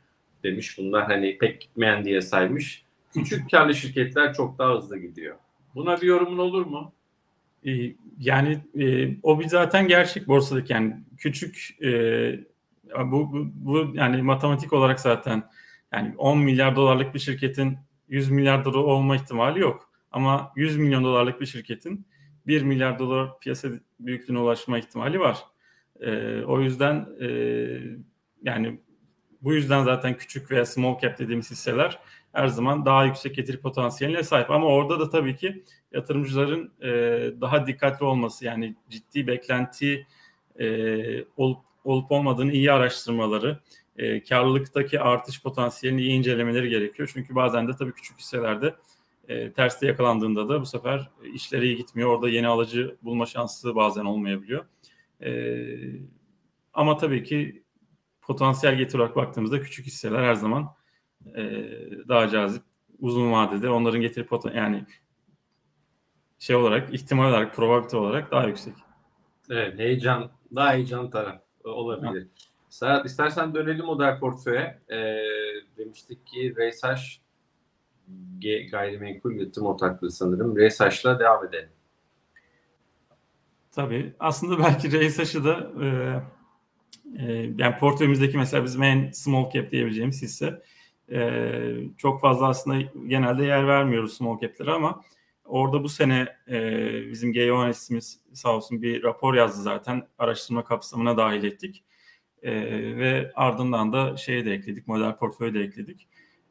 demiş. 0.43 0.77
Bunlar 0.77 1.05
hani 1.05 1.37
pek 1.37 1.61
gitmeyen 1.61 2.05
diye 2.05 2.21
saymış. 2.21 2.85
Küçük 3.13 3.51
karlı 3.51 3.75
şirketler 3.75 4.33
çok 4.33 4.59
daha 4.59 4.77
hızlı 4.77 4.97
gidiyor. 4.97 5.35
Buna 5.75 6.01
bir 6.01 6.07
yorumun 6.07 6.37
olur 6.37 6.65
mu? 6.65 6.93
Ee, 7.65 7.95
yani 8.19 8.59
e, 8.79 9.17
o 9.23 9.39
bir 9.39 9.47
zaten 9.47 9.87
gerçek 9.87 10.27
borsadaki 10.27 10.73
yani 10.73 10.95
küçük 11.17 11.77
e, 11.83 11.89
bu, 12.99 13.33
bu, 13.33 13.47
bu 13.53 13.91
yani 13.93 14.21
matematik 14.21 14.73
olarak 14.73 14.99
zaten 14.99 15.43
yani 15.93 16.13
10 16.17 16.39
milyar 16.39 16.75
dolarlık 16.75 17.13
bir 17.13 17.19
şirketin 17.19 17.77
100 18.09 18.29
milyar 18.31 18.65
dolar 18.65 18.79
olma 18.79 19.15
ihtimali 19.15 19.59
yok. 19.59 19.89
Ama 20.11 20.51
100 20.55 20.77
milyon 20.77 21.03
dolarlık 21.03 21.41
bir 21.41 21.45
şirketin 21.45 22.05
1 22.47 22.61
milyar 22.61 22.99
dolar 22.99 23.39
piyasa 23.39 23.67
büyüklüğüne 23.99 24.39
ulaşma 24.39 24.77
ihtimali 24.77 25.19
var. 25.19 25.37
E, 25.99 26.41
o 26.43 26.61
yüzden 26.61 27.07
e, 27.21 27.27
yani 28.43 28.79
bu 29.41 29.53
yüzden 29.53 29.83
zaten 29.83 30.17
küçük 30.17 30.51
veya 30.51 30.65
small 30.65 30.99
cap 30.99 31.19
dediğimiz 31.19 31.51
hisseler 31.51 31.99
her 32.33 32.47
zaman 32.47 32.85
daha 32.85 33.05
yüksek 33.05 33.35
getiri 33.35 33.59
potansiyeline 33.59 34.23
sahip. 34.23 34.51
Ama 34.51 34.67
orada 34.67 34.99
da 34.99 35.09
tabii 35.09 35.35
ki 35.35 35.63
yatırımcıların 35.91 36.71
e, 36.81 36.91
daha 37.41 37.67
dikkatli 37.67 38.05
olması 38.05 38.45
yani 38.45 38.75
ciddi 38.89 39.27
beklenti 39.27 40.07
e, 40.59 40.67
olup, 41.37 41.59
olup 41.83 42.11
olmadığını 42.11 42.51
iyi 42.51 42.71
araştırmaları, 42.71 43.59
e, 43.97 44.23
karlılıktaki 44.23 44.99
artış 44.99 45.43
potansiyelini 45.43 46.01
iyi 46.01 46.11
incelemeleri 46.11 46.69
gerekiyor. 46.69 47.11
Çünkü 47.13 47.35
bazen 47.35 47.67
de 47.67 47.71
tabii 47.75 47.93
küçük 47.93 48.19
hisselerde 48.19 48.75
e, 49.27 49.51
terste 49.51 49.87
yakalandığında 49.87 50.49
da 50.49 50.61
bu 50.61 50.65
sefer 50.65 51.09
işleri 51.33 51.65
iyi 51.65 51.77
gitmiyor. 51.77 52.09
Orada 52.09 52.29
yeni 52.29 52.47
alıcı 52.47 52.97
bulma 53.01 53.25
şansı 53.25 53.75
bazen 53.75 54.05
olmayabiliyor. 54.05 54.65
E, 55.21 55.31
ama 56.73 56.97
tabii 56.97 57.23
ki 57.23 57.63
potansiyel 58.21 58.75
getiri 58.75 59.01
olarak 59.01 59.15
baktığımızda 59.15 59.61
küçük 59.61 59.85
hisseler 59.85 60.23
her 60.23 60.33
zaman 60.33 60.75
e, 61.35 61.43
daha 62.07 62.29
cazip. 62.29 62.63
Uzun 62.99 63.31
vadede 63.31 63.69
onların 63.69 64.01
getiri 64.01 64.25
potansiyel 64.25 64.63
yani 64.63 64.85
şey 66.39 66.55
olarak 66.55 66.93
ihtimal 66.93 67.29
olarak 67.29 67.55
probabilite 67.55 67.97
olarak 67.97 68.31
daha 68.31 68.47
yüksek. 68.47 68.73
Evet 69.49 69.79
heyecan 69.79 70.31
daha 70.55 70.73
heyecan 70.73 71.09
taraf 71.09 71.41
olabilir. 71.63 72.11
Evet. 72.21 72.27
Serhat 72.69 73.05
istersen 73.05 73.55
dönelim 73.55 73.85
model 73.85 74.19
portföye. 74.19 74.81
E, 74.89 74.97
demiştik 75.77 76.27
ki 76.27 76.53
Reysaş 76.57 77.21
gayrimenkul 78.71 79.35
yatırım 79.35 79.67
ortaklığı 79.67 80.11
sanırım. 80.11 80.57
Reysaş'la 80.57 81.19
devam 81.19 81.45
edelim. 81.45 81.69
Tabii. 83.71 84.13
Aslında 84.19 84.59
belki 84.59 84.91
Reysaş'ı 84.91 85.43
da 85.43 85.71
e, 85.83 85.87
e, 87.19 87.51
yani 87.57 87.77
portföyümüzdeki 87.79 88.37
mesela 88.37 88.63
bizim 88.63 88.83
en 88.83 89.11
small 89.11 89.49
cap 89.49 89.71
diyebileceğimiz 89.71 90.21
hisse. 90.21 90.63
E, 91.11 91.73
çok 91.97 92.21
fazla 92.21 92.47
aslında 92.47 92.81
genelde 93.07 93.45
yer 93.45 93.67
vermiyoruz 93.67 94.13
small 94.13 94.39
cap'lere 94.39 94.71
ama 94.71 95.01
orada 95.45 95.83
bu 95.83 95.89
sene 95.89 96.27
e, 96.47 97.11
bizim 97.11 97.33
GEO 97.33 97.57
analistimiz 97.57 98.19
sağ 98.33 98.55
olsun 98.55 98.81
bir 98.81 99.03
rapor 99.03 99.33
yazdı 99.33 99.61
zaten. 99.61 100.07
Araştırma 100.17 100.63
kapsamına 100.63 101.17
dahil 101.17 101.43
ettik. 101.43 101.83
E, 102.41 102.51
ve 102.97 103.31
ardından 103.35 103.93
da 103.93 104.17
şeyi 104.17 104.45
de 104.45 104.53
ekledik, 104.53 104.87
model 104.87 105.15
portföyü 105.15 105.53
de 105.53 105.59
ekledik. 105.59 106.07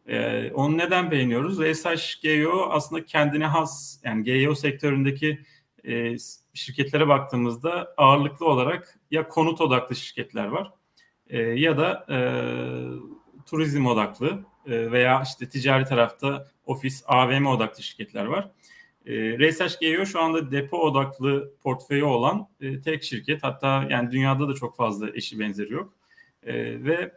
E, 0.06 0.50
onu 0.50 0.78
neden 0.78 1.10
beğeniyoruz? 1.10 1.60
RSH 1.60 2.22
GEO 2.22 2.68
aslında 2.70 3.04
kendine 3.04 3.46
has, 3.46 4.00
yani 4.04 4.22
GEO 4.22 4.54
sektöründeki 4.54 5.38
e, 5.84 6.16
şirketlere 6.54 7.08
baktığımızda 7.08 7.94
ağırlıklı 7.96 8.46
olarak 8.46 8.98
ya 9.10 9.28
konut 9.28 9.60
odaklı 9.60 9.96
şirketler 9.96 10.46
var 10.46 10.72
e, 11.26 11.38
ya 11.40 11.78
da 11.78 12.06
e, 12.10 12.18
turizm 13.46 13.86
odaklı 13.86 14.44
e, 14.66 14.92
veya 14.92 15.22
işte 15.22 15.48
ticari 15.48 15.84
tarafta 15.84 16.46
ofis, 16.66 17.04
AVM 17.06 17.46
odaklı 17.46 17.82
şirketler 17.82 18.24
var. 18.24 18.50
E, 19.06 19.12
Research 19.14 19.80
GEO 19.80 20.06
şu 20.06 20.20
anda 20.20 20.50
depo 20.50 20.76
odaklı 20.76 21.52
portföyü 21.62 22.04
olan 22.04 22.48
e, 22.60 22.80
tek 22.80 23.02
şirket. 23.02 23.42
Hatta 23.42 23.86
yani 23.90 24.10
dünyada 24.10 24.48
da 24.48 24.54
çok 24.54 24.76
fazla 24.76 25.10
eşi 25.14 25.38
benzeri 25.38 25.72
yok. 25.72 25.92
E, 26.42 26.54
ve 26.84 27.12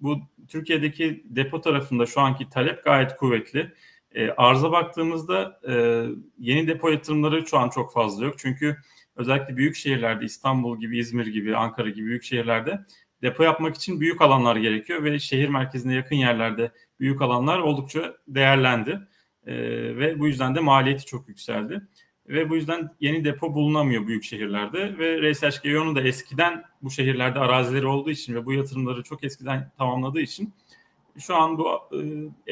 bu 0.00 0.18
Türkiye'deki 0.48 1.24
depo 1.24 1.60
tarafında 1.60 2.06
şu 2.06 2.20
anki 2.20 2.48
talep 2.48 2.84
gayet 2.84 3.16
kuvvetli. 3.16 3.72
E, 4.14 4.28
baktığımızda 4.72 5.60
yeni 6.38 6.68
depo 6.68 6.88
yatırımları 6.88 7.46
şu 7.46 7.58
an 7.58 7.68
çok 7.68 7.92
fazla 7.92 8.24
yok. 8.24 8.34
Çünkü 8.38 8.76
özellikle 9.16 9.56
büyük 9.56 9.76
şehirlerde 9.76 10.24
İstanbul 10.24 10.80
gibi, 10.80 10.98
İzmir 10.98 11.26
gibi, 11.26 11.56
Ankara 11.56 11.88
gibi 11.88 12.06
büyük 12.06 12.24
şehirlerde 12.24 12.80
depo 13.22 13.42
yapmak 13.42 13.76
için 13.76 14.00
büyük 14.00 14.22
alanlar 14.22 14.56
gerekiyor 14.56 15.04
ve 15.04 15.18
şehir 15.18 15.48
merkezine 15.48 15.94
yakın 15.94 16.16
yerlerde 16.16 16.72
büyük 17.00 17.22
alanlar 17.22 17.58
oldukça 17.58 18.16
değerlendi. 18.28 19.00
E, 19.46 19.54
ve 19.96 20.18
bu 20.18 20.26
yüzden 20.26 20.54
de 20.54 20.60
maliyeti 20.60 21.04
çok 21.04 21.28
yükseldi. 21.28 21.82
Ve 22.28 22.50
bu 22.50 22.56
yüzden 22.56 22.90
yeni 23.00 23.24
depo 23.24 23.54
bulunamıyor 23.54 24.06
büyük 24.06 24.24
şehirlerde 24.24 24.98
ve 24.98 25.22
Research 25.22 25.62
Geo'nun 25.62 25.96
da 25.96 26.00
eskiden 26.00 26.64
bu 26.82 26.90
şehirlerde 26.90 27.38
arazileri 27.38 27.86
olduğu 27.86 28.10
için 28.10 28.34
ve 28.34 28.46
bu 28.46 28.52
yatırımları 28.52 29.02
çok 29.02 29.24
eskiden 29.24 29.70
tamamladığı 29.78 30.20
için 30.20 30.54
şu 31.18 31.36
an 31.36 31.58
bu 31.58 31.68
e, 31.92 31.98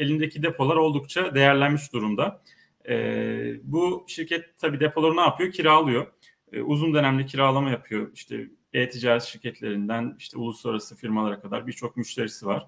elindeki 0.01 0.43
depolar 0.43 0.75
oldukça 0.75 1.35
değerlenmiş 1.35 1.93
durumda. 1.93 2.41
E, 2.89 2.95
bu 3.63 4.05
şirket 4.07 4.57
tabii 4.57 4.79
depoları 4.79 5.15
ne 5.15 5.21
yapıyor? 5.21 5.51
Kiralıyor. 5.51 6.07
E, 6.53 6.61
uzun 6.61 6.93
dönemli 6.93 7.25
kiralama 7.25 7.69
yapıyor. 7.69 8.11
İşte 8.13 8.47
e-ticaret 8.77 9.23
şirketlerinden 9.23 10.15
işte 10.19 10.37
uluslararası 10.37 10.95
firmalara 10.95 11.39
kadar 11.39 11.67
birçok 11.67 11.97
müşterisi 11.97 12.45
var. 12.45 12.67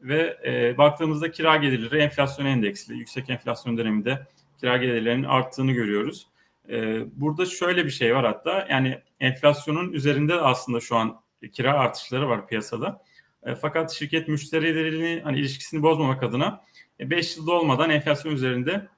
Ve 0.00 0.38
e, 0.46 0.78
baktığımızda 0.78 1.30
kira 1.30 1.56
gelirleri 1.56 1.98
enflasyon 1.98 2.46
endeksli. 2.46 2.94
Yüksek 2.94 3.30
enflasyon 3.30 3.78
döneminde 3.78 4.26
kira 4.60 4.76
gelirlerinin 4.76 5.24
arttığını 5.24 5.72
görüyoruz. 5.72 6.26
E, 6.68 7.02
burada 7.20 7.46
şöyle 7.46 7.84
bir 7.84 7.90
şey 7.90 8.14
var 8.14 8.26
hatta 8.26 8.66
yani 8.70 8.98
enflasyonun 9.20 9.92
üzerinde 9.92 10.34
aslında 10.34 10.80
şu 10.80 10.96
an 10.96 11.20
kira 11.52 11.72
artışları 11.72 12.28
var 12.28 12.48
piyasada. 12.48 13.02
E, 13.42 13.54
fakat 13.54 13.92
şirket 13.92 14.28
müşterilerini 14.28 15.20
hani 15.24 15.38
ilişkisini 15.38 15.82
bozmamak 15.82 16.22
adına 16.22 16.64
5 17.00 17.36
e, 17.36 17.40
yılda 17.40 17.52
olmadan 17.52 17.90
enflasyon 17.90 18.32
üzerinde 18.32 18.88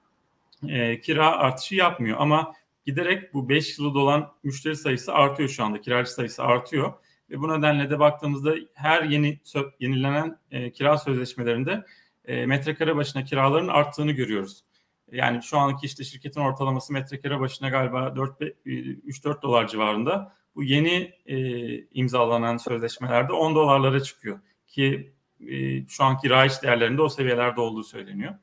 e, 0.68 1.01
kira 1.01 1.31
artışı 1.31 1.75
yapmıyor. 1.75 2.16
Ama 2.20 2.53
giderek 2.85 3.35
bu 3.35 3.49
5 3.49 3.79
yılı 3.79 3.95
dolan 3.95 4.33
müşteri 4.42 4.77
sayısı 4.77 5.12
artıyor 5.12 5.49
şu 5.49 5.64
anda. 5.64 5.81
Kiracı 5.81 6.12
sayısı 6.12 6.42
artıyor. 6.42 6.92
Ve 7.31 7.40
bu 7.40 7.59
nedenle 7.59 7.90
de 7.90 7.99
baktığımızda 7.99 8.55
her 8.75 9.03
yeni 9.03 9.40
yenilenen 9.81 10.38
e, 10.51 10.73
kira 10.73 10.99
sözleşmelerinde 10.99 11.85
e, 12.25 12.47
metrekare 12.47 12.97
başına 12.97 13.25
kiraların 13.25 13.68
arttığını 13.68 14.12
görüyoruz. 14.12 14.64
Yani 15.12 15.42
şu 15.42 15.59
anki 15.59 15.87
işte 15.87 16.05
şirketin 16.05 16.40
ortalaması 16.40 16.92
metrekare 16.92 17.40
başına 17.40 17.68
galiba 17.68 17.99
3-4 18.07 19.38
e, 19.38 19.42
dolar 19.42 19.68
civarında. 19.68 20.37
Bu 20.55 20.62
yeni 20.62 21.12
e, 21.27 21.37
imzalanan 21.85 22.57
sözleşmelerde 22.57 23.33
10 23.33 23.55
dolarlara 23.55 24.01
çıkıyor. 24.01 24.40
Ki 24.66 25.12
e, 25.49 25.87
şu 25.87 26.05
anki 26.05 26.31
raiç 26.31 26.62
değerlerinde 26.62 27.03
o 27.03 27.09
seviyelerde 27.09 27.61
olduğu 27.61 27.85
söyleniyor. 27.85 28.35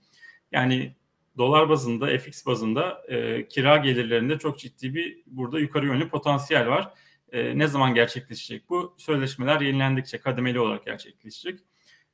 Yani 0.52 0.95
dolar 1.39 1.69
bazında, 1.69 2.17
FX 2.17 2.45
bazında 2.45 3.02
e, 3.08 3.47
kira 3.47 3.78
gelirlerinde 3.78 4.38
çok 4.38 4.60
ciddi 4.60 4.95
bir 4.95 5.23
burada 5.28 5.60
yukarı 5.60 5.86
yönlü 5.86 6.10
potansiyel 6.10 6.67
var. 6.67 6.93
E, 7.32 7.58
ne 7.58 7.67
zaman 7.67 7.93
gerçekleşecek 7.93 8.69
bu? 8.69 8.95
Sözleşmeler 8.97 9.62
yenilendikçe 9.62 10.17
kademeli 10.17 10.60
olarak 10.60 10.86
gerçekleşecek. 10.86 11.60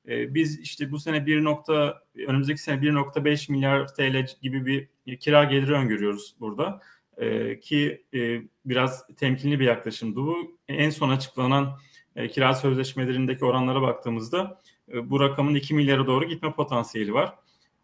E, 0.07 0.33
biz 0.33 0.59
işte 0.59 0.91
bu 0.91 0.99
sene 0.99 1.25
1. 1.25 1.43
Nokta, 1.43 2.01
önümüzdeki 2.27 2.61
sene 2.61 2.81
1.5 2.81 3.51
milyar 3.51 3.87
TL 3.87 4.25
gibi 4.41 4.87
bir 5.05 5.17
kira 5.19 5.43
geliri 5.43 5.73
öngörüyoruz 5.73 6.35
burada. 6.39 6.81
E, 7.17 7.59
ki 7.59 8.05
e, 8.13 8.41
biraz 8.65 9.07
temkinli 9.15 9.59
bir 9.59 9.65
yaklaşımdı 9.65 10.15
bu. 10.15 10.57
En 10.67 10.89
son 10.89 11.09
açıklanan 11.09 11.79
e, 12.15 12.27
kira 12.27 12.53
sözleşmelerindeki 12.53 13.45
oranlara 13.45 13.81
baktığımızda 13.81 14.61
e, 14.93 15.09
bu 15.09 15.19
rakamın 15.19 15.55
2 15.55 15.73
milyara 15.73 16.07
doğru 16.07 16.25
gitme 16.25 16.51
potansiyeli 16.51 17.13
var. 17.13 17.35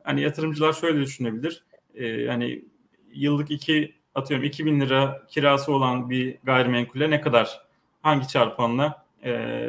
Hani 0.04 0.22
yatırımcılar 0.22 0.74
şöyle 0.74 1.00
düşünebilir. 1.00 1.64
E, 1.96 2.28
hani 2.28 2.66
yıllık 3.14 3.52
2 3.52 3.96
atıyorum 4.16 4.46
2000 4.46 4.80
lira 4.82 5.26
kirası 5.28 5.74
olan 5.74 6.10
bir 6.10 6.38
gayrimenkule 6.44 7.10
ne 7.10 7.22
kadar 7.22 7.62
hangi 8.02 8.28
çarpanla 8.28 9.06
e, 9.24 9.68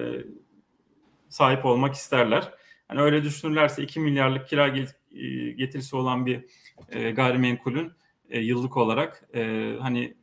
sahip 1.28 1.64
olmak 1.64 1.94
isterler. 1.94 2.52
Hani 2.88 3.00
öyle 3.00 3.22
düşünürlerse 3.22 3.82
2 3.82 4.00
milyarlık 4.00 4.48
kira 4.48 4.66
e, 4.68 5.50
getirisi 5.50 5.96
olan 5.96 6.26
bir 6.26 6.44
e, 6.88 7.10
gayrimenkulün 7.10 7.92
e, 8.30 8.40
yıllık 8.40 8.76
olarak 8.76 9.24
e, 9.34 9.72
hani 9.80 10.14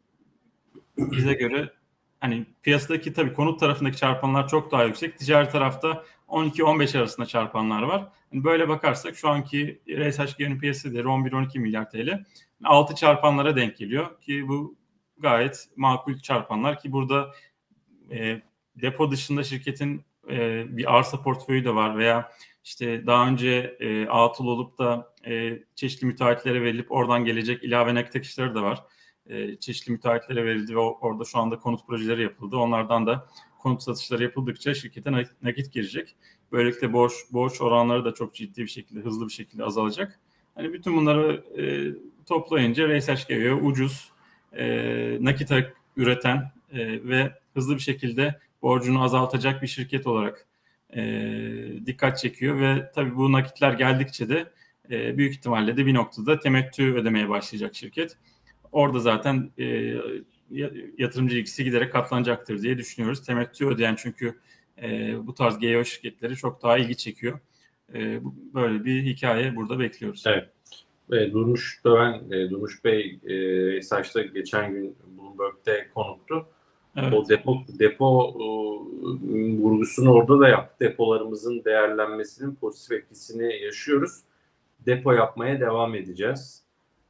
bize 0.97 1.33
göre 1.33 1.73
hani 2.19 2.45
piyasadaki 2.63 3.13
tabii 3.13 3.33
konut 3.33 3.59
tarafındaki 3.59 3.97
çarpanlar 3.97 4.47
çok 4.47 4.71
daha 4.71 4.83
yüksek. 4.83 5.19
Ticari 5.19 5.49
tarafta 5.49 6.03
12-15 6.27 6.97
arasında 6.97 7.25
çarpanlar 7.25 7.81
var. 7.81 8.07
Yani 8.33 8.43
böyle 8.43 8.69
bakarsak 8.69 9.15
şu 9.15 9.29
anki 9.29 9.81
RSHG'nin 9.89 10.59
piyasa 10.59 10.91
değeri 10.91 11.07
11-12 11.07 11.59
milyar 11.59 11.89
TL. 11.89 12.25
6 12.63 12.95
çarpanlara 12.95 13.55
denk 13.55 13.77
geliyor 13.77 14.19
ki 14.21 14.47
bu 14.47 14.75
gayet 15.17 15.69
makul 15.75 16.17
çarpanlar 16.17 16.79
ki 16.79 16.91
burada 16.91 17.31
e, 18.11 18.41
depo 18.75 19.11
dışında 19.11 19.43
şirketin 19.43 20.05
e, 20.29 20.65
bir 20.77 20.97
arsa 20.97 21.21
portföyü 21.21 21.65
de 21.65 21.75
var 21.75 21.97
veya 21.97 22.31
işte 22.63 23.07
daha 23.07 23.27
önce 23.27 23.77
e, 23.79 24.07
atıl 24.07 24.45
olup 24.45 24.77
da 24.77 25.13
e, 25.27 25.59
çeşitli 25.75 26.05
müteahhitlere 26.05 26.61
verilip 26.61 26.91
oradan 26.91 27.25
gelecek 27.25 27.63
ilave 27.63 27.95
nakit 27.95 28.15
akışları 28.15 28.55
da 28.55 28.63
var. 28.63 28.83
E, 29.29 29.55
çeşitli 29.55 29.91
müteahhitlere 29.91 30.45
verildi 30.45 30.75
ve 30.75 30.79
orada 30.79 31.25
şu 31.25 31.39
anda 31.39 31.59
konut 31.59 31.87
projeleri 31.87 32.21
yapıldı. 32.21 32.57
Onlardan 32.57 33.07
da 33.07 33.27
konut 33.59 33.83
satışları 33.83 34.23
yapıldıkça 34.23 34.73
şirkete 34.73 35.11
nakit 35.41 35.73
girecek. 35.73 36.15
Böylelikle 36.51 36.93
borç 36.93 37.13
borç 37.31 37.61
oranları 37.61 38.05
da 38.05 38.13
çok 38.13 38.33
ciddi 38.33 38.61
bir 38.61 38.67
şekilde, 38.67 38.99
hızlı 38.99 39.27
bir 39.27 39.33
şekilde 39.33 39.63
azalacak. 39.63 40.19
Hani 40.55 40.73
bütün 40.73 40.97
bunları 40.97 41.43
e, 41.57 41.63
toplayınca 42.25 42.99
RSH 42.99 43.27
geliyor. 43.27 43.61
Ucuz, 43.61 44.11
e, 44.53 45.17
nakit 45.21 45.51
üreten 45.97 46.51
e, 46.73 47.03
ve 47.03 47.33
hızlı 47.53 47.75
bir 47.75 47.81
şekilde 47.81 48.39
borcunu 48.61 49.03
azaltacak 49.03 49.61
bir 49.61 49.67
şirket 49.67 50.07
olarak 50.07 50.47
e, 50.95 51.01
dikkat 51.85 52.17
çekiyor 52.17 52.59
ve 52.59 52.91
tabii 52.95 53.15
bu 53.15 53.31
nakitler 53.31 53.73
geldikçe 53.73 54.29
de 54.29 54.51
e, 54.91 55.17
büyük 55.17 55.33
ihtimalle 55.33 55.77
de 55.77 55.85
bir 55.85 55.93
noktada 55.93 56.39
temettü 56.39 56.93
ödemeye 56.93 57.29
başlayacak 57.29 57.75
şirket. 57.75 58.17
Orada 58.71 58.99
zaten 58.99 59.51
e, 59.59 59.95
yatırımcı 60.97 61.37
ilgisi 61.37 61.63
giderek 61.63 61.91
katlanacaktır 61.91 62.61
diye 62.61 62.77
düşünüyoruz. 62.77 63.25
Temettü 63.25 63.67
ödeyen 63.67 63.95
çünkü 63.95 64.39
e, 64.81 65.15
bu 65.27 65.33
tarz 65.33 65.59
GEO 65.59 65.83
şirketleri 65.83 66.35
çok 66.35 66.63
daha 66.63 66.77
ilgi 66.77 66.97
çekiyor. 66.97 67.39
E, 67.93 68.19
böyle 68.53 68.85
bir 68.85 69.03
hikaye 69.03 69.55
burada 69.55 69.79
bekliyoruz. 69.79 70.23
Evet. 70.27 70.49
E, 71.11 71.31
Durmuş 71.31 71.81
Döven, 71.85 72.21
e, 72.31 72.49
Durmuş 72.49 72.83
Bey 72.83 73.19
e, 73.23 73.81
Saç'ta 73.81 74.21
geçen 74.21 74.73
gün 74.73 74.95
Bloomberg'de 75.17 75.87
konuktu. 75.93 76.45
Evet. 76.95 77.13
O 77.13 77.29
depo 77.29 77.57
depo 77.79 78.33
e, 78.35 78.43
vurgusunu 79.57 80.13
orada 80.13 80.39
da 80.39 80.49
yaptı. 80.49 80.85
Depolarımızın 80.85 81.63
değerlenmesinin 81.65 82.55
pozitif 82.55 82.91
etkisini 82.91 83.61
yaşıyoruz. 83.63 84.19
Depo 84.85 85.11
yapmaya 85.11 85.59
devam 85.59 85.95
edeceğiz. 85.95 86.63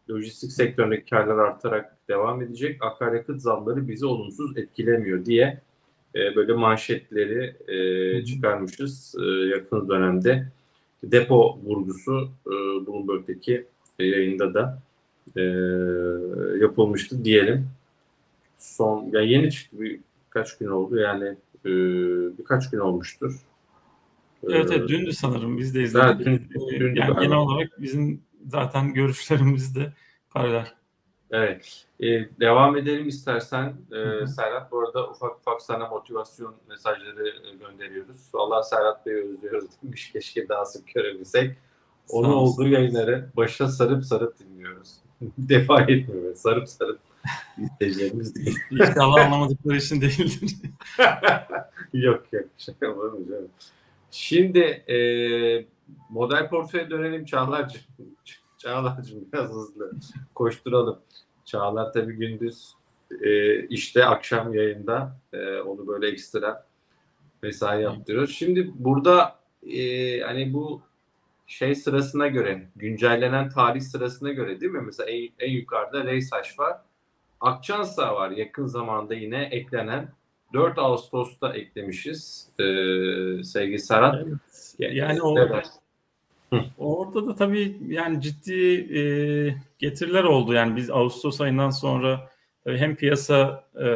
Lojistik 0.10 0.52
sektöründeki 0.52 1.10
karlar 1.10 1.38
artarak 1.38 1.98
devam 2.08 2.42
edecek. 2.42 2.84
Akaryakıt 2.84 3.42
zamları 3.42 3.88
bizi 3.88 4.06
olumsuz 4.06 4.58
etkilemiyor 4.58 5.26
diye 5.26 5.62
e, 6.16 6.36
böyle 6.36 6.54
manşetleri 6.54 7.56
e, 7.68 8.26
çıkarmışız 8.26 9.16
e, 9.20 9.26
yakın 9.26 9.90
dönemde. 9.90 10.48
Depo 11.04 11.60
vurgusu 11.64 12.30
e, 12.48 12.52
Bloomberg'deki 12.88 13.66
yayında 14.00 14.54
da 14.54 14.82
e, 15.38 15.42
yapılmıştı 16.62 17.26
diyelim 17.26 17.68
son 18.60 19.10
ya 19.12 19.22
yeni 19.22 19.52
çıktı 19.52 19.80
bir 19.80 20.00
kaç 20.30 20.58
gün 20.58 20.68
oldu 20.68 21.00
yani 21.00 21.36
e, 21.66 21.70
birkaç 22.38 22.70
gün 22.70 22.80
olmuştur. 22.80 23.40
Evet, 24.44 24.72
evet 24.72 24.90
dündü 24.90 25.14
sanırım 25.14 25.58
biz 25.58 25.76
de 25.76 25.84
izledik. 25.84 26.28
Evet, 26.28 26.42
dün, 26.50 26.80
dün, 26.80 26.96
yani 26.96 27.20
genel 27.20 27.38
olarak 27.38 27.82
bizim 27.82 28.22
zaten 28.48 28.94
görüşlerimiz 28.94 29.76
de 29.76 29.94
paralel. 30.30 30.68
Evet. 31.32 31.86
Ee, 32.00 32.06
devam 32.40 32.78
edelim 32.78 33.08
istersen. 33.08 33.74
Ee, 33.92 34.28
Serhat 34.28 34.72
bu 34.72 34.80
arada 34.80 35.10
ufak 35.10 35.36
ufak 35.38 35.62
sana 35.62 35.88
motivasyon 35.88 36.56
mesajları 36.70 37.34
gönderiyoruz. 37.60 38.18
Valla 38.34 38.64
Serhat 38.64 39.06
Bey'i 39.06 39.24
özlüyoruz 39.24 39.70
demiş. 39.84 40.12
Keşke 40.14 40.50
daha 40.50 40.66
sık 40.66 40.94
görebilsek. 40.94 41.58
Onun 42.10 42.32
olduğu 42.34 42.68
yayınları 42.68 43.30
başa 43.38 43.68
sarıp 43.68 44.06
sarıp 44.06 44.40
dinliyoruz. 44.40 44.96
Defa 45.38 45.82
etmiyor. 45.82 46.36
Sarıp 46.36 46.70
sarıp 46.70 47.00
izleyeceğimiz 47.80 48.36
değil. 48.36 48.58
İnşallah 48.72 49.26
anlamadıkları 49.26 49.78
için 49.78 50.02
değildir. 50.02 50.56
yok 51.94 52.24
yok. 52.34 52.46
Şaka 52.58 52.92
olur 52.92 53.14
mu 53.14 53.28
canım? 53.30 53.50
Şimdi 54.12 54.60
e, 54.60 54.98
model 56.10 56.50
portföye 56.50 56.90
dönelim 56.90 57.26
Çağlar'cığım. 57.26 57.82
Çağlar'cığım 58.60 59.28
biraz 59.34 59.50
hızlı 59.50 59.92
koşturalım. 60.36 61.00
Çağlar 61.46 61.94
tabii 61.94 62.14
gündüz 62.14 62.74
e, 63.22 63.60
işte 63.68 64.06
akşam 64.06 64.54
yayında 64.54 65.16
e, 65.34 65.58
onu 65.58 65.88
böyle 65.88 66.08
ekstra 66.08 66.68
mesai 67.44 67.82
yaptırıyoruz. 67.82 68.36
Şimdi 68.36 68.72
burada 68.76 69.40
e, 69.68 70.20
hani 70.22 70.54
bu 70.54 70.82
şey 71.48 71.76
sırasına 71.76 72.28
göre 72.28 72.68
güncellenen 72.76 73.50
tarih 73.50 73.82
sırasına 73.82 74.32
göre 74.32 74.62
değil 74.62 74.72
mi? 74.72 74.82
Mesela 74.82 75.10
en, 75.10 75.30
en 75.40 75.52
yukarıda 75.52 76.06
Reysaş 76.06 76.60
var. 76.60 76.78
Akçansa 77.42 78.16
var 78.16 78.32
yakın 78.32 78.66
zamanda 78.66 79.14
yine 79.14 79.44
eklenen 79.44 80.12
4 80.54 80.78
Ağustos'ta 80.78 81.54
eklemişiz 81.54 82.50
ee, 82.60 82.64
sevgili 83.44 83.80
Serhat. 83.80 84.16
Evet. 84.28 84.76
Yani 84.80 85.22
o, 85.22 85.36
orada 86.78 87.28
da 87.28 87.36
tabii 87.36 87.78
yani 87.88 88.22
ciddi 88.22 88.64
e, 89.00 89.02
getiriler 89.80 90.24
oldu. 90.24 90.54
Yani 90.54 90.76
biz 90.76 90.90
Ağustos 90.90 91.42
ayından 91.42 91.70
sonra 91.70 92.30
hem 92.66 92.96
piyasa 92.96 93.68
e, 93.82 93.88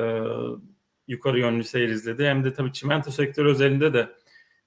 yukarı 1.07 1.39
yönlü 1.39 1.63
seyir 1.63 1.89
izledi 1.89 2.25
hem 2.25 2.43
de 2.43 2.53
tabii 2.53 2.73
çimento 2.73 3.11
sektörü 3.11 3.49
özelinde 3.49 3.93
de 3.93 4.09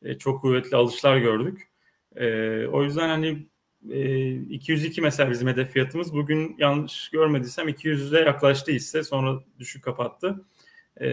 e, 0.03 0.18
çok 0.18 0.40
kuvvetli 0.40 0.77
alışlar 0.77 1.16
gördük. 1.16 1.68
E, 2.16 2.27
o 2.66 2.83
yüzden 2.83 3.09
hani 3.09 3.46
e, 3.90 4.31
202 4.35 5.01
mesela 5.01 5.31
bizim 5.31 5.49
hedef 5.49 5.70
fiyatımız. 5.70 6.14
Bugün 6.14 6.57
yanlış 6.59 7.09
görmediysem 7.09 7.68
200'e 7.68 8.20
yaklaştı 8.20 8.72
ise 8.72 9.03
sonra 9.03 9.40
düşük 9.59 9.85
kapattı. 9.85 10.44
E, 11.01 11.09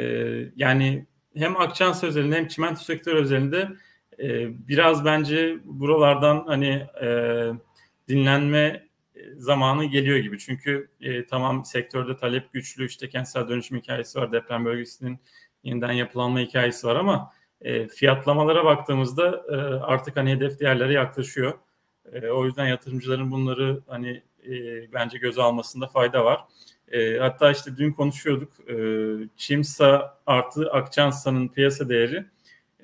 yani 0.55 1.05
hem 1.35 1.57
Akçansa 1.57 2.07
özelinde 2.07 2.35
hem 2.35 2.47
çimento 2.47 2.81
sektörü 2.81 3.19
özelinde 3.19 3.69
e, 4.19 4.49
biraz 4.67 5.05
bence 5.05 5.57
buralardan 5.63 6.43
hani 6.47 6.87
e, 7.03 7.07
dinlenme 8.07 8.87
zamanı 9.37 9.85
geliyor 9.85 10.17
gibi. 10.17 10.39
Çünkü 10.39 10.89
e, 11.01 11.25
tamam 11.25 11.65
sektörde 11.65 12.17
talep 12.17 12.53
güçlü 12.53 12.85
işte 12.85 13.09
kentsel 13.09 13.47
dönüşüm 13.47 13.77
hikayesi 13.77 14.19
var. 14.19 14.31
Deprem 14.31 14.65
bölgesinin 14.65 15.19
yeniden 15.63 15.91
yapılanma 15.91 16.39
hikayesi 16.39 16.87
var 16.87 16.95
ama 16.95 17.31
e, 17.61 17.87
fiyatlamalara 17.87 18.65
baktığımızda 18.65 19.43
e, 19.51 19.55
artık 19.83 20.17
hani 20.17 20.31
hedef 20.31 20.59
değerlere 20.59 20.93
yaklaşıyor. 20.93 21.53
E, 22.13 22.27
o 22.27 22.45
yüzden 22.45 22.65
yatırımcıların 22.65 23.31
bunları 23.31 23.81
hani 23.87 24.23
e, 24.47 24.53
bence 24.93 25.17
göze 25.17 25.41
almasında 25.41 25.87
fayda 25.87 26.25
var. 26.25 26.41
E, 26.91 27.17
hatta 27.17 27.51
işte 27.51 27.77
dün 27.77 27.91
konuşuyorduk. 27.91 28.69
E, 28.69 28.75
Çimsa 29.37 30.17
artı 30.25 30.71
Akçansa'nın 30.71 31.47
piyasa 31.47 31.89
değeri 31.89 32.25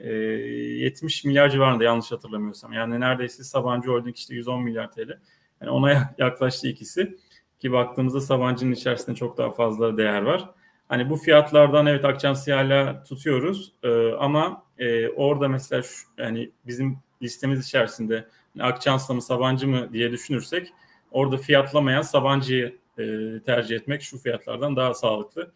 e, 0.03 0.09
70 0.11 1.25
milyar 1.25 1.49
civarında 1.49 1.83
yanlış 1.83 2.11
hatırlamıyorsam. 2.11 2.73
Yani 2.73 2.99
neredeyse 2.99 3.43
Sabancı 3.43 3.89
Holding 3.89 4.17
işte 4.17 4.35
110 4.35 4.63
milyar 4.63 4.91
TL. 4.91 5.19
Yani 5.61 5.71
ona 5.71 6.13
yaklaştı 6.17 6.67
ikisi. 6.67 7.17
Ki 7.59 7.71
baktığımızda 7.71 8.21
Sabancı'nın 8.21 8.71
içerisinde 8.71 9.15
çok 9.15 9.37
daha 9.37 9.51
fazla 9.51 9.97
değer 9.97 10.21
var. 10.21 10.49
Hani 10.87 11.09
bu 11.09 11.17
fiyatlardan 11.17 11.85
evet 11.85 12.05
Akçansı'yı 12.05 12.55
hala 12.55 13.03
tutuyoruz 13.03 13.73
e, 13.83 14.11
ama 14.11 14.63
e, 14.77 15.09
orada 15.09 15.47
mesela 15.47 15.81
şu, 15.81 16.07
yani 16.17 16.51
bizim 16.67 16.97
listemiz 17.21 17.65
içerisinde 17.65 18.27
Akçans'la 18.59 19.13
mı 19.13 19.21
Sabancı 19.21 19.67
mı 19.67 19.93
diye 19.93 20.11
düşünürsek 20.11 20.73
orada 21.11 21.37
fiyatlamayan 21.37 22.01
Sabancı'yı 22.01 22.77
e, 22.97 23.03
tercih 23.45 23.75
etmek 23.75 24.01
şu 24.01 24.17
fiyatlardan 24.17 24.75
daha 24.75 24.93
sağlıklı. 24.93 25.51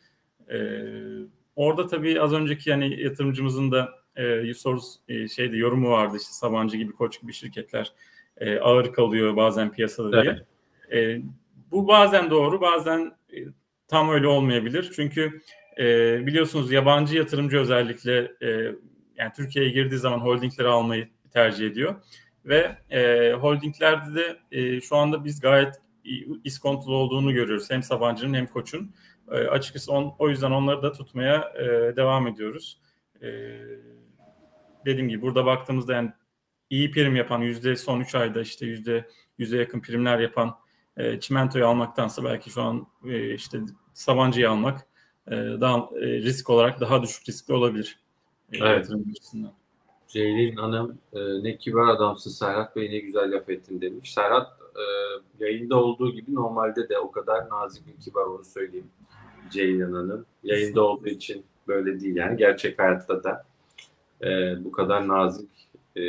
E, 0.50 0.58
orada 1.56 1.88
tabii 1.88 2.22
az 2.22 2.34
önceki 2.34 2.70
yani 2.70 3.02
yatırımcımızın 3.02 3.72
da 3.72 4.03
e, 4.16 4.54
soru 4.54 4.80
e, 5.08 5.28
şeyde 5.28 5.58
yorumu 5.58 5.90
vardı 5.90 6.18
işte 6.18 6.32
Sabancı 6.32 6.78
gibi 6.78 6.94
Koç 6.94 7.22
gibi 7.22 7.34
şirketler 7.34 7.92
e, 8.38 8.60
ağır 8.60 8.94
kalıyor 8.94 9.36
bazen 9.36 9.72
piyasada 9.72 10.24
diye. 10.24 10.38
Evet. 10.92 11.20
E, 11.20 11.22
bu 11.72 11.88
bazen 11.88 12.30
doğru 12.30 12.62
bazen 12.62 13.12
e, 13.34 13.38
tam 13.88 14.10
öyle 14.10 14.28
olmayabilir. 14.28 14.92
Çünkü 14.96 15.42
e, 15.80 15.86
biliyorsunuz 16.28 16.72
yabancı 16.72 17.18
yatırımcı 17.18 17.58
özellikle 17.58 18.32
e, 18.42 18.76
yani 19.18 19.32
Türkiye'ye 19.36 19.72
girdiği 19.72 19.98
zaman 19.98 20.20
holdingleri 20.20 20.68
almayı 20.68 21.08
tercih 21.34 21.68
ediyor. 21.68 21.96
Ve 22.46 22.78
e, 22.90 23.32
holdinglerde 23.34 24.16
de 24.16 24.38
e, 24.52 24.82
şu 24.82 24.96
anda 24.96 25.26
biz 25.26 25.40
gayet 25.40 25.82
iskontolu 26.44 26.96
olduğunu 26.96 27.34
görüyoruz. 27.34 27.70
Hem 27.70 27.84
Sabancı'nın 27.84 28.34
hem 28.34 28.48
Koç'un. 28.48 28.96
E, 29.32 29.36
açıkçası 29.36 29.92
on, 29.92 30.16
o 30.20 30.30
yüzden 30.30 30.52
onları 30.52 30.82
da 30.82 30.92
tutmaya 30.92 31.54
e, 31.60 31.96
devam 31.96 32.28
ediyoruz. 32.28 32.80
E, 33.22 33.28
dediğim 34.86 35.10
gibi 35.10 35.22
burada 35.22 35.46
baktığımızda 35.46 35.94
yani 35.94 36.12
iyi 36.70 36.92
prim 36.92 37.16
yapan 37.16 37.40
yüzde 37.40 37.76
son 37.76 38.00
3 38.00 38.16
ayda 38.16 38.42
işte 38.42 38.66
yüzde 38.66 39.10
yüze 39.38 39.58
yakın 39.58 39.80
primler 39.80 40.20
yapan 40.20 40.56
e, 40.98 41.20
çimentoyu 41.20 41.68
almaktansa 41.68 42.24
belki 42.24 42.50
şu 42.50 42.62
an 42.62 42.88
e, 43.06 43.34
işte 43.34 43.60
Sabancı'yı 43.94 44.50
almak 44.50 44.88
e, 45.28 45.32
daha 45.36 45.78
e, 45.78 46.06
risk 46.06 46.50
olarak 46.50 46.82
daha 46.82 47.02
düşük 47.04 47.30
riskli 47.30 47.54
olabilir. 47.54 48.00
E, 48.52 48.58
evet. 48.58 48.90
Ceylin 50.08 50.56
Hanım 50.56 50.98
e, 51.14 51.20
ne 51.44 51.58
kibar 51.58 51.88
adamsın 51.88 52.32
Serhat 52.32 52.76
Bey 52.76 52.92
ne 52.92 53.00
güzel 53.00 53.36
laf 53.36 53.50
ettin 53.50 53.82
demiş. 53.82 54.14
Serhat 54.14 54.48
e, 54.76 54.84
yayında 55.46 55.76
olduğu 55.76 56.12
gibi 56.12 56.36
normalde 56.36 56.90
de 56.90 57.00
o 57.00 57.12
kadar 57.12 57.50
nazik 57.50 57.88
bir 57.88 58.04
kibar 58.04 58.26
onu 58.26 58.44
söyleyeyim 58.44 58.88
Ceylin 59.52 59.94
Hanım. 59.94 60.26
Yayında 60.44 60.84
olduğu 60.84 61.10
için 61.10 61.46
böyle 61.68 62.00
değil 62.00 62.16
yani 62.16 62.38
gerçek 62.38 62.80
hayatta 62.80 63.24
da 63.24 63.46
e, 64.26 64.56
bu 64.64 64.72
kadar 64.72 65.08
nazik 65.08 65.50
e, 65.96 66.04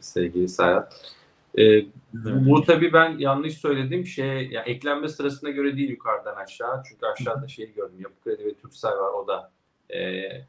sevgili 0.00 0.48
Serhat. 0.48 1.14
E, 1.58 1.84
bu, 2.12 2.50
bu 2.50 2.64
tabii 2.64 2.92
ben 2.92 3.18
yanlış 3.18 3.58
söylediğim 3.58 4.06
şey 4.06 4.48
ya 4.48 4.62
eklenme 4.62 5.08
sırasına 5.08 5.50
göre 5.50 5.76
değil 5.76 5.90
yukarıdan 5.90 6.36
aşağı. 6.36 6.82
Çünkü 6.88 7.06
aşağıda 7.06 7.48
şey 7.48 7.72
gördüm. 7.74 8.00
Yapı 8.00 8.14
Kredi 8.24 8.44
ve 8.44 8.54
Türksel 8.54 8.90
var. 8.90 9.12
O 9.12 9.26
da 9.26 9.50
e, 9.90 9.98
e, 9.98 10.46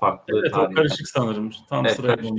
farklı 0.00 0.40
Evet 0.40 0.56
o 0.56 0.70
karışık 0.70 1.08
sanırım. 1.08 1.52
Tam 1.68 1.86
evet, 1.86 1.96
sıraya 1.96 2.16
karışık, 2.16 2.36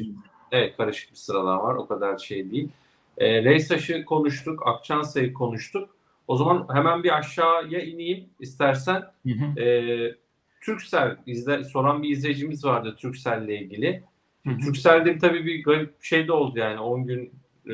evet 0.51 0.77
karışık 0.77 1.12
bir 1.12 1.17
sıralama 1.17 1.63
var. 1.63 1.75
O 1.75 1.88
kadar 1.88 2.17
şey 2.17 2.51
değil. 2.51 2.69
E, 3.17 3.43
Reysaş'ı 3.43 4.06
konuştuk. 4.06 4.67
Akçansa'yı 4.67 5.34
konuştuk. 5.34 5.89
O 6.27 6.38
zaman 6.38 6.67
hemen 6.73 7.04
bir 7.04 7.17
aşağıya 7.17 7.82
ineyim 7.82 8.25
istersen. 8.39 9.04
Hı 9.27 9.34
hı. 9.34 9.62
E, 9.62 10.15
Türksel 10.62 11.17
izle, 11.26 11.63
soran 11.63 12.04
bir 12.04 12.10
izleyicimiz 12.10 12.65
vardı 12.65 12.95
Türksel'le 13.00 13.50
ilgili. 13.50 14.04
Hı 14.45 14.50
hı. 14.50 14.58
Türksel'de 14.58 15.17
tabii 15.17 15.45
bir 15.45 15.63
garip 15.63 16.04
şey 16.04 16.28
de 16.28 16.32
oldu 16.32 16.60
yani 16.60 16.80
10 16.80 17.06
gün 17.06 17.34
e, 17.65 17.74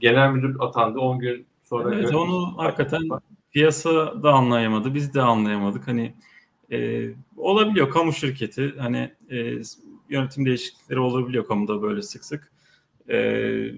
genel 0.00 0.30
müdür 0.30 0.56
atandı 0.60 0.98
10 0.98 1.18
gün 1.18 1.46
sonra. 1.62 1.94
Evet 1.94 2.14
onu 2.14 2.58
hakikaten 2.58 3.02
piyasa 3.52 4.22
da 4.22 4.32
anlayamadı 4.32 4.94
biz 4.94 5.14
de 5.14 5.22
anlayamadık 5.22 5.88
hani 5.88 6.14
e, 6.72 7.08
olabiliyor 7.36 7.90
kamu 7.90 8.12
şirketi 8.12 8.74
hani 8.78 9.12
e, 9.30 9.62
yönetim 10.08 10.46
değişiklikleri 10.46 11.00
olabiliyor 11.00 11.46
kamuda 11.46 11.82
böyle 11.82 12.02
sık 12.02 12.24
sık. 12.24 12.52
E, 13.10 13.72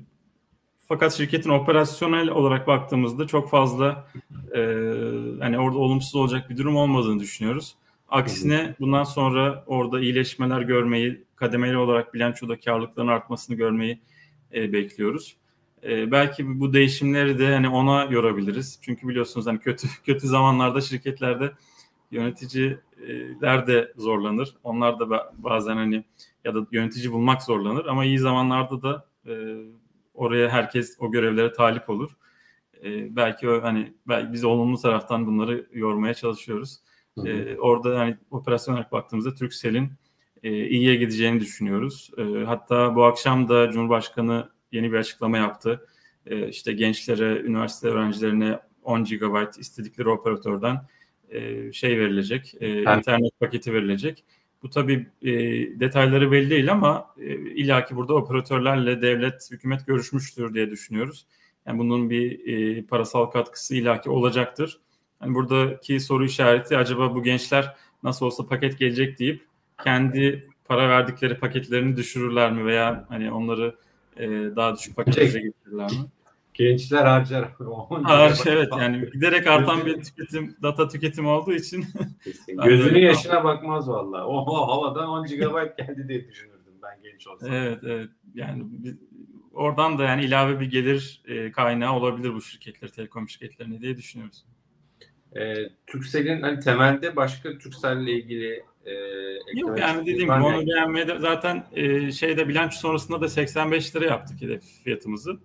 fakat 0.78 1.12
şirketin 1.12 1.50
operasyonel 1.50 2.28
olarak 2.28 2.66
baktığımızda 2.66 3.26
çok 3.26 3.50
fazla 3.50 4.08
e, 4.54 4.60
hani 5.40 5.58
orada 5.58 5.78
olumsuz 5.78 6.14
olacak 6.14 6.50
bir 6.50 6.56
durum 6.56 6.76
olmadığını 6.76 7.20
düşünüyoruz. 7.20 7.76
Aksine 8.12 8.74
bundan 8.80 9.04
sonra 9.04 9.64
orada 9.66 10.00
iyileşmeler 10.00 10.60
görmeyi, 10.60 11.24
kademeli 11.36 11.76
olarak 11.76 12.14
bilançoda 12.14 12.60
karlılıkların 12.60 13.08
artmasını 13.08 13.56
görmeyi 13.56 14.00
e, 14.54 14.72
bekliyoruz. 14.72 15.36
E, 15.82 16.10
belki 16.10 16.60
bu 16.60 16.72
değişimleri 16.72 17.38
de 17.38 17.52
hani 17.52 17.68
ona 17.68 18.04
yorabiliriz. 18.04 18.78
Çünkü 18.82 19.08
biliyorsunuz 19.08 19.46
hani 19.46 19.58
kötü 19.58 19.88
kötü 20.06 20.26
zamanlarda 20.26 20.80
şirketlerde 20.80 21.52
yöneticiler 22.10 23.66
de 23.66 23.92
zorlanır. 23.96 24.56
Onlar 24.64 24.98
da 25.00 25.32
bazen 25.38 25.76
hani 25.76 26.04
ya 26.44 26.54
da 26.54 26.66
yönetici 26.72 27.12
bulmak 27.12 27.42
zorlanır 27.42 27.86
ama 27.86 28.04
iyi 28.04 28.18
zamanlarda 28.18 28.82
da 28.82 29.06
e, 29.26 29.32
oraya 30.14 30.48
herkes 30.48 30.96
o 30.98 31.10
görevlere 31.10 31.52
talip 31.52 31.90
olur. 31.90 32.10
E, 32.84 33.16
belki 33.16 33.46
hani 33.46 33.94
belki 34.08 34.32
biz 34.32 34.44
olumlu 34.44 34.78
taraftan 34.78 35.26
bunları 35.26 35.66
yormaya 35.72 36.14
çalışıyoruz. 36.14 36.78
Hı 37.18 37.22
hı. 37.22 37.28
E, 37.28 37.58
orada 37.58 37.98
hani 37.98 38.16
operasyon 38.30 38.74
olarak 38.74 38.92
baktığımızda 38.92 39.34
Turkcell'in 39.34 39.92
e, 40.42 40.66
iyiye 40.66 40.94
gideceğini 40.94 41.40
düşünüyoruz. 41.40 42.10
E, 42.18 42.44
hatta 42.44 42.94
bu 42.94 43.04
akşam 43.04 43.48
da 43.48 43.70
Cumhurbaşkanı 43.70 44.50
yeni 44.72 44.92
bir 44.92 44.96
açıklama 44.96 45.38
yaptı. 45.38 45.86
E, 46.26 46.48
işte 46.48 46.72
gençlere, 46.72 47.40
üniversite 47.40 47.88
öğrencilerine 47.88 48.58
10 48.82 49.04
GB 49.04 49.58
istedikleri 49.58 50.08
operatörden 50.08 50.86
e, 51.28 51.72
şey 51.72 51.98
verilecek, 51.98 52.54
e, 52.60 52.66
evet. 52.66 52.98
internet 52.98 53.40
paketi 53.40 53.72
verilecek. 53.72 54.24
Bu 54.62 54.70
tabii 54.70 55.06
e, 55.22 55.30
detayları 55.80 56.32
belli 56.32 56.50
değil 56.50 56.72
ama 56.72 57.14
e, 57.18 57.34
illaki 57.36 57.96
burada 57.96 58.14
operatörlerle 58.14 59.02
devlet, 59.02 59.48
hükümet 59.50 59.86
görüşmüştür 59.86 60.54
diye 60.54 60.70
düşünüyoruz. 60.70 61.26
Yani 61.66 61.78
bunun 61.78 62.10
bir 62.10 62.46
e, 62.46 62.86
parasal 62.86 63.26
katkısı 63.26 63.74
illaki 63.76 64.10
olacaktır. 64.10 64.80
Yani 65.22 65.34
buradaki 65.34 66.00
soru 66.00 66.24
işareti 66.24 66.76
acaba 66.76 67.14
bu 67.14 67.22
gençler 67.22 67.76
nasıl 68.02 68.26
olsa 68.26 68.46
paket 68.46 68.78
gelecek 68.78 69.18
deyip 69.18 69.46
kendi 69.84 70.48
para 70.64 70.88
verdikleri 70.88 71.38
paketlerini 71.38 71.96
düşürürler 71.96 72.52
mi 72.52 72.66
veya 72.66 73.04
hani 73.08 73.32
onları 73.32 73.76
e, 74.16 74.28
daha 74.56 74.76
düşük 74.76 74.96
paketlere 74.96 75.26
getirirler 75.26 75.90
mi? 75.90 76.06
Gençler 76.54 77.04
harcar. 77.04 77.48
Harç 78.02 78.46
evet 78.46 78.68
yani 78.78 79.10
giderek 79.12 79.46
artan 79.46 79.86
bir 79.86 80.02
tüketim, 80.02 80.56
data 80.62 80.88
tüketim 80.88 81.26
olduğu 81.26 81.52
için. 81.52 81.86
Gözünün 82.64 83.00
yaşına 83.00 83.44
bakmaz 83.44 83.88
valla. 83.88 84.26
Oho 84.26 84.66
havadan 84.66 85.08
10 85.08 85.26
GB 85.26 85.78
geldi 85.78 86.08
diye 86.08 86.28
düşünürdüm 86.28 86.72
ben 86.82 87.02
genç 87.02 87.26
olsam. 87.26 87.52
Evet 87.52 87.78
evet 87.82 88.08
yani 88.34 88.64
oradan 89.52 89.98
da 89.98 90.04
yani 90.04 90.24
ilave 90.24 90.60
bir 90.60 90.70
gelir 90.70 91.22
e, 91.28 91.52
kaynağı 91.52 91.92
olabilir 91.92 92.34
bu 92.34 92.42
şirketler, 92.42 92.88
telekom 92.88 93.28
şirketlerine 93.28 93.80
diye 93.80 93.96
düşünüyoruz. 93.96 94.44
E, 95.36 95.68
Turkcell'in 95.86 96.42
hani 96.42 96.60
temelde 96.60 97.16
başka 97.16 97.58
Turkcell'le 97.58 98.06
ilgili 98.06 98.64
e, 98.86 98.92
Yok 99.54 99.78
yani 99.78 100.00
dediğim 100.02 100.18
gibi 100.18 100.32
onu 100.32 100.66
beğenmeye 100.66 101.06
zaten 101.20 101.66
e, 101.72 102.12
şeyde 102.12 102.48
bilanço 102.48 102.76
sonrasında 102.78 103.20
da 103.20 103.28
85 103.28 103.96
lira 103.96 104.04
yaptık 104.04 104.42
hedef 104.42 104.62
fiyatımızı. 104.84 105.38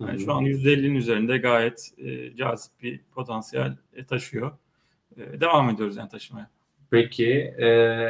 Yani 0.00 0.20
şu 0.20 0.32
an 0.32 0.44
%50'nin 0.44 0.94
üzerinde 0.94 1.38
gayet 1.38 1.90
e, 1.98 2.36
cazip 2.36 2.72
bir 2.82 3.00
potansiyel 3.14 3.76
e, 3.96 4.04
taşıyor. 4.04 4.52
E, 5.16 5.40
devam 5.40 5.70
ediyoruz 5.70 5.96
yani 5.96 6.08
taşımaya. 6.08 6.50
Peki 6.90 7.32
e, 7.58 7.68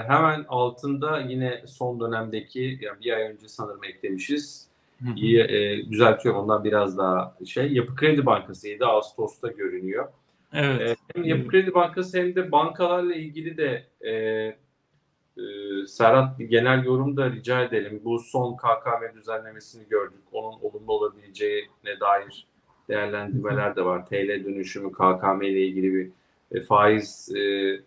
hemen 0.08 0.44
altında 0.48 1.20
yine 1.20 1.62
son 1.66 2.00
dönemdeki 2.00 2.78
yani 2.80 3.00
bir 3.04 3.12
ay 3.12 3.22
önce 3.22 3.48
sanırım 3.48 3.84
eklemişiz. 3.84 4.68
Hı 5.02 5.08
hı. 5.08 5.14
İyi 5.16 5.40
e, 5.40 5.86
düzeltiyorum 5.90 6.40
ondan 6.40 6.64
biraz 6.64 6.98
daha 6.98 7.36
şey. 7.46 7.72
Yapı 7.72 7.96
Kredi 7.96 8.26
Bankası 8.26 8.68
7 8.68 8.84
Ağustos'ta 8.84 9.48
görünüyor. 9.48 10.08
Evet. 10.52 10.90
E, 10.90 10.96
hem 11.14 11.24
Yapı 11.24 11.48
Kredi 11.48 11.74
Bankası 11.74 12.18
hem 12.18 12.34
de 12.34 12.52
bankalarla 12.52 13.14
ilgili 13.14 13.56
de 13.56 13.86
e, 14.00 14.12
e, 14.12 15.86
Serhat 15.86 16.38
bir 16.38 16.44
genel 16.44 16.84
yorum 16.84 17.16
da 17.16 17.30
rica 17.30 17.62
edelim. 17.62 18.00
Bu 18.04 18.18
son 18.18 18.56
KKM 18.56 19.16
düzenlemesini 19.16 19.88
gördük. 19.88 20.20
Onun 20.32 20.60
olumlu 20.60 20.92
olabileceğine 20.92 22.00
dair 22.00 22.46
değerlendirmeler 22.88 23.76
de 23.76 23.84
var. 23.84 24.06
TL 24.06 24.44
dönüşümü 24.44 24.92
KKM 24.92 25.42
ile 25.42 25.66
ilgili 25.66 25.94
bir 25.94 26.10
e, 26.52 26.60
faiz 26.60 27.36
e, 27.36 27.80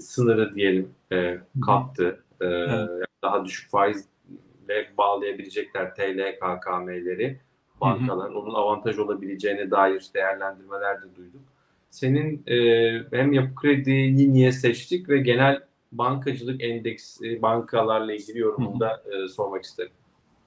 sınırı 0.00 0.54
diyelim 0.54 0.94
e, 1.12 1.38
kalktı. 1.66 2.24
E, 2.40 2.46
evet. 2.46 3.06
Daha 3.22 3.44
düşük 3.44 3.70
faiz 3.70 4.08
ve 4.68 4.88
bağlayabilecekler 4.98 5.94
TL 5.94 6.38
KKM'leri 6.40 7.40
bankalar. 7.80 8.30
Hı 8.30 8.34
hı. 8.34 8.38
Onun 8.38 8.54
avantaj 8.54 8.98
olabileceğine 8.98 9.70
dair 9.70 10.06
değerlendirmeler 10.14 11.02
de 11.02 11.16
duyduk. 11.16 11.51
Senin 11.92 12.42
e, 12.46 12.56
hem 13.10 13.32
yapı 13.32 13.54
krediyi 13.54 14.32
niye 14.32 14.52
seçtik 14.52 15.08
ve 15.08 15.18
genel 15.18 15.62
bankacılık 15.92 16.62
endeksi 16.62 17.42
bankalarla 17.42 18.14
ilgili 18.14 18.38
yorumunu 18.38 18.80
da 18.80 19.02
e, 19.06 19.28
sormak 19.28 19.64
isterim. 19.64 19.92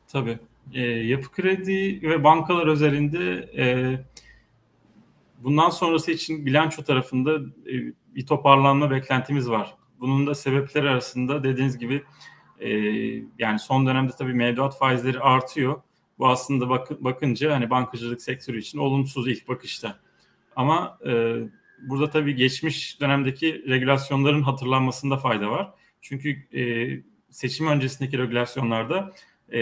Tabii. 0.08 0.40
E, 0.74 0.82
yapı 0.82 1.32
kredi 1.32 2.00
ve 2.02 2.24
bankalar 2.24 2.68
özelinde 2.68 3.50
e, 3.58 3.66
bundan 5.44 5.70
sonrası 5.70 6.12
için 6.12 6.46
bilanço 6.46 6.84
tarafında 6.84 7.36
e, 7.72 7.74
bir 8.16 8.26
toparlanma 8.26 8.92
beklentimiz 8.92 9.50
var. 9.50 9.76
Bunun 10.00 10.28
da 10.28 10.36
sebepleri 10.36 10.90
arasında 10.90 11.44
dediğiniz 11.44 11.78
gibi 11.78 12.04
e, 12.60 12.70
yani 13.40 13.60
son 13.60 13.86
dönemde 13.86 14.12
tabii 14.18 14.34
mevduat 14.34 14.78
faizleri 14.78 15.20
artıyor. 15.20 15.82
Bu 16.20 16.28
aslında 16.28 16.70
bak, 16.70 17.04
bakınca 17.04 17.54
hani 17.54 17.70
bankacılık 17.70 18.22
sektörü 18.22 18.60
için 18.60 18.80
olumsuz 18.80 19.28
ilk 19.28 19.48
bakışta. 19.48 20.05
Ama 20.56 21.00
e, 21.08 21.36
burada 21.82 22.10
tabii 22.10 22.36
geçmiş 22.36 23.02
dönemdeki 23.02 23.65
regülasyonların 23.68 24.41
hatırlanmasında 24.41 25.18
fayda 25.18 25.52
var. 25.52 25.74
Çünkü 26.02 26.30
e, 26.54 26.63
seçim 27.30 27.68
öncesindeki 27.68 28.18
regülasyonlarda 28.18 29.13
e, 29.54 29.60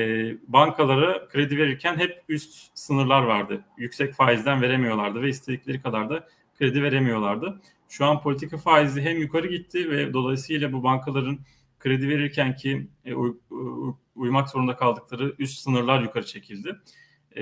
bankalara 0.48 1.28
kredi 1.28 1.58
verirken 1.58 1.98
hep 1.98 2.20
üst 2.30 2.78
sınırlar 2.78 3.24
vardı. 3.24 3.66
Yüksek 3.78 4.14
faizden 4.14 4.62
veremiyorlardı 4.62 5.22
ve 5.22 5.30
istedikleri 5.30 5.82
kadar 5.82 6.10
da 6.10 6.28
kredi 6.58 6.84
veremiyorlardı. 6.84 7.62
Şu 7.90 8.06
an 8.06 8.22
politika 8.22 8.58
faizi 8.58 9.02
hem 9.02 9.18
yukarı 9.18 9.48
gitti 9.48 9.92
ve 9.92 10.14
dolayısıyla 10.14 10.74
bu 10.74 10.84
bankaların 10.84 11.40
kredi 11.80 12.10
verirken 12.10 12.56
ki 12.56 12.88
e, 13.06 13.14
uy, 13.14 13.34
uy, 13.50 13.94
uymak 14.16 14.50
zorunda 14.50 14.76
kaldıkları 14.76 15.36
üst 15.40 15.60
sınırlar 15.60 16.02
yukarı 16.02 16.26
çekildi. 16.26 16.76
E, 17.38 17.42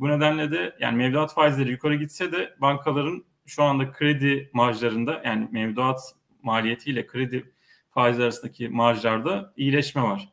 bu 0.00 0.08
nedenle 0.08 0.50
de 0.50 0.76
yani 0.80 0.96
mevduat 0.96 1.34
faizleri 1.34 1.70
yukarı 1.70 1.94
gitse 1.94 2.32
de 2.32 2.54
bankaların 2.60 3.24
şu 3.46 3.62
anda 3.62 3.92
kredi 3.92 4.50
marjlarında 4.52 5.22
yani 5.24 5.48
mevduat 5.52 6.00
maliyetiyle 6.42 7.06
kredi 7.06 7.52
faiz 7.90 8.20
arasındaki 8.20 8.68
marjlarda 8.68 9.52
iyileşme 9.56 10.02
var. 10.02 10.32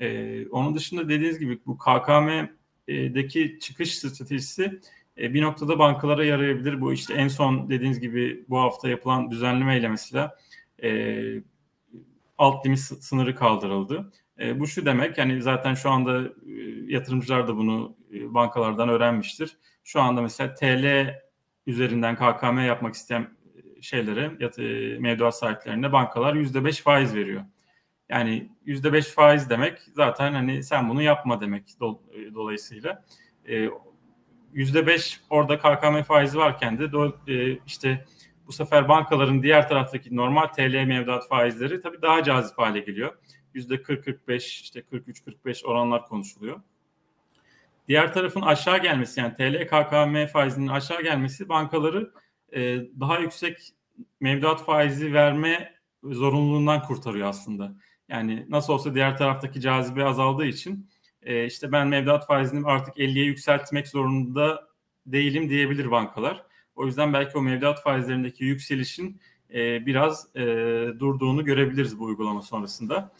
Ee, 0.00 0.46
onun 0.48 0.74
dışında 0.74 1.08
dediğiniz 1.08 1.38
gibi 1.38 1.58
bu 1.66 1.78
KKM'deki 1.78 3.58
çıkış 3.60 3.98
stratejisi 3.98 4.80
e, 5.18 5.34
bir 5.34 5.42
noktada 5.42 5.78
bankalara 5.78 6.24
yarayabilir. 6.24 6.80
Bu 6.80 6.92
işte 6.92 7.14
en 7.14 7.28
son 7.28 7.70
dediğiniz 7.70 8.00
gibi 8.00 8.44
bu 8.48 8.58
hafta 8.58 8.88
yapılan 8.88 9.30
düzenlemeyle 9.30 9.88
mesela 9.88 10.38
e, 10.82 11.20
alt 12.38 12.66
limit 12.66 12.78
sınırı 12.78 13.34
kaldırıldı. 13.34 14.12
E, 14.40 14.60
bu 14.60 14.66
şu 14.66 14.86
demek 14.86 15.18
yani 15.18 15.42
zaten 15.42 15.74
şu 15.74 15.90
anda 15.90 16.20
e, 16.22 16.52
yatırımcılar 16.86 17.48
da 17.48 17.56
bunu 17.56 17.96
e, 18.12 18.34
bankalardan 18.34 18.88
öğrenmiştir. 18.88 19.56
Şu 19.84 20.00
anda 20.00 20.22
mesela 20.22 20.54
TL 20.54 21.14
üzerinden 21.66 22.16
KKM 22.16 22.58
yapmak 22.58 22.94
isteyen 22.94 23.28
şeylere 23.80 24.30
yat, 24.40 24.58
e, 24.58 24.96
mevduat 24.98 25.38
sahiplerine 25.38 25.92
bankalar 25.92 26.34
%5 26.34 26.82
faiz 26.82 27.14
veriyor. 27.14 27.42
Yani 28.08 28.48
%5 28.66 29.08
faiz 29.14 29.50
demek 29.50 29.78
zaten 29.92 30.32
hani 30.32 30.62
sen 30.62 30.88
bunu 30.88 31.02
yapma 31.02 31.40
demek 31.40 31.80
do, 31.80 32.00
e, 32.12 32.34
dolayısıyla. 32.34 33.04
E, 33.48 33.68
%5 34.54 35.20
orada 35.30 35.58
KKM 35.58 36.02
faizi 36.02 36.38
varken 36.38 36.78
de 36.78 36.92
do, 36.92 37.16
e, 37.28 37.58
işte 37.66 38.04
bu 38.46 38.52
sefer 38.52 38.88
bankaların 38.88 39.42
diğer 39.42 39.68
taraftaki 39.68 40.16
normal 40.16 40.46
TL 40.46 40.84
mevduat 40.84 41.28
faizleri 41.28 41.80
tabii 41.80 42.02
daha 42.02 42.22
cazip 42.22 42.58
hale 42.58 42.80
geliyor. 42.80 43.12
%40-45 43.54 44.36
işte 44.36 44.80
43-45 44.80 45.66
oranlar 45.66 46.06
konuşuluyor. 46.06 46.60
Diğer 47.88 48.14
tarafın 48.14 48.40
aşağı 48.40 48.82
gelmesi 48.82 49.20
yani 49.20 49.34
TL 49.34 49.66
KKM 49.66 50.32
faizinin 50.32 50.68
aşağı 50.68 51.02
gelmesi 51.02 51.48
bankaları 51.48 52.10
e, 52.52 52.60
daha 53.00 53.18
yüksek 53.18 53.58
mevduat 54.20 54.64
faizi 54.64 55.12
verme 55.12 55.74
zorunluluğundan 56.04 56.82
kurtarıyor 56.82 57.28
aslında. 57.28 57.74
Yani 58.08 58.46
nasıl 58.48 58.72
olsa 58.72 58.94
diğer 58.94 59.18
taraftaki 59.18 59.60
cazibe 59.60 60.04
azaldığı 60.04 60.46
için 60.46 60.90
e, 61.22 61.46
işte 61.46 61.72
ben 61.72 61.88
mevduat 61.88 62.26
faizini 62.26 62.66
artık 62.66 62.96
50'ye 62.96 63.24
yükseltmek 63.24 63.88
zorunda 63.88 64.68
değilim 65.06 65.48
diyebilir 65.48 65.90
bankalar. 65.90 66.46
O 66.76 66.86
yüzden 66.86 67.12
belki 67.12 67.38
o 67.38 67.42
mevduat 67.42 67.82
faizlerindeki 67.82 68.44
yükselişin 68.44 69.20
e, 69.54 69.86
biraz 69.86 70.36
e, 70.36 70.42
durduğunu 70.98 71.44
görebiliriz 71.44 71.98
bu 71.98 72.04
uygulama 72.04 72.42
sonrasında. 72.42 73.12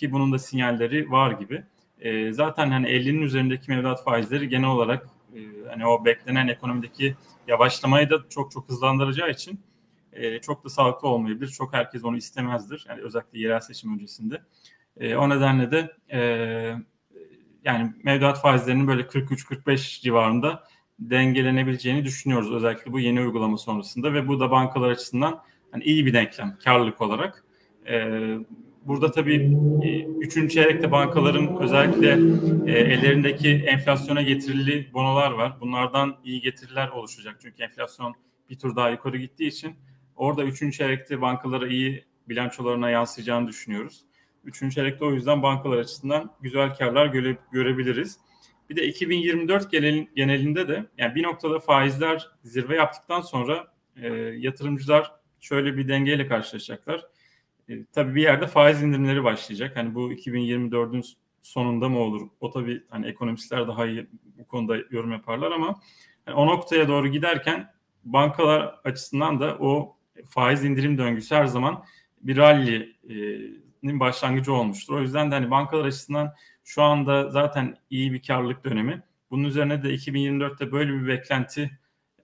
Ki 0.00 0.12
bunun 0.12 0.32
da 0.32 0.38
sinyalleri 0.38 1.10
var 1.10 1.30
gibi. 1.30 1.64
E, 2.00 2.32
zaten 2.32 2.70
hani 2.70 2.86
50'nin 2.86 3.22
üzerindeki 3.22 3.70
mevduat 3.70 4.04
faizleri 4.04 4.48
genel 4.48 4.68
olarak 4.68 5.08
e, 5.34 5.40
hani 5.68 5.86
o 5.86 6.04
beklenen 6.04 6.48
ekonomideki 6.48 7.16
yavaşlamayı 7.48 8.10
da 8.10 8.18
çok 8.28 8.50
çok 8.50 8.68
hızlandıracağı 8.68 9.30
için 9.30 9.60
e, 10.12 10.38
çok 10.38 10.64
da 10.64 10.68
sağlıklı 10.68 11.08
olmayabilir. 11.08 11.48
Çok 11.48 11.72
herkes 11.72 12.04
onu 12.04 12.16
istemezdir. 12.16 12.86
Yani 12.88 13.02
özellikle 13.02 13.38
yerel 13.38 13.60
seçim 13.60 13.94
öncesinde. 13.94 14.42
E, 14.96 15.16
o 15.16 15.28
nedenle 15.28 15.70
de 15.70 15.96
e, 16.12 16.20
yani 17.64 17.92
mevduat 18.04 18.42
faizlerinin 18.42 18.86
böyle 18.86 19.02
43-45 19.02 20.02
civarında 20.02 20.64
dengelenebileceğini 20.98 22.04
düşünüyoruz. 22.04 22.52
Özellikle 22.52 22.92
bu 22.92 23.00
yeni 23.00 23.20
uygulama 23.20 23.56
sonrasında 23.56 24.12
ve 24.12 24.28
bu 24.28 24.40
da 24.40 24.50
bankalar 24.50 24.90
açısından 24.90 25.42
hani 25.70 25.84
iyi 25.84 26.06
bir 26.06 26.12
denklem 26.12 26.58
karlılık 26.64 27.00
olarak. 27.00 27.44
E, 27.86 28.16
Burada 28.90 29.10
tabii 29.10 29.58
e, 29.82 30.04
üçüncü 30.04 30.54
çeyrekte 30.54 30.92
bankaların 30.92 31.56
özellikle 31.60 32.08
e, 32.72 32.78
ellerindeki 32.78 33.48
enflasyona 33.48 34.22
getirili 34.22 34.92
bonolar 34.94 35.30
var. 35.30 35.60
Bunlardan 35.60 36.16
iyi 36.24 36.40
getiriler 36.40 36.88
oluşacak. 36.88 37.36
Çünkü 37.42 37.62
enflasyon 37.62 38.14
bir 38.48 38.58
tur 38.58 38.76
daha 38.76 38.90
yukarı 38.90 39.18
gittiği 39.18 39.48
için 39.48 39.76
orada 40.16 40.44
üçüncü 40.44 40.76
çeyrekte 40.76 41.20
bankalara 41.20 41.68
iyi 41.68 42.04
bilançolarına 42.28 42.90
yansıyacağını 42.90 43.48
düşünüyoruz. 43.48 44.04
Üçüncü 44.44 44.74
çeyrekte 44.74 45.04
o 45.04 45.12
yüzden 45.12 45.42
bankalar 45.42 45.78
açısından 45.78 46.34
güzel 46.40 46.74
karlar 46.74 47.06
göre, 47.06 47.36
görebiliriz. 47.52 48.18
Bir 48.70 48.76
de 48.76 48.86
2024 48.86 49.70
genelinde 49.70 50.68
de 50.68 50.86
yani 50.98 51.14
bir 51.14 51.22
noktada 51.22 51.58
faizler 51.58 52.28
zirve 52.44 52.76
yaptıktan 52.76 53.20
sonra 53.20 53.72
e, 53.96 54.08
yatırımcılar 54.16 55.12
şöyle 55.40 55.76
bir 55.76 55.88
dengeyle 55.88 56.26
karşılaşacaklar. 56.26 57.06
E, 57.70 57.84
tabii 57.92 58.14
bir 58.14 58.22
yerde 58.22 58.46
faiz 58.46 58.82
indirimleri 58.82 59.24
başlayacak. 59.24 59.76
Hani 59.76 59.94
bu 59.94 60.12
2024'ün 60.12 61.04
sonunda 61.42 61.88
mı 61.88 61.98
olur? 61.98 62.28
O 62.40 62.50
tabii 62.50 62.82
hani 62.88 63.06
ekonomistler 63.06 63.68
daha 63.68 63.86
iyi 63.86 64.06
bu 64.38 64.46
konuda 64.46 64.76
yorum 64.90 65.12
yaparlar 65.12 65.52
ama 65.52 65.80
yani 66.26 66.36
o 66.36 66.46
noktaya 66.46 66.88
doğru 66.88 67.08
giderken 67.08 67.72
bankalar 68.04 68.80
açısından 68.84 69.40
da 69.40 69.56
o 69.60 69.96
faiz 70.28 70.64
indirim 70.64 70.98
döngüsü 70.98 71.34
her 71.34 71.46
zaman 71.46 71.84
bir 72.20 72.36
rally'nin 72.36 74.00
başlangıcı 74.00 74.52
olmuştur. 74.52 74.94
O 74.94 75.00
yüzden 75.00 75.30
de 75.30 75.34
hani 75.34 75.50
bankalar 75.50 75.84
açısından 75.84 76.34
şu 76.64 76.82
anda 76.82 77.30
zaten 77.30 77.76
iyi 77.90 78.12
bir 78.12 78.22
karlılık 78.22 78.64
dönemi. 78.64 79.02
Bunun 79.30 79.44
üzerine 79.44 79.82
de 79.82 79.94
2024'te 79.94 80.72
böyle 80.72 80.92
bir 80.92 81.06
beklenti 81.08 81.78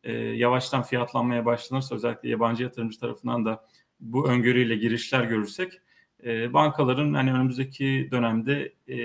e, 0.04 0.12
yavaştan 0.12 0.82
fiyatlanmaya 0.82 1.44
başlanırsa 1.44 1.94
özellikle 1.94 2.28
yabancı 2.28 2.62
yatırımcı 2.62 3.00
tarafından 3.00 3.44
da 3.44 3.66
bu 4.00 4.28
öngörüyle 4.28 4.76
girişler 4.76 5.24
görürsek 5.24 5.80
e, 6.24 6.52
bankaların 6.52 7.14
hani 7.14 7.32
önümüzdeki 7.32 8.08
dönemde 8.10 8.72
e, 8.88 8.98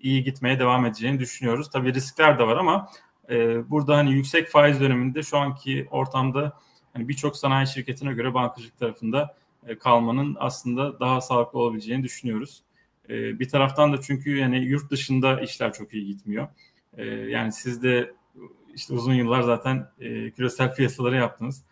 iyi 0.00 0.24
gitmeye 0.24 0.58
devam 0.58 0.86
edeceğini 0.86 1.18
düşünüyoruz. 1.18 1.70
Tabii 1.70 1.94
riskler 1.94 2.38
de 2.38 2.46
var 2.46 2.56
ama 2.56 2.90
e, 3.30 3.70
burada 3.70 3.96
hani 3.96 4.12
yüksek 4.12 4.48
faiz 4.48 4.80
döneminde 4.80 5.22
şu 5.22 5.38
anki 5.38 5.88
ortamda 5.90 6.58
hani 6.92 7.08
birçok 7.08 7.36
sanayi 7.36 7.66
şirketine 7.66 8.12
göre 8.12 8.34
bankacılık 8.34 8.78
tarafında 8.78 9.36
e, 9.66 9.78
kalmanın 9.78 10.36
aslında 10.40 11.00
daha 11.00 11.20
sağlıklı 11.20 11.58
olabileceğini 11.58 12.02
düşünüyoruz. 12.02 12.62
E, 13.08 13.38
bir 13.38 13.48
taraftan 13.48 13.92
da 13.92 14.00
çünkü 14.00 14.36
yani 14.36 14.58
yurt 14.58 14.90
dışında 14.90 15.40
işler 15.40 15.72
çok 15.72 15.94
iyi 15.94 16.06
gitmiyor. 16.06 16.48
E, 16.96 17.04
yani 17.06 17.52
siz 17.52 17.82
de 17.82 18.12
işte 18.74 18.94
uzun 18.94 19.14
yıllar 19.14 19.42
zaten 19.42 19.88
e, 20.00 20.30
küresel 20.30 20.74
piyasaları 20.74 21.16
yaptınız. 21.16 21.64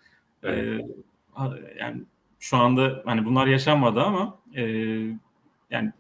Evet. 0.43 0.80
E, 0.80 1.78
yani 1.78 2.03
şu 2.41 2.57
anda 2.57 3.03
hani 3.05 3.24
bunlar 3.24 3.47
yaşanmadı 3.47 4.01
ama 4.01 4.38
e, 4.55 4.62
yani 5.70 5.93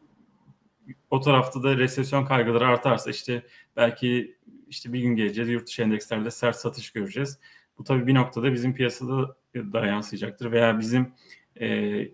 o 1.10 1.20
tarafta 1.20 1.62
da 1.62 1.76
resesyon 1.76 2.24
kaygıları 2.24 2.66
artarsa 2.66 3.10
işte 3.10 3.42
belki 3.76 4.36
işte 4.68 4.92
bir 4.92 5.00
gün 5.00 5.16
geleceğiz 5.16 5.50
yurt 5.50 5.66
dışı 5.66 5.82
endekslerde 5.82 6.30
sert 6.30 6.56
satış 6.56 6.90
göreceğiz. 6.90 7.38
Bu 7.78 7.84
tabii 7.84 8.06
bir 8.06 8.14
noktada 8.14 8.52
bizim 8.52 8.74
piyasada 8.74 9.36
da 9.54 9.86
yansıyacaktır 9.86 10.52
veya 10.52 10.78
bizim 10.78 11.12
e, 11.60 12.08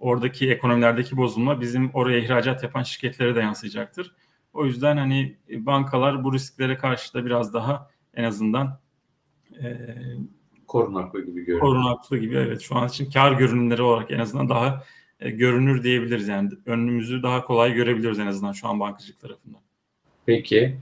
oradaki 0.00 0.50
ekonomilerdeki 0.50 1.16
bozulma 1.16 1.60
bizim 1.60 1.90
oraya 1.94 2.18
ihracat 2.18 2.62
yapan 2.62 2.82
şirketlere 2.82 3.34
de 3.34 3.40
yansıyacaktır. 3.40 4.14
O 4.52 4.66
yüzden 4.66 4.96
hani 4.96 5.38
bankalar 5.50 6.24
bu 6.24 6.34
risklere 6.34 6.76
karşı 6.76 7.14
da 7.14 7.24
biraz 7.24 7.54
daha 7.54 7.90
en 8.14 8.24
azından 8.24 8.80
e, 9.62 9.86
korunaklı 10.70 11.20
gibi 11.20 11.40
görünüyor. 11.40 11.60
Korunaklı 11.60 12.18
gibi 12.18 12.36
evet 12.36 12.60
şu 12.60 12.76
an 12.76 12.88
için 12.88 13.10
kar 13.10 13.32
görünümleri 13.32 13.82
olarak 13.82 14.10
en 14.10 14.18
azından 14.18 14.48
daha 14.48 14.84
e, 15.20 15.30
görünür 15.30 15.82
diyebiliriz 15.82 16.28
yani 16.28 16.50
önümüzü 16.66 17.22
daha 17.22 17.44
kolay 17.44 17.72
görebiliyoruz 17.72 18.18
en 18.18 18.26
azından 18.26 18.52
şu 18.52 18.68
an 18.68 18.80
bankacılık 18.80 19.20
tarafından. 19.20 19.60
Peki 20.26 20.76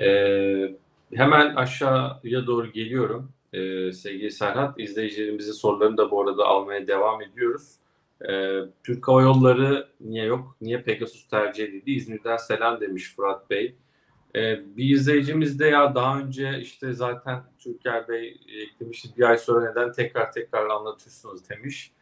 ee, 0.00 0.74
hemen 1.14 1.54
aşağıya 1.54 2.46
doğru 2.46 2.72
geliyorum 2.72 3.32
ee, 3.52 3.92
sevgili 3.92 4.30
Serhat 4.30 4.80
izleyicilerimizin 4.80 5.52
sorularını 5.52 5.96
da 5.96 6.10
bu 6.10 6.22
arada 6.22 6.44
almaya 6.44 6.86
devam 6.86 7.22
ediyoruz. 7.22 7.74
Ee, 8.30 8.60
Türk 8.84 9.08
Hava 9.08 9.22
Yolları 9.22 9.88
niye 10.00 10.24
yok? 10.24 10.56
Niye 10.60 10.82
Pegasus 10.82 11.28
tercih 11.28 11.64
edildi? 11.64 11.90
İzmir'den 11.90 12.36
selam 12.36 12.80
demiş 12.80 13.14
Fırat 13.16 13.50
Bey. 13.50 13.74
Ee, 14.36 14.76
bir 14.76 14.94
izleyicimiz 14.94 15.58
de 15.58 15.66
ya 15.66 15.94
daha 15.94 16.20
önce 16.20 16.58
işte 16.60 16.92
zaten 16.92 17.42
Türker 17.58 18.08
Bey 18.08 18.40
eklemişti 18.62 19.08
bir 19.18 19.22
ay 19.22 19.38
sonra 19.38 19.70
neden 19.70 19.92
tekrar 19.92 20.32
tekrar 20.32 20.66
anlatıyorsunuz 20.66 21.48
demiş. 21.50 21.92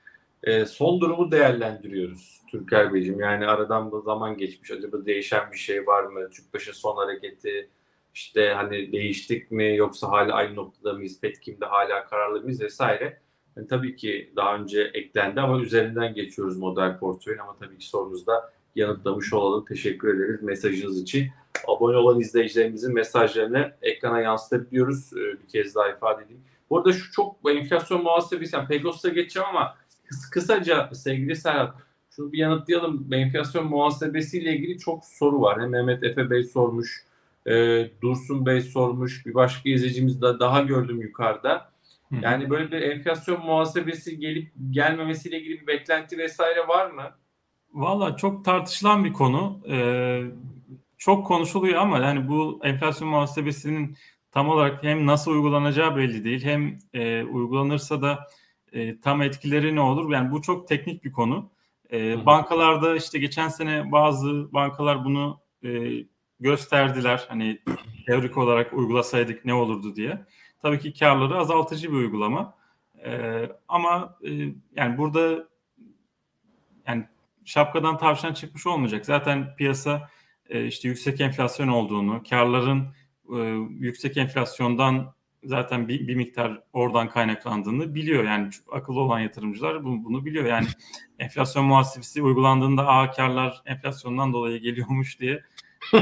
Ee, 0.42 0.64
son 0.64 1.00
durumu 1.00 1.30
değerlendiriyoruz 1.30 2.42
Türker 2.50 2.94
Beyciğim. 2.94 3.20
Yani 3.20 3.46
aradan 3.46 3.90
bu 3.90 4.00
zaman 4.00 4.36
geçmiş. 4.36 4.70
Acaba 4.70 5.06
değişen 5.06 5.52
bir 5.52 5.56
şey 5.56 5.86
var 5.86 6.04
mı? 6.04 6.30
Tüpraş'ın 6.30 6.72
son 6.72 6.96
hareketi 6.96 7.68
işte 8.14 8.48
hani 8.48 8.92
değiştik 8.92 9.50
mi 9.50 9.76
yoksa 9.76 10.08
hala 10.08 10.32
aynı 10.32 10.56
noktada 10.56 10.92
mıyız? 10.92 11.20
Petkim'de 11.20 11.64
hala 11.64 12.04
kararlı 12.06 12.40
mıyız 12.42 12.60
vesaire. 12.60 13.20
Yani 13.56 13.68
tabii 13.68 13.96
ki 13.96 14.32
daha 14.36 14.56
önce 14.56 14.90
eklendi 14.94 15.40
ama 15.40 15.60
üzerinden 15.60 16.14
geçiyoruz 16.14 16.56
model 16.56 16.98
portföyün 16.98 17.38
ama 17.38 17.56
tabii 17.56 17.78
ki 17.78 17.86
sorunuzda 17.88 18.52
yanıtlamış 18.76 19.32
olalım. 19.32 19.64
Teşekkür 19.64 20.16
ederiz 20.16 20.42
mesajınız 20.42 21.02
için. 21.02 21.28
Abone 21.68 21.96
olan 21.96 22.20
izleyicilerimizin 22.20 22.94
mesajlarını 22.94 23.72
ekrana 23.82 24.20
yansıtabiliyoruz. 24.20 25.12
Ee, 25.12 25.42
bir 25.42 25.48
kez 25.48 25.74
daha 25.74 25.88
ifade 25.88 26.24
edeyim. 26.24 26.42
Bu 26.70 26.78
arada 26.78 26.92
şu 26.92 27.12
çok 27.12 27.36
enflasyon 27.50 28.02
muhasebesi, 28.02 28.56
yani 28.56 28.68
Pegasus'a 28.68 29.08
geçeceğim 29.08 29.48
ama 29.48 29.76
kısaca 30.32 30.90
sevgili 30.94 31.36
Serhat 31.36 31.74
şunu 32.10 32.32
bir 32.32 32.38
yanıtlayalım. 32.38 33.08
Enflasyon 33.12 33.66
muhasebesiyle 33.66 34.56
ilgili 34.56 34.78
çok 34.78 35.04
soru 35.04 35.40
var. 35.40 35.60
Hem 35.60 35.70
Mehmet 35.70 36.04
Efe 36.04 36.30
Bey 36.30 36.44
sormuş, 36.44 37.04
e, 37.46 37.52
Dursun 38.02 38.46
Bey 38.46 38.60
sormuş, 38.60 39.26
bir 39.26 39.34
başka 39.34 39.70
izleyicimiz 39.70 40.22
de 40.22 40.26
daha 40.40 40.62
gördüm 40.62 41.00
yukarıda. 41.00 41.70
Yani 42.22 42.50
böyle 42.50 42.70
bir 42.70 42.82
enflasyon 42.82 43.46
muhasebesi 43.46 44.18
gelip 44.18 44.52
gelmemesiyle 44.70 45.40
ilgili 45.40 45.60
bir 45.60 45.66
beklenti 45.66 46.18
vesaire 46.18 46.68
var 46.68 46.90
mı? 46.90 47.02
Valla 47.76 48.16
çok 48.16 48.44
tartışılan 48.44 49.04
bir 49.04 49.12
konu. 49.12 49.60
Ee, 49.68 50.22
çok 50.98 51.26
konuşuluyor 51.26 51.80
ama 51.80 51.98
yani 51.98 52.28
bu 52.28 52.60
enflasyon 52.62 53.10
muhasebesinin 53.10 53.96
tam 54.30 54.48
olarak 54.48 54.82
hem 54.82 55.06
nasıl 55.06 55.30
uygulanacağı 55.32 55.96
belli 55.96 56.24
değil 56.24 56.44
hem 56.44 56.78
e, 56.94 57.24
uygulanırsa 57.24 58.02
da 58.02 58.28
e, 58.72 59.00
tam 59.00 59.22
etkileri 59.22 59.76
ne 59.76 59.80
olur? 59.80 60.12
Yani 60.12 60.30
bu 60.30 60.42
çok 60.42 60.68
teknik 60.68 61.04
bir 61.04 61.12
konu. 61.12 61.50
E, 61.92 62.26
bankalarda 62.26 62.96
işte 62.96 63.18
geçen 63.18 63.48
sene 63.48 63.92
bazı 63.92 64.52
bankalar 64.52 65.04
bunu 65.04 65.40
e, 65.64 65.92
gösterdiler. 66.40 67.26
Hani 67.28 67.58
teorik 68.06 68.38
olarak 68.38 68.72
uygulasaydık 68.72 69.44
ne 69.44 69.54
olurdu 69.54 69.96
diye. 69.96 70.26
Tabii 70.62 70.78
ki 70.78 70.98
karları 70.98 71.38
azaltıcı 71.38 71.92
bir 71.92 71.96
uygulama. 71.96 72.54
E, 73.04 73.42
ama 73.68 74.16
e, 74.24 74.30
yani 74.76 74.98
burada 74.98 75.48
yani 76.86 77.04
şapkadan 77.46 77.98
tavşan 77.98 78.34
çıkmış 78.34 78.66
olmayacak. 78.66 79.06
Zaten 79.06 79.56
piyasa 79.56 80.10
e, 80.48 80.66
işte 80.66 80.88
yüksek 80.88 81.20
enflasyon 81.20 81.68
olduğunu, 81.68 82.22
karların 82.30 82.86
e, 83.32 83.38
yüksek 83.78 84.16
enflasyondan 84.16 85.14
zaten 85.44 85.88
bir, 85.88 86.08
bir 86.08 86.14
miktar 86.14 86.62
oradan 86.72 87.08
kaynaklandığını 87.08 87.94
biliyor. 87.94 88.24
Yani 88.24 88.50
akıllı 88.72 89.00
olan 89.00 89.20
yatırımcılar 89.20 89.84
bunu, 89.84 90.04
bunu 90.04 90.24
biliyor. 90.24 90.44
Yani 90.44 90.66
enflasyon 91.18 91.64
muhasebesi 91.64 92.22
uygulandığında 92.22 92.86
a 92.86 93.10
karlar 93.10 93.62
enflasyondan 93.66 94.32
dolayı 94.32 94.60
geliyormuş 94.60 95.20
diye 95.20 95.42
e, 95.94 96.00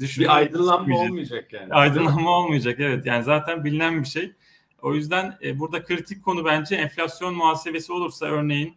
bir 0.18 0.36
aydınlanma 0.36 0.98
olmayacak 0.98 1.52
yani. 1.52 1.72
Aydınlanma 1.72 2.30
olmayacak 2.30 2.80
evet. 2.80 3.06
Yani 3.06 3.24
zaten 3.24 3.64
bilinen 3.64 4.00
bir 4.00 4.08
şey. 4.08 4.32
O 4.82 4.94
yüzden 4.94 5.38
e, 5.42 5.58
burada 5.58 5.84
kritik 5.84 6.24
konu 6.24 6.44
bence 6.44 6.76
enflasyon 6.76 7.34
muhasebesi 7.34 7.92
olursa 7.92 8.26
örneğin 8.26 8.76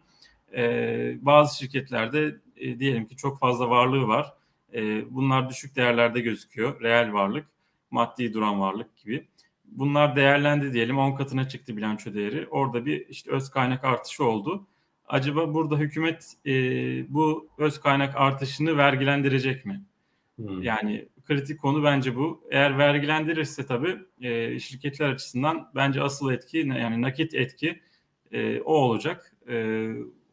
e, 0.56 1.16
bazı 1.20 1.58
şirketlerde 1.58 2.36
e, 2.56 2.78
diyelim 2.78 3.06
ki 3.06 3.16
çok 3.16 3.38
fazla 3.38 3.70
varlığı 3.70 4.08
var. 4.08 4.34
E, 4.74 5.14
bunlar 5.14 5.48
düşük 5.48 5.76
değerlerde 5.76 6.20
gözüküyor. 6.20 6.80
Reel 6.80 7.12
varlık, 7.12 7.46
maddi 7.90 8.34
duran 8.34 8.60
varlık 8.60 8.96
gibi. 8.96 9.28
Bunlar 9.64 10.16
değerlendi 10.16 10.72
diyelim 10.72 10.98
10 10.98 11.14
katına 11.14 11.48
çıktı 11.48 11.76
bilanço 11.76 12.14
değeri. 12.14 12.48
Orada 12.50 12.86
bir 12.86 13.06
işte 13.08 13.30
öz 13.30 13.50
kaynak 13.50 13.84
artışı 13.84 14.24
oldu. 14.24 14.66
Acaba 15.06 15.54
burada 15.54 15.76
hükümet 15.76 16.32
e, 16.46 16.52
bu 17.14 17.48
öz 17.58 17.80
kaynak 17.80 18.16
artışını 18.16 18.76
vergilendirecek 18.76 19.66
mi? 19.66 19.84
Hmm. 20.36 20.62
Yani 20.62 21.08
kritik 21.24 21.60
konu 21.60 21.84
bence 21.84 22.16
bu. 22.16 22.44
Eğer 22.50 22.78
vergilendirirse 22.78 23.66
tabii 23.66 23.98
e, 24.20 24.58
şirketler 24.58 25.08
açısından 25.08 25.70
bence 25.74 26.02
asıl 26.02 26.32
etki 26.32 26.58
yani 26.58 27.02
nakit 27.02 27.34
etki 27.34 27.80
e, 28.32 28.60
o 28.60 28.72
olacak. 28.72 29.32
E, 29.48 29.88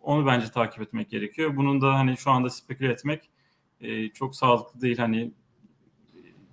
onu 0.05 0.25
bence 0.25 0.47
takip 0.51 0.81
etmek 0.81 1.09
gerekiyor. 1.09 1.55
Bunun 1.57 1.81
da 1.81 1.93
hani 1.93 2.17
şu 2.17 2.31
anda 2.31 2.49
speküle 2.49 2.91
etmek 2.91 3.29
e, 3.81 4.09
çok 4.09 4.35
sağlıklı 4.35 4.81
değil. 4.81 4.97
Hani 4.97 5.31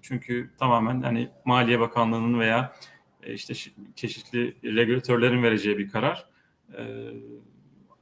çünkü 0.02 0.50
tamamen 0.58 1.02
hani 1.02 1.28
Maliye 1.44 1.80
Bakanlığı'nın 1.80 2.40
veya 2.40 2.76
e, 3.22 3.32
işte 3.34 3.54
çeşitli 3.96 4.56
regülatörlerin 4.64 5.42
vereceği 5.42 5.78
bir 5.78 5.90
karar. 5.90 6.26
E, 6.78 6.82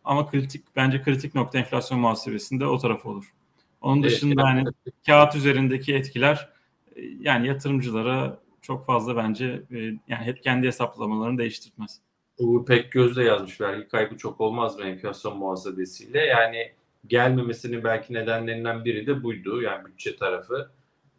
ama 0.05 0.30
kritik 0.30 0.64
bence 0.76 1.03
kritik 1.03 1.34
nokta 1.34 1.59
enflasyon 1.59 2.01
muhasebesinde 2.01 2.66
o 2.66 2.78
taraf 2.78 3.07
olur. 3.07 3.34
Onun 3.80 4.03
dışında 4.03 4.42
evet, 4.53 4.59
yani 4.59 4.68
kağıt 5.07 5.36
üzerindeki 5.36 5.94
etkiler 5.94 6.48
e, 6.96 7.01
yani 7.20 7.48
yatırımcılara 7.48 8.40
çok 8.62 8.86
fazla 8.86 9.16
bence 9.16 9.62
e, 9.70 9.78
yani 9.78 10.24
hep 10.24 10.42
kendi 10.42 10.66
hesaplamalarını 10.66 11.38
değiştirmez. 11.38 12.01
Uğur 12.41 12.64
Pekgöz 12.64 13.16
de 13.16 13.22
yazmış 13.22 13.61
vergi 13.61 13.88
kaybı 13.88 14.16
çok 14.16 14.41
olmaz 14.41 14.78
mı 14.78 14.84
enflasyon 14.84 15.38
muhasebesiyle? 15.38 16.20
Yani 16.20 16.72
gelmemesinin 17.07 17.84
belki 17.84 18.14
nedenlerinden 18.14 18.84
biri 18.84 19.07
de 19.07 19.22
buydu. 19.22 19.62
Yani 19.62 19.86
bütçe 19.86 20.16
tarafı 20.16 20.70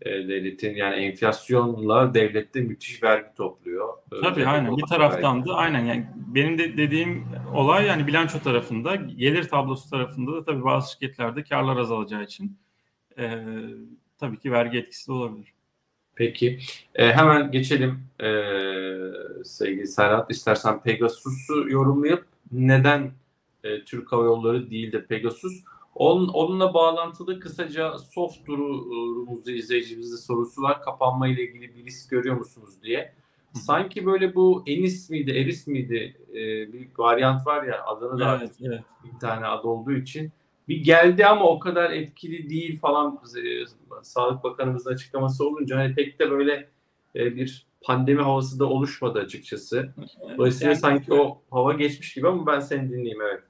e, 0.02 0.10
devletin 0.10 0.76
yani 0.76 0.96
enflasyonla 0.96 2.14
devlette 2.14 2.62
müthiş 2.62 3.04
vergi 3.04 3.36
topluyor. 3.38 3.94
Tabii 4.24 4.48
aynen 4.48 4.78
bir 4.78 4.86
taraftan 4.90 5.46
da 5.46 5.56
aynen 5.56 5.86
yani 5.86 6.08
benim 6.16 6.58
de 6.58 6.78
dediğim 6.78 7.28
olay 7.56 7.86
yani 7.86 8.08
bilanço 8.08 8.40
tarafında 8.40 8.96
gelir 8.96 9.44
tablosu 9.44 9.90
tarafında 9.90 10.34
da 10.34 10.44
tabii 10.44 10.64
bazı 10.64 10.92
şirketlerde 10.92 11.44
karlar 11.44 11.78
azalacağı 11.78 12.24
için 12.24 12.58
e, 13.18 13.44
tabii 14.18 14.40
ki 14.40 14.52
vergi 14.52 14.78
etkisi 14.78 15.08
de 15.08 15.12
olabilir. 15.12 15.54
Peki. 16.16 16.60
E, 16.96 17.12
hemen 17.12 17.52
geçelim 17.52 18.04
e, 18.20 18.30
sevgili 19.44 19.88
Serhat. 19.88 20.32
İstersen 20.32 20.82
Pegasus'u 20.82 21.70
yorumlayıp 21.70 22.26
neden 22.52 23.12
e, 23.64 23.84
Türk 23.84 24.12
Hava 24.12 24.24
Yolları 24.24 24.70
değil 24.72 24.92
de 24.92 25.06
Pegasus? 25.06 25.64
Onun, 25.96 26.28
onunla 26.28 26.74
bağlantılı 26.74 27.40
kısaca 27.40 27.98
soft 27.98 28.48
durumumuzda 28.48 29.52
izleyicimizde 29.52 30.18
sorusu 30.18 30.62
var. 30.62 30.82
Kapanma 30.82 31.28
ile 31.28 31.44
ilgili 31.44 31.76
bir 31.76 31.86
risk 31.86 32.10
görüyor 32.10 32.36
musunuz 32.36 32.84
diye. 32.84 33.14
Sanki 33.54 34.06
böyle 34.06 34.36
bu 34.36 34.64
Enis 34.68 35.10
miydi, 35.10 35.32
Eris 35.32 35.68
miydi 35.68 36.18
e, 36.30 36.36
bir 36.74 36.88
varyant 36.98 37.48
var 37.48 37.64
ya 37.64 37.86
adını 37.86 38.20
da 38.20 38.38
evet, 38.42 38.52
evet. 38.64 38.82
bir 39.04 39.20
tane 39.20 39.46
ad 39.46 39.64
olduğu 39.64 39.92
için 39.92 40.32
bir 40.72 40.84
geldi 40.84 41.26
ama 41.26 41.46
o 41.46 41.60
kadar 41.60 41.92
etkili 41.92 42.50
değil 42.50 42.80
falan 42.80 43.20
Sağlık 44.04 44.44
Bakanımızın 44.44 44.94
açıklaması 44.94 45.48
olunca 45.48 45.78
hani 45.78 45.96
pek 45.96 46.20
de 46.20 46.32
böyle 46.32 46.70
e, 47.16 47.36
bir 47.36 47.68
pandemi 47.82 48.22
havası 48.22 48.60
da 48.60 48.66
oluşmadı 48.66 49.20
açıkçası. 49.20 49.94
Dolayısıyla 50.38 50.72
yani, 50.72 50.80
sanki 50.80 51.14
o 51.14 51.42
hava 51.52 51.74
geçmiş 51.74 52.14
gibi 52.14 52.28
ama 52.28 52.48
ben 52.48 52.60
seni 52.60 52.90
dinleyeyim 52.90 53.22
evet. 53.22 53.44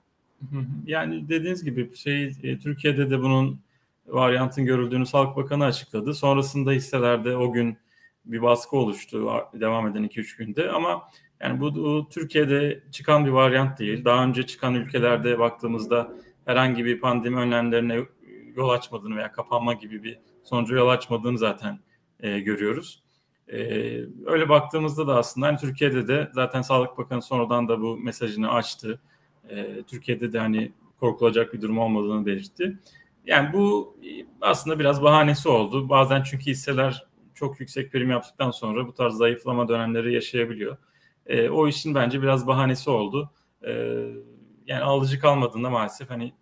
Yani 0.85 1.29
dediğiniz 1.29 1.63
gibi 1.63 1.95
şey 1.95 2.25
e, 2.43 2.59
Türkiye'de 2.59 3.09
de 3.09 3.19
bunun 3.19 3.59
varyantın 4.07 4.65
görüldüğünü 4.65 5.05
Sağlık 5.05 5.35
Bakanı 5.35 5.65
açıkladı. 5.65 6.13
Sonrasında 6.13 6.71
hisselerde 6.71 7.35
o 7.35 7.53
gün 7.53 7.77
bir 8.25 8.41
baskı 8.41 8.77
oluştu 8.77 9.29
devam 9.53 9.87
eden 9.87 10.03
2-3 10.03 10.37
günde 10.37 10.71
ama 10.71 11.09
yani 11.39 11.59
bu, 11.59 11.75
bu 11.75 12.09
Türkiye'de 12.09 12.83
çıkan 12.91 13.25
bir 13.25 13.31
varyant 13.31 13.79
değil. 13.79 14.05
Daha 14.05 14.23
önce 14.25 14.45
çıkan 14.45 14.75
ülkelerde 14.75 15.39
baktığımızda 15.39 16.13
herhangi 16.45 16.85
bir 16.85 16.99
pandemi 16.99 17.37
önlemlerine 17.37 18.05
yol 18.55 18.69
açmadığını 18.69 19.15
veya 19.15 19.31
kapanma 19.31 19.73
gibi 19.73 20.03
bir 20.03 20.19
sonucu 20.43 20.75
yol 20.75 20.89
açmadığını 20.89 21.37
zaten 21.37 21.79
e, 22.19 22.39
görüyoruz. 22.39 23.03
E, 23.47 23.57
öyle 24.25 24.49
baktığımızda 24.49 25.07
da 25.07 25.15
aslında 25.15 25.47
hani 25.47 25.57
Türkiye'de 25.57 26.07
de 26.07 26.31
zaten 26.33 26.61
Sağlık 26.61 26.97
Bakanı 26.97 27.21
sonradan 27.21 27.67
da 27.67 27.81
bu 27.81 27.97
mesajını 27.97 28.51
açtı. 28.51 29.01
E, 29.49 29.83
Türkiye'de 29.83 30.33
de 30.33 30.39
hani 30.39 30.71
korkulacak 30.99 31.53
bir 31.53 31.61
durum 31.61 31.77
olmadığını 31.79 32.25
belirtti. 32.25 32.79
Yani 33.25 33.53
bu 33.53 33.97
aslında 34.41 34.79
biraz 34.79 35.03
bahanesi 35.03 35.49
oldu. 35.49 35.89
Bazen 35.89 36.23
çünkü 36.23 36.45
hisseler 36.45 37.05
çok 37.35 37.59
yüksek 37.59 37.91
prim 37.91 38.09
yaptıktan 38.09 38.51
sonra 38.51 38.87
bu 38.87 38.93
tarz 38.93 39.13
zayıflama 39.13 39.67
dönemleri 39.67 40.13
yaşayabiliyor. 40.13 40.77
E, 41.25 41.49
o 41.49 41.67
işin 41.67 41.95
bence 41.95 42.21
biraz 42.21 42.47
bahanesi 42.47 42.89
oldu. 42.89 43.31
E, 43.67 43.71
yani 44.71 44.83
alıcı 44.83 45.19
kalmadığında 45.19 45.69
maalesef 45.69 46.09
hani 46.09 46.33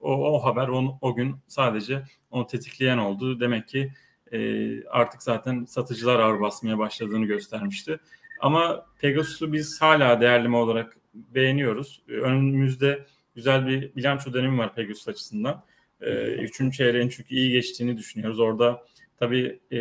o, 0.00 0.36
o 0.36 0.44
haber 0.44 0.68
on, 0.68 0.98
o 1.00 1.14
gün 1.14 1.36
sadece 1.48 2.02
onu 2.30 2.46
tetikleyen 2.46 2.98
oldu. 2.98 3.40
Demek 3.40 3.68
ki 3.68 3.92
e, 4.32 4.84
artık 4.84 5.22
zaten 5.22 5.64
satıcılar 5.64 6.20
ağır 6.20 6.40
basmaya 6.40 6.78
başladığını 6.78 7.24
göstermişti. 7.26 8.00
Ama 8.40 8.86
Pegasus'u 9.00 9.52
biz 9.52 9.82
hala 9.82 10.20
değerleme 10.20 10.56
olarak 10.56 10.96
beğeniyoruz. 11.14 12.02
Önümüzde 12.08 13.06
güzel 13.34 13.66
bir 13.66 13.96
bilanço 13.96 14.32
dönemi 14.32 14.58
var 14.58 14.74
Pegasus 14.74 15.08
açısından. 15.08 15.64
E, 16.00 16.34
üçüncü 16.34 16.76
çeyreğin 16.76 17.08
çünkü 17.08 17.34
iyi 17.34 17.52
geçtiğini 17.52 17.96
düşünüyoruz. 17.96 18.40
Orada 18.40 18.84
tabii 19.18 19.60
e, 19.72 19.80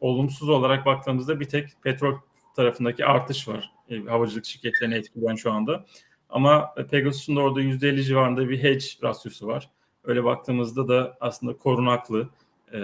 olumsuz 0.00 0.48
olarak 0.48 0.86
baktığımızda 0.86 1.40
bir 1.40 1.48
tek 1.48 1.68
petrol 1.82 2.18
tarafındaki 2.56 3.04
artış 3.04 3.48
var. 3.48 3.72
E, 3.88 3.98
havacılık 3.98 4.44
şirketlerini 4.44 4.94
etkileyen 4.94 5.34
şu 5.34 5.52
anda. 5.52 5.84
Ama 6.34 6.74
Pegasus'un 6.90 7.36
da 7.36 7.40
orada 7.40 7.60
%50 7.60 8.02
civarında 8.02 8.48
bir 8.48 8.62
hedge 8.62 8.86
rasyosu 9.02 9.46
var. 9.46 9.70
Öyle 10.04 10.24
baktığımızda 10.24 10.88
da 10.88 11.16
aslında 11.20 11.56
korunaklı 11.56 12.28
e, 12.72 12.78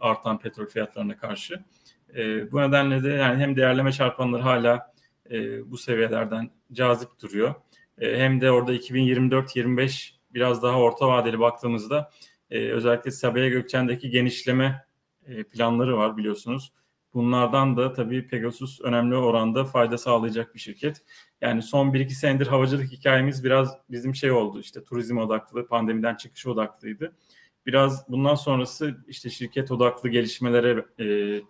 artan 0.00 0.38
petrol 0.38 0.66
fiyatlarına 0.66 1.16
karşı. 1.16 1.64
E, 2.16 2.52
bu 2.52 2.60
nedenle 2.60 3.04
de 3.04 3.08
yani 3.08 3.42
hem 3.42 3.56
değerleme 3.56 3.92
çarpanları 3.92 4.42
hala 4.42 4.92
e, 5.30 5.70
bu 5.70 5.78
seviyelerden 5.78 6.50
cazip 6.72 7.08
duruyor. 7.22 7.54
E, 7.98 8.18
hem 8.18 8.40
de 8.40 8.50
orada 8.50 8.74
2024-25 8.74 10.10
biraz 10.34 10.62
daha 10.62 10.78
orta 10.78 11.08
vadeli 11.08 11.40
baktığımızda 11.40 12.10
e, 12.50 12.68
özellikle 12.68 13.10
Sabiha 13.10 13.48
Gökçen'deki 13.48 14.10
genişleme 14.10 14.84
e, 15.26 15.44
planları 15.44 15.96
var 15.96 16.16
biliyorsunuz. 16.16 16.72
Bunlardan 17.14 17.76
da 17.76 17.92
tabii 17.92 18.26
Pegasus 18.26 18.80
önemli 18.80 19.16
oranda 19.16 19.64
fayda 19.64 19.98
sağlayacak 19.98 20.54
bir 20.54 20.60
şirket. 20.60 21.02
Yani 21.44 21.62
son 21.62 21.92
1-2 21.92 22.10
senedir 22.10 22.46
havacılık 22.46 22.92
hikayemiz 22.92 23.44
biraz 23.44 23.78
bizim 23.90 24.14
şey 24.14 24.30
oldu. 24.30 24.60
İşte 24.60 24.84
turizm 24.84 25.18
odaklı, 25.18 25.66
pandemiden 25.66 26.14
çıkış 26.14 26.46
odaklıydı. 26.46 27.12
Biraz 27.66 28.08
bundan 28.08 28.34
sonrası 28.34 28.96
işte 29.08 29.30
şirket 29.30 29.70
odaklı 29.70 30.08
gelişmelere 30.08 30.84
e, 31.00 31.40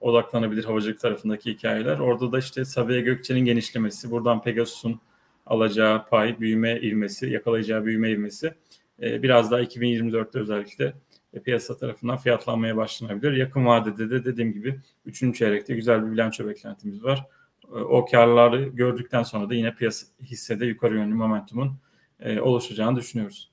odaklanabilir 0.00 0.64
havacılık 0.64 1.00
tarafındaki 1.00 1.52
hikayeler. 1.52 1.98
Orada 1.98 2.32
da 2.32 2.38
işte 2.38 2.64
Sabiha 2.64 3.00
Gökçen'in 3.00 3.44
genişlemesi, 3.44 4.10
buradan 4.10 4.42
Pegasus'un 4.42 5.00
alacağı 5.46 6.08
pay, 6.08 6.40
büyüme 6.40 6.80
ilmesi, 6.80 7.30
yakalayacağı 7.30 7.84
büyüme 7.84 8.10
ilmesi 8.10 8.54
e, 9.02 9.22
biraz 9.22 9.50
daha 9.50 9.62
2024'te 9.62 10.38
özellikle 10.38 10.92
e, 11.34 11.40
piyasa 11.40 11.76
tarafından 11.76 12.16
fiyatlanmaya 12.16 12.76
başlanabilir. 12.76 13.32
Yakın 13.32 13.66
vadede 13.66 14.10
de 14.10 14.24
dediğim 14.24 14.52
gibi 14.52 14.80
3. 15.06 15.38
çeyrekte 15.38 15.74
güzel 15.74 16.06
bir 16.06 16.12
bilanço 16.12 16.48
beklentimiz 16.48 17.04
var. 17.04 17.37
E, 17.72 17.78
o 17.78 18.04
karları 18.04 18.62
gördükten 18.64 19.22
sonra 19.22 19.50
da 19.50 19.54
yine 19.54 19.74
piyasa 19.74 20.06
hissede 20.22 20.66
yukarı 20.66 20.94
yönlü 20.94 21.14
momentumun 21.14 21.72
e, 22.20 22.40
oluşacağını 22.40 22.96
düşünüyoruz. 22.96 23.50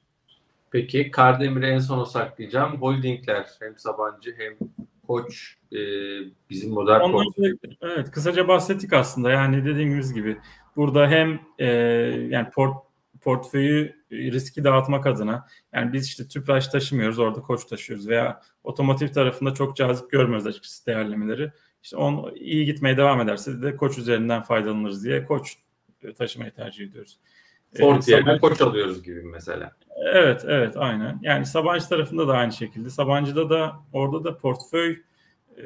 Peki 0.72 1.11
Kardemir'i 1.11 1.66
en 1.66 1.80
sona 1.80 2.05
saklayacağım. 2.05 2.82
Holdingler 2.82 3.47
hem 3.59 3.78
Sabancı 3.78 4.36
hem 4.38 4.53
Koç 5.07 5.57
e, 5.72 5.78
bizim 6.49 6.72
model 6.72 7.01
Ondan 7.01 7.26
Evet 7.82 8.11
kısaca 8.11 8.47
bahsettik 8.47 8.93
aslında 8.93 9.32
yani 9.32 9.66
dediğimiz 9.66 10.13
gibi 10.13 10.38
burada 10.76 11.07
hem 11.07 11.39
e, 11.59 11.66
yani 12.30 12.49
port 12.49 12.86
portföyü 13.22 13.95
riski 14.11 14.63
dağıtmak 14.63 15.05
adına 15.05 15.47
yani 15.74 15.93
biz 15.93 16.05
işte 16.05 16.28
tüpraş 16.28 16.68
taşımıyoruz 16.68 17.20
orada 17.20 17.41
koç 17.41 17.66
taşıyoruz 17.66 18.07
veya 18.07 18.41
otomotiv 18.63 19.07
tarafında 19.07 19.53
çok 19.53 19.76
cazip 19.76 20.11
görmüyoruz 20.11 20.47
açıkçası 20.47 20.86
değerlemeleri. 20.86 21.51
İşte 21.86 21.97
on 21.97 22.36
iyi 22.36 22.65
gitmeye 22.65 22.97
devam 22.97 23.21
ederse 23.21 23.61
de 23.61 23.75
koç 23.75 23.97
üzerinden 23.97 24.41
faydalanırız 24.41 25.05
diye 25.05 25.25
koç 25.25 25.57
taşımayı 26.17 26.51
tercih 26.51 26.86
ediyoruz. 26.86 27.19
Ford 27.77 28.03
ee, 28.07 28.11
yerine 28.11 28.39
koç 28.39 28.61
alıyoruz 28.61 29.03
gibi 29.03 29.23
mesela. 29.23 29.71
Evet, 30.13 30.45
evet 30.47 30.77
aynen. 30.77 31.19
Yani 31.21 31.45
Sabancı 31.45 31.89
tarafında 31.89 32.27
da 32.27 32.33
aynı 32.33 32.53
şekilde. 32.53 32.89
Sabancı'da 32.89 33.49
da 33.49 33.75
orada 33.93 34.23
da 34.23 34.38
portföy 34.38 34.91
e, 35.57 35.61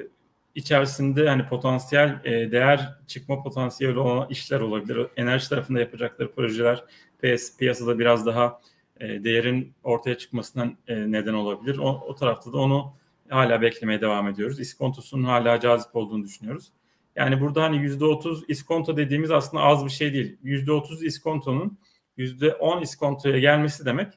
içerisinde 0.56 1.30
hani 1.30 1.48
potansiyel 1.48 2.20
e, 2.24 2.52
değer 2.52 2.94
çıkma 3.08 3.44
potansiyeli 3.44 4.00
olan 4.00 4.30
işler 4.30 4.60
olabilir. 4.60 5.08
Enerji 5.18 5.50
tarafında 5.50 5.80
yapacakları 5.80 6.32
projeler 6.32 6.84
PS, 7.24 7.58
piyasada 7.58 8.00
biraz 8.00 8.26
daha 8.26 8.62
e, 9.00 9.24
değerin 9.24 9.74
ortaya 9.84 10.18
çıkmasından 10.18 10.78
e, 10.88 11.12
neden 11.12 11.34
olabilir. 11.34 11.78
O, 11.78 12.04
o 12.08 12.16
tarafta 12.16 12.54
da 12.54 12.58
onu 12.58 12.99
hala 13.30 13.62
beklemeye 13.62 14.02
devam 14.02 14.28
ediyoruz. 14.28 14.60
İskontosunun 14.60 15.24
hala 15.24 15.60
cazip 15.60 15.96
olduğunu 15.96 16.24
düşünüyoruz. 16.24 16.72
Yani 17.16 17.42
burada 17.42 17.64
hani 17.64 17.78
%30 17.78 18.44
iskonto 18.48 18.98
dediğimiz 18.98 19.32
aslında 19.32 19.64
az 19.64 19.86
bir 19.86 19.90
şey 19.90 20.14
değil. 20.14 20.38
%30 20.44 21.06
iskontonun 21.06 21.80
%10 22.18 22.82
iskontoya 22.82 23.40
gelmesi 23.40 23.86
demek 23.86 24.14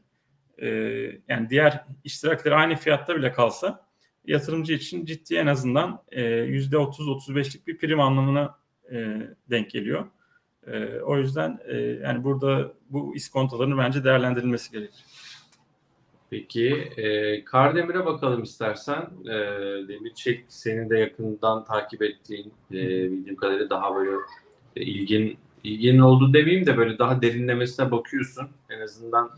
e, 0.59 0.69
yani 1.29 1.51
diğer 1.51 1.85
iştirakleri 2.05 2.55
aynı 2.55 2.77
fiyatta 2.77 3.17
bile 3.17 3.33
kalsa 3.33 3.87
yatırımcı 4.25 4.73
için 4.73 5.05
ciddi 5.05 5.35
en 5.35 5.47
azından 5.47 6.03
e, 6.13 6.23
%30-35'lik 6.23 7.67
bir 7.67 7.79
prim 7.79 8.01
anlamına 8.01 8.59
e, 8.93 9.17
denk 9.51 9.71
geliyor. 9.71 10.07
E, 10.67 11.01
o 11.01 11.19
yüzden 11.19 11.59
e, 11.65 11.77
yani 11.77 12.25
burada 12.25 12.73
bu 12.91 13.17
iskontoların 13.17 13.79
bence 13.79 14.05
değerlendirilmesi 14.05 14.73
gerekir. 14.73 15.05
Peki 16.33 16.75
e, 16.97 17.45
Kardemir'e 17.45 18.07
bakalım 18.07 18.43
istersen. 18.43 19.11
E, 19.25 19.35
Demir 19.89 20.15
Çek 20.15 20.45
senin 20.49 20.91
de 20.91 20.99
yakından 20.99 21.65
takip 21.65 22.03
ettiğin 22.03 22.53
e, 22.71 23.11
bildiğim 23.11 23.37
kadarıyla 23.37 23.71
daha 23.71 23.95
böyle 23.95 24.17
e, 24.77 24.83
ilgin 24.83 25.39
ilginin 25.65 25.99
olduğu 25.99 26.33
demeyeyim 26.35 26.67
de 26.67 26.77
böyle 26.77 26.99
daha 26.99 27.23
derinlemesine 27.23 27.91
bakıyorsun. 27.91 28.49
En 28.71 28.81
azından 28.81 29.31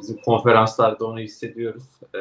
bizim 0.00 0.16
konferanslarda 0.16 1.06
onu 1.06 1.18
hissediyoruz. 1.18 1.84
E, 2.14 2.20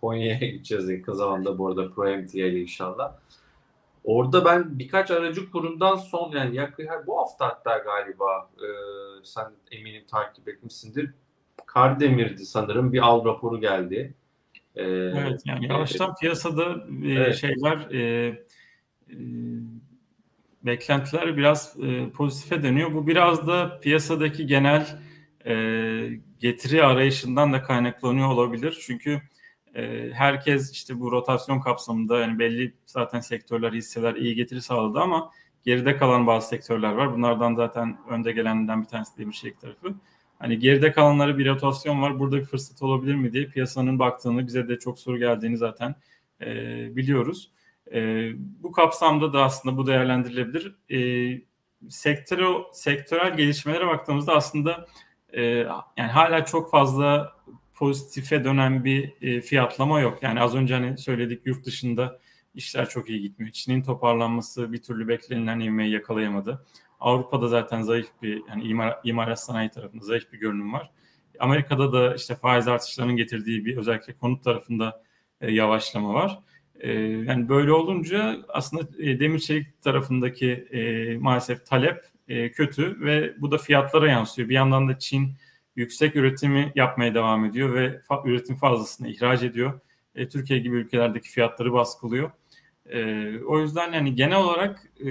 Konya'ya 0.00 0.48
gideceğiz 0.50 0.90
yakın 0.90 1.12
zamanda 1.12 1.58
bu 1.58 1.68
arada 1.68 1.90
ProMTA 1.90 2.38
ile 2.38 2.60
inşallah. 2.60 3.14
Orada 4.04 4.44
ben 4.44 4.78
birkaç 4.78 5.10
aracı 5.10 5.50
kurumdan 5.50 5.96
son 5.96 6.32
yani 6.32 6.56
yaklaşık 6.56 7.06
bu 7.06 7.18
hafta 7.18 7.46
hatta 7.46 7.78
galiba 7.78 8.50
e, 8.56 8.68
sen 9.22 9.46
eminim 9.70 10.04
takip 10.10 10.48
etmişsindir. 10.48 11.10
Kardemir'di 11.66 12.46
sanırım 12.46 12.92
bir 12.92 12.98
al 12.98 13.24
raporu 13.24 13.60
geldi. 13.60 14.14
Ee, 14.76 14.82
evet 14.84 15.42
yani 15.44 15.66
yavaştan 15.66 16.10
e, 16.10 16.14
piyasada 16.20 16.86
e, 17.04 17.10
evet. 17.10 17.36
şeyler 17.36 17.90
e, 17.90 18.26
e, 19.10 19.16
beklentiler 20.62 21.36
biraz 21.36 21.76
e, 21.82 22.10
pozitife 22.10 22.62
dönüyor. 22.62 22.94
Bu 22.94 23.06
biraz 23.06 23.46
da 23.46 23.80
piyasadaki 23.80 24.46
genel 24.46 24.98
e, 25.46 25.54
getiri 26.40 26.84
arayışından 26.84 27.52
da 27.52 27.62
kaynaklanıyor 27.62 28.28
olabilir. 28.28 28.82
Çünkü 28.86 29.22
e, 29.74 30.10
herkes 30.12 30.72
işte 30.72 31.00
bu 31.00 31.12
rotasyon 31.12 31.60
kapsamında 31.60 32.20
yani 32.20 32.38
belli 32.38 32.74
zaten 32.86 33.20
sektörler, 33.20 33.72
hisseler 33.72 34.14
iyi 34.14 34.34
getiri 34.34 34.62
sağladı 34.62 34.98
ama 34.98 35.30
geride 35.64 35.96
kalan 35.96 36.26
bazı 36.26 36.48
sektörler 36.48 36.92
var. 36.92 37.14
Bunlardan 37.14 37.54
zaten 37.54 37.98
önde 38.10 38.32
gelenden 38.32 38.82
bir 38.82 38.88
tanesi 38.88 39.18
demir 39.18 39.32
çelik 39.32 39.60
tarafı. 39.60 39.94
Hani 40.42 40.58
geride 40.58 40.92
kalanlara 40.92 41.38
bir 41.38 41.46
rotasyon 41.46 42.02
var. 42.02 42.18
Burada 42.18 42.36
bir 42.36 42.44
fırsat 42.44 42.82
olabilir 42.82 43.14
mi 43.14 43.32
diye 43.32 43.46
piyasanın 43.46 43.98
baktığını 43.98 44.46
bize 44.46 44.68
de 44.68 44.78
çok 44.78 44.98
soru 44.98 45.18
geldiğini 45.18 45.56
zaten 45.56 45.94
e, 46.40 46.46
biliyoruz. 46.96 47.50
E, 47.92 48.30
bu 48.36 48.72
kapsamda 48.72 49.32
da 49.32 49.44
aslında 49.44 49.76
bu 49.76 49.86
değerlendirilebilir. 49.86 50.76
E, 50.90 50.98
sektörel, 51.88 52.62
sektörel 52.72 53.36
gelişmelere 53.36 53.86
baktığımızda 53.86 54.34
aslında 54.34 54.86
e, 55.32 55.42
yani 55.96 56.10
hala 56.12 56.44
çok 56.44 56.70
fazla 56.70 57.32
pozitife 57.74 58.44
dönen 58.44 58.84
bir 58.84 59.12
e, 59.22 59.40
fiyatlama 59.40 60.00
yok. 60.00 60.22
Yani 60.22 60.40
az 60.40 60.54
önce 60.54 60.74
hani 60.74 60.98
söyledik 60.98 61.46
yurt 61.46 61.64
dışında 61.66 62.18
işler 62.54 62.88
çok 62.88 63.10
iyi 63.10 63.20
gitmiyor. 63.20 63.52
Çin'in 63.52 63.82
toparlanması 63.82 64.72
bir 64.72 64.82
türlü 64.82 65.08
beklenilen 65.08 65.60
ivmeyi 65.60 65.92
yakalayamadı. 65.92 66.66
Avrupa'da 67.02 67.48
zaten 67.48 67.82
zayıf 67.82 68.08
bir 68.22 68.42
yani 68.48 68.64
imar, 68.64 68.98
imalat 69.04 69.40
sanayi 69.40 69.70
tarafında 69.70 70.04
zayıf 70.04 70.32
bir 70.32 70.38
görünüm 70.38 70.72
var. 70.72 70.90
Amerika'da 71.38 71.92
da 71.92 72.14
işte 72.14 72.34
faiz 72.34 72.68
artışlarının 72.68 73.16
getirdiği 73.16 73.64
bir 73.64 73.76
özellikle 73.76 74.12
konut 74.12 74.44
tarafında 74.44 75.02
e, 75.40 75.52
yavaşlama 75.52 76.14
var. 76.14 76.38
E, 76.80 76.92
yani 77.00 77.48
böyle 77.48 77.72
olunca 77.72 78.36
aslında 78.48 78.82
e, 78.98 79.20
demir 79.20 79.38
çelik 79.38 79.82
tarafındaki 79.82 80.50
e, 80.52 81.16
maalesef 81.16 81.66
talep 81.66 82.04
e, 82.28 82.52
kötü 82.52 83.00
ve 83.00 83.34
bu 83.40 83.50
da 83.50 83.58
fiyatlara 83.58 84.10
yansıyor. 84.10 84.48
Bir 84.48 84.54
yandan 84.54 84.88
da 84.88 84.98
Çin 84.98 85.34
yüksek 85.76 86.16
üretimi 86.16 86.72
yapmaya 86.74 87.14
devam 87.14 87.44
ediyor 87.44 87.74
ve 87.74 88.00
fa- 88.08 88.28
üretim 88.28 88.56
fazlasını 88.56 89.08
ihraç 89.08 89.42
ediyor. 89.42 89.80
E, 90.14 90.28
Türkiye 90.28 90.58
gibi 90.58 90.76
ülkelerdeki 90.76 91.30
fiyatları 91.30 91.72
baskılıyor. 91.72 92.30
E, 92.86 93.24
o 93.46 93.60
yüzden 93.60 93.92
yani 93.92 94.14
genel 94.14 94.38
olarak 94.38 94.82
e, 95.06 95.08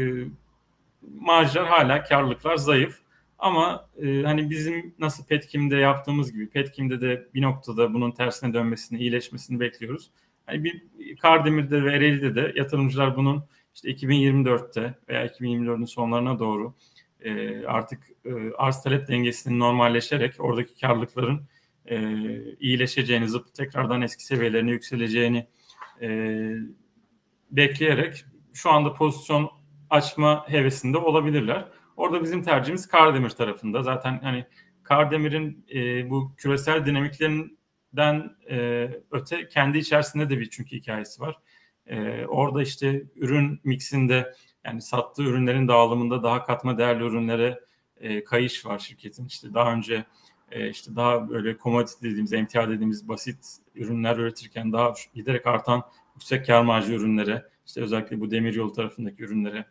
marjlar 1.02 1.68
hala 1.68 2.04
karlılıklar 2.04 2.58
zayıf. 2.58 3.00
Ama 3.40 3.90
e, 4.02 4.24
hani 4.24 4.50
bizim 4.50 4.96
nasıl 5.00 5.26
Petkim'de 5.26 5.76
yaptığımız 5.76 6.34
gibi 6.34 6.50
Petkim'de 6.50 7.02
de 7.02 7.28
bir 7.34 7.42
noktada 7.42 7.94
bunun 7.94 8.12
tersine 8.12 8.54
dönmesini, 8.54 9.00
iyileşmesini 9.00 9.60
bekliyoruz. 9.60 10.12
Hani 10.46 10.64
bir 10.64 10.82
Kardemir'de 11.18 11.84
ve 11.84 11.94
Ereğli'de 11.94 12.36
de 12.36 12.54
yatırımcılar 12.56 13.18
bunun 13.18 13.44
işte 13.76 13.90
2024'te 13.92 14.94
veya 15.10 15.28
2024'ün 15.28 15.86
sonlarına 15.86 16.40
doğru 16.40 16.74
e, 17.22 17.66
artık 17.66 18.04
e, 18.26 18.32
arz 18.58 18.84
talep 18.84 19.08
dengesinin 19.08 19.60
normalleşerek 19.60 20.34
oradaki 20.40 20.82
karlılıkların 20.82 21.42
e, 21.86 21.98
iyileşeceğini, 22.60 23.30
zıp 23.30 23.54
tekrardan 23.54 24.02
eski 24.02 24.26
seviyelerine 24.26 24.72
yükseleceğini 24.72 25.48
e, 26.02 26.10
bekleyerek 27.52 28.26
şu 28.54 28.72
anda 28.72 28.94
pozisyon 28.94 29.52
açma 29.92 30.46
hevesinde 30.50 30.98
olabilirler. 30.98 31.66
Orada 31.98 32.24
bizim 32.24 32.44
tercihimiz 32.44 32.88
Kardemir 32.88 33.30
tarafında. 33.30 33.84
Zaten 33.84 34.20
hani 34.24 34.46
Kardemir'in 34.84 35.66
e, 35.74 36.10
bu 36.10 36.36
küresel 36.38 36.86
dinamiklerinden 36.86 38.36
e, 38.50 38.90
öte 39.12 39.48
kendi 39.48 39.78
içerisinde 39.78 40.30
de 40.30 40.40
bir 40.40 40.50
çünkü 40.50 40.76
hikayesi 40.76 41.22
var. 41.22 41.40
E, 41.88 42.26
orada 42.26 42.62
işte 42.62 43.04
ürün 43.16 43.60
mixinde 43.64 44.34
yani 44.66 44.82
sattığı 44.82 45.24
ürünlerin 45.24 45.68
dağılımında 45.68 46.24
daha 46.24 46.44
katma 46.44 46.78
değerli 46.78 47.04
ürünlere 47.04 47.60
e, 48.00 48.24
kayış 48.24 48.66
var 48.66 48.80
şirketin. 48.80 49.26
İşte 49.26 49.54
daha 49.54 49.74
önce 49.74 50.06
e, 50.52 50.70
işte 50.70 50.96
daha 50.96 51.30
böyle 51.30 51.58
commodity 51.58 52.06
dediğimiz, 52.06 52.34
emtia 52.34 52.70
dediğimiz 52.70 53.08
basit 53.08 53.58
ürünler 53.76 54.18
üretirken 54.18 54.74
daha 54.74 54.94
giderek 55.14 55.48
artan 55.48 55.84
yüksek 56.16 56.46
kar 56.46 56.62
marjı 56.62 56.94
ürünlere, 56.94 57.46
işte 57.66 57.82
özellikle 57.82 58.20
bu 58.20 58.32
demir 58.32 58.54
yolu 58.54 58.74
tarafındaki 58.74 59.24
ürünlere 59.24 59.66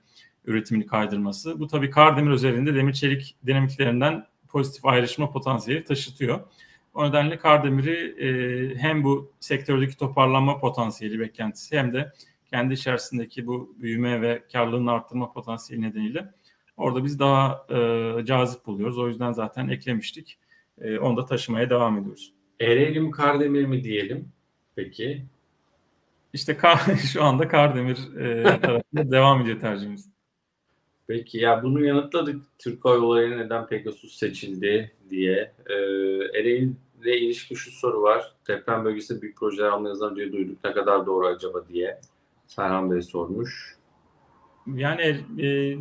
üretimini 0.51 0.87
kaydırması. 0.87 1.61
Bu 1.61 1.67
tabii 1.67 1.91
Kardemir 1.91 2.31
özelinde 2.31 2.75
demir 2.75 2.93
çelik 2.93 3.37
dinamiklerinden 3.47 4.27
pozitif 4.49 4.87
ayrışma 4.87 5.31
potansiyeli 5.31 5.85
taşıtıyor. 5.85 6.41
O 6.95 7.09
nedenle 7.09 7.39
Kardemir'i 7.39 8.25
e, 8.27 8.29
hem 8.77 9.05
bu 9.05 9.33
sektördeki 9.41 9.97
toparlanma 9.97 10.59
potansiyeli 10.59 11.21
beklentisi 11.21 11.79
hem 11.79 11.93
de 11.93 12.13
kendi 12.51 12.75
içerisindeki 12.75 13.47
bu 13.47 13.75
büyüme 13.79 14.23
ve 14.23 14.43
karlılığını 14.53 14.93
arttırma 14.93 15.33
potansiyeli 15.33 15.83
nedeniyle 15.83 16.33
orada 16.77 17.05
biz 17.05 17.19
daha 17.19 17.67
e, 17.71 18.25
cazip 18.25 18.67
buluyoruz. 18.67 18.99
O 18.99 19.09
yüzden 19.09 19.33
zaten 19.33 19.69
eklemiştik. 19.69 20.39
E, 20.81 20.99
onu 20.99 21.17
da 21.17 21.25
taşımaya 21.25 21.71
devam 21.71 21.99
ediyoruz. 21.99 22.33
Ereğli 22.61 23.01
mi 23.01 23.11
Kardemir 23.11 23.65
mi 23.65 23.85
diyelim 23.85 24.33
peki? 24.77 25.27
İşte 26.33 26.59
şu 27.13 27.25
anda 27.25 27.49
Kardemir 27.49 28.17
e, 28.17 28.43
tarafında 28.61 29.11
devam 29.11 29.43
ediyor 29.43 29.61
tercihimiz. 29.61 30.10
Peki 31.11 31.39
ya 31.39 31.63
bunu 31.63 31.85
yanıtladık. 31.85 32.43
Türk 32.59 32.85
Hava 32.85 32.95
Yolları 32.95 33.39
neden 33.39 33.67
Pegasus 33.67 34.15
seçildi 34.15 34.93
diye. 35.11 35.53
Ee, 35.67 35.75
Ereğli 36.39 36.73
ile 37.01 37.19
ilişkin 37.19 37.55
şu 37.55 37.71
soru 37.71 38.03
var. 38.03 38.35
Deprem 38.49 38.85
bölgesinde 38.85 39.23
büyük 39.23 39.37
projeler 39.37 39.69
almanızdan 39.69 40.17
diye 40.17 40.33
duyduk. 40.33 40.65
Ne 40.65 40.73
kadar 40.73 41.07
doğru 41.07 41.27
acaba 41.27 41.69
diye. 41.69 42.01
Serhan 42.47 42.91
Bey 42.91 43.03
sormuş. 43.03 43.77
Yani 44.75 45.25
e, 45.43 45.77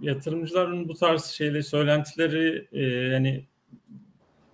yatırımcıların 0.00 0.88
bu 0.88 0.94
tarz 0.94 1.24
şeyleri, 1.24 1.62
söylentileri 1.62 2.68
e, 2.72 3.12
hani 3.12 3.44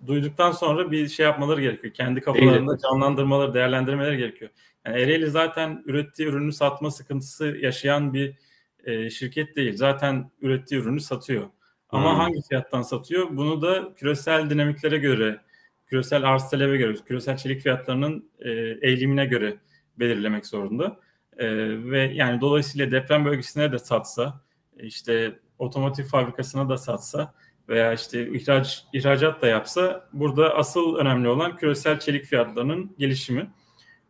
duyduktan 0.07 0.53
sonra 0.53 0.91
bir 0.91 1.09
şey 1.09 1.27
yapmaları 1.27 1.61
gerekiyor. 1.61 1.95
Kendi 1.95 2.21
kafalarında 2.21 2.79
canlandırmaları, 2.79 3.55
değerlendirmeleri 3.55 4.17
gerekiyor. 4.17 4.51
Yani 4.87 5.01
Ereğli 5.01 5.31
zaten 5.31 5.83
ürettiği 5.87 6.29
ürünü 6.29 6.53
satma 6.53 6.91
sıkıntısı 6.91 7.47
yaşayan 7.47 8.15
bir 8.15 8.50
e, 8.85 9.11
şirket 9.11 9.57
değil. 9.57 9.77
Zaten 9.77 10.31
ürettiği 10.41 10.81
ürünü 10.81 11.01
satıyor. 11.01 11.49
Ama 11.89 12.13
hmm. 12.13 12.19
hangi 12.19 12.43
fiyattan 12.49 12.83
satıyor? 12.83 13.27
Bunu 13.31 13.63
da 13.63 13.95
küresel 13.95 14.51
dinamiklere 14.51 14.99
göre, 14.99 15.41
küresel 15.87 16.25
arz 16.25 16.51
talebe 16.51 16.77
göre, 16.77 16.95
küresel 17.07 17.37
çelik 17.37 17.61
fiyatlarının 17.61 18.31
e, 18.39 18.51
eğilimine 18.83 19.27
göre 19.27 19.57
belirlemek 19.99 20.47
zorunda. 20.47 21.01
E, 21.39 21.47
ve 21.91 22.01
yani 22.15 22.41
dolayısıyla 22.41 22.91
deprem 22.91 23.25
bölgesine 23.25 23.73
de 23.73 23.79
satsa, 23.79 24.41
işte 24.77 25.39
otomotiv 25.59 26.05
fabrikasına 26.05 26.69
da 26.69 26.79
satsa 26.79 27.35
veya 27.69 27.93
işte 27.93 28.29
ihraç 28.29 28.85
ihracat 28.93 29.43
da 29.43 29.47
yapsa 29.47 30.09
burada 30.13 30.55
asıl 30.55 30.97
önemli 30.97 31.29
olan 31.29 31.57
küresel 31.57 32.01
çelik 32.01 32.25
fiyatlarının 32.25 32.95
gelişimi. 32.99 33.51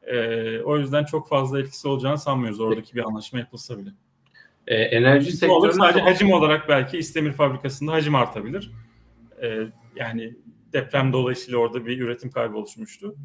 E, 0.03 0.61
o 0.61 0.79
yüzden 0.79 1.05
çok 1.05 1.29
fazla 1.29 1.61
etkisi 1.61 1.89
olacağını 1.89 2.19
sanmıyoruz 2.19 2.61
oradaki 2.61 2.95
bir 2.95 3.07
anlaşma 3.07 3.39
yapılsa 3.39 3.79
bile. 3.79 3.91
E, 4.67 4.75
enerji 4.75 5.33
sektörü 5.33 5.73
sadece 5.73 6.01
hacim 6.01 6.33
olarak 6.33 6.69
belki 6.69 6.99
İstemir 6.99 7.33
fabrikasında 7.33 7.93
hacim 7.93 8.15
artabilir. 8.15 8.71
E, 9.43 9.59
yani 9.97 10.37
deprem 10.73 11.13
dolayısıyla 11.13 11.59
orada 11.59 11.87
bir 11.87 12.01
üretim 12.01 12.31
kaybı 12.31 12.57
oluşmuştu. 12.57 13.17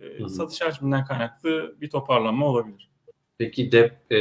E, 0.00 0.28
satış 0.28 0.60
hacminden 0.60 1.04
kaynaklı 1.04 1.76
bir 1.80 1.90
toparlanma 1.90 2.46
olabilir. 2.46 2.90
Peki 3.38 3.72
dep 3.72 3.92
e, 4.10 4.18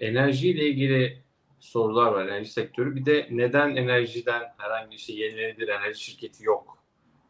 enerji 0.00 0.48
ile 0.48 0.68
ilgili 0.68 1.22
sorular 1.58 2.12
var 2.12 2.26
enerji 2.26 2.52
sektörü. 2.52 2.96
Bir 2.96 3.06
de 3.06 3.28
neden 3.30 3.76
enerjiden 3.76 4.42
herhangi 4.58 4.90
bir 4.90 4.98
şey 4.98 5.16
yenilenebilir 5.16 5.68
enerji 5.68 6.04
şirketi 6.04 6.44
yok? 6.44 6.78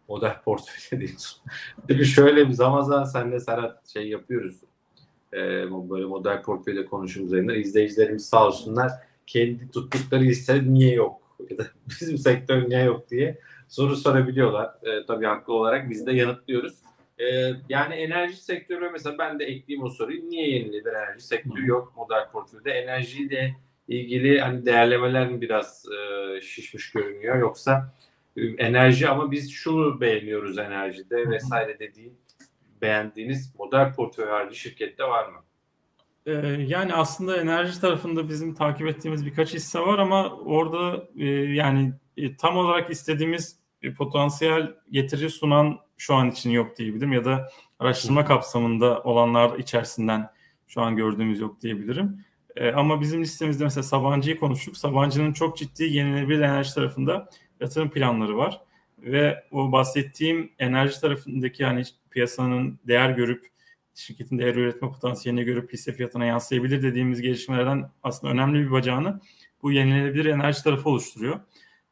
Model 0.09 0.41
portföyde 0.45 1.01
değil. 1.01 1.19
Tabii 1.89 2.05
şöyle 2.05 2.49
bir 2.49 2.53
zaman 2.53 2.83
zaman 2.83 3.05
senle 3.05 3.41
Serhat 3.41 3.89
şey 3.89 4.09
yapıyoruz. 4.09 4.61
E, 5.33 5.39
böyle 5.91 6.05
model 6.05 6.43
portföyde 6.43 6.85
konuşumuz 6.85 7.33
yayınlar. 7.33 7.55
İzleyicilerimiz 7.55 8.27
sağ 8.27 8.47
olsunlar 8.47 8.93
kendi 9.27 9.71
tuttukları 9.71 10.25
hisse 10.25 10.73
niye 10.73 10.95
yok? 10.95 11.21
Ya 11.51 11.59
da 11.59 11.67
bizim 11.89 12.19
sektör 12.19 12.69
niye 12.69 12.83
yok 12.83 13.11
diye 13.11 13.39
soru 13.69 13.97
sorabiliyorlar. 13.97 14.71
E, 14.83 15.07
tabii 15.07 15.27
haklı 15.27 15.53
olarak 15.53 15.91
biz 15.91 16.07
de 16.07 16.13
yanıtlıyoruz. 16.13 16.75
E, 17.19 17.25
yani 17.69 17.95
enerji 17.95 18.37
sektörü 18.37 18.91
mesela 18.91 19.19
ben 19.19 19.39
de 19.39 19.45
ekleyeyim 19.45 19.87
o 19.87 19.91
soruyu. 19.91 20.31
Niye 20.31 20.51
yenilebilir 20.51 20.93
enerji 20.93 21.27
sektörü 21.27 21.67
yok 21.67 21.93
model 21.97 22.31
portföyde? 22.33 22.71
Enerjiyle 22.71 23.57
ilgili 23.89 24.41
hani 24.41 24.67
değerlemeler 24.67 25.41
biraz 25.41 25.85
e, 25.89 26.41
şişmiş 26.41 26.91
görünüyor 26.91 27.39
yoksa 27.39 27.95
enerji 28.59 29.09
ama 29.09 29.31
biz 29.31 29.53
şunu 29.53 30.01
beğeniyoruz 30.01 30.59
enerjide 30.59 31.31
vesaire 31.31 31.79
dediğin 31.79 32.19
beğendiğiniz 32.83 33.55
model 33.59 33.95
portföy 33.95 34.27
harici 34.27 34.59
şirkette 34.59 35.05
var 35.05 35.29
mı? 35.29 35.39
Ee, 36.27 36.33
yani 36.67 36.95
aslında 36.95 37.37
enerji 37.37 37.81
tarafında 37.81 38.29
bizim 38.29 38.55
takip 38.55 38.87
ettiğimiz 38.87 39.27
birkaç 39.27 39.55
hisse 39.55 39.81
var 39.81 39.99
ama 39.99 40.31
orada 40.31 41.09
e, 41.17 41.27
yani 41.31 41.93
e, 42.17 42.37
tam 42.37 42.57
olarak 42.57 42.91
istediğimiz 42.91 43.59
bir 43.83 43.95
potansiyel 43.95 44.75
getiri 44.91 45.31
sunan 45.31 45.79
şu 45.97 46.15
an 46.15 46.31
için 46.31 46.51
yok 46.51 46.77
diyebilirim 46.79 47.13
ya 47.13 47.25
da 47.25 47.51
araştırma 47.79 48.25
kapsamında 48.25 49.03
olanlar 49.03 49.59
içerisinden 49.59 50.31
şu 50.67 50.83
an 50.83 50.97
gördüğümüz 50.97 51.41
yok 51.41 51.61
diyebilirim. 51.61 52.25
E, 52.57 52.73
ama 52.73 53.01
bizim 53.01 53.23
listemizde 53.23 53.65
mesela 53.65 53.83
Sabancı'yı 53.83 54.41
konuştuk. 54.41 54.77
Sabancı'nın 54.77 55.33
çok 55.33 55.57
ciddi 55.57 55.85
yenilenebilir 55.85 56.41
enerji 56.41 56.75
tarafında 56.75 57.29
yatırım 57.61 57.91
planları 57.91 58.37
var. 58.37 58.61
Ve 58.99 59.45
o 59.51 59.73
bahsettiğim 59.73 60.53
enerji 60.59 61.01
tarafındaki 61.01 61.63
yani 61.63 61.83
piyasanın 62.11 62.79
değer 62.87 63.11
görüp 63.11 63.47
şirketin 63.95 64.39
değer 64.39 64.55
üretme 64.55 64.91
potansiyeline 64.91 65.43
görüp 65.43 65.73
hisse 65.73 65.93
fiyatına 65.93 66.25
yansıyabilir 66.25 66.83
dediğimiz 66.83 67.21
gelişmelerden 67.21 67.91
aslında 68.03 68.33
önemli 68.33 68.67
bir 68.67 68.71
bacağını 68.71 69.21
bu 69.63 69.73
yenilenebilir 69.73 70.25
enerji 70.25 70.63
tarafı 70.63 70.89
oluşturuyor. 70.89 71.41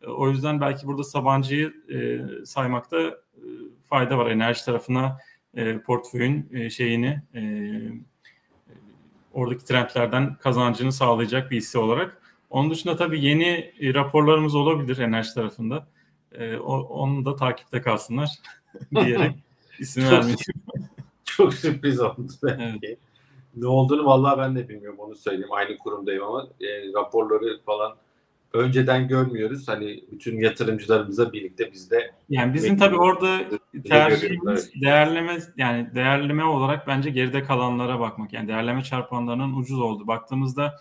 E, 0.03 0.07
o 0.07 0.31
yüzden 0.31 0.61
belki 0.61 0.87
burada 0.87 1.05
Sabancı'yı 1.05 1.73
e, 1.93 2.21
saymakta 2.47 3.01
e, 3.01 3.13
fayda 3.89 4.19
var. 4.19 4.31
Enerji 4.31 4.65
tarafına 4.65 5.19
e, 5.55 5.79
portföyün 5.79 6.49
e, 6.53 6.71
şeyini 6.71 7.23
e, 7.35 7.43
oradaki 9.33 9.65
trendlerden 9.65 10.35
kazancını 10.35 10.93
sağlayacak 10.93 11.51
bir 11.51 11.57
hisse 11.57 11.79
olarak. 11.79 12.23
Onun 12.51 12.71
dışında 12.71 12.97
tabii 12.97 13.25
yeni 13.25 13.73
e, 13.81 13.95
raporlarımız 13.95 14.55
olabilir 14.55 14.99
enerji 14.99 15.35
tarafında. 15.35 15.89
E, 16.33 16.57
o, 16.57 16.79
onu 16.79 17.25
da 17.25 17.37
takipte 17.37 17.81
kalsınlar 17.81 18.31
diyerek 18.95 19.46
isim 19.79 20.05
vermeyeyim. 20.05 20.39
Çok 21.25 21.55
sürpriz 21.55 22.01
oldu 22.01 22.27
belki. 22.43 22.79
Evet. 22.83 22.99
Ne 23.57 23.67
olduğunu 23.67 24.05
vallahi 24.05 24.39
ben 24.39 24.57
de 24.57 24.69
bilmiyorum 24.69 24.99
onu 24.99 25.17
söyleyeyim. 25.17 25.53
Aynı 25.53 25.79
kurumdayım 25.79 26.23
ama 26.23 26.49
e, 26.61 26.93
raporları 26.95 27.61
falan 27.67 27.97
önceden 28.53 29.09
görmüyoruz. 29.09 29.69
Hani 29.69 30.05
bütün 30.13 30.41
yatırımcılarımıza 30.41 31.33
birlikte 31.33 31.73
biz 31.73 31.91
de 31.91 32.11
yani 32.29 32.55
bizim 32.55 32.77
tabii 32.77 32.97
orada 32.97 33.39
tercihimiz 33.89 34.71
değerleme 34.83 35.39
yani 35.57 35.95
değerleme 35.95 36.45
olarak 36.45 36.87
bence 36.87 37.11
geride 37.11 37.43
kalanlara 37.43 38.01
bakmak. 38.01 38.33
Yani 38.33 38.49
değerleme 38.49 38.83
çarpanlarının 38.83 39.57
ucuz 39.57 39.81
oldu. 39.81 40.07
Baktığımızda 40.07 40.81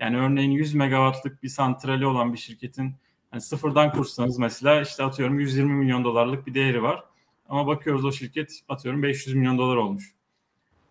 yani 0.00 0.16
örneğin 0.16 0.50
100 0.50 0.74
megawattlık 0.74 1.42
bir 1.42 1.48
santrali 1.48 2.06
olan 2.06 2.32
bir 2.32 2.38
şirketin 2.38 2.94
hani 3.30 3.40
sıfırdan 3.40 3.92
kursanız 3.92 4.38
mesela 4.38 4.80
işte 4.80 5.04
atıyorum 5.04 5.38
120 5.38 5.72
milyon 5.72 6.04
dolarlık 6.04 6.46
bir 6.46 6.54
değeri 6.54 6.82
var. 6.82 7.04
Ama 7.52 7.66
bakıyoruz 7.66 8.04
o 8.04 8.12
şirket 8.12 8.60
atıyorum 8.68 9.02
500 9.02 9.36
milyon 9.36 9.58
dolar 9.58 9.76
olmuş. 9.76 10.14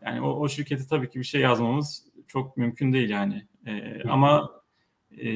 Yani 0.06 0.22
o, 0.22 0.30
o 0.30 0.50
şirketi 0.50 0.90
tabii 0.90 1.10
ki 1.10 1.20
bir 1.20 1.24
şey 1.24 1.42
yazmamız 1.42 2.06
çok 2.28 2.58
mümkün 2.58 2.94
değil 2.94 3.10
yani. 3.10 3.48
Ee, 3.68 4.04
ama 4.10 4.52
e, 5.18 5.30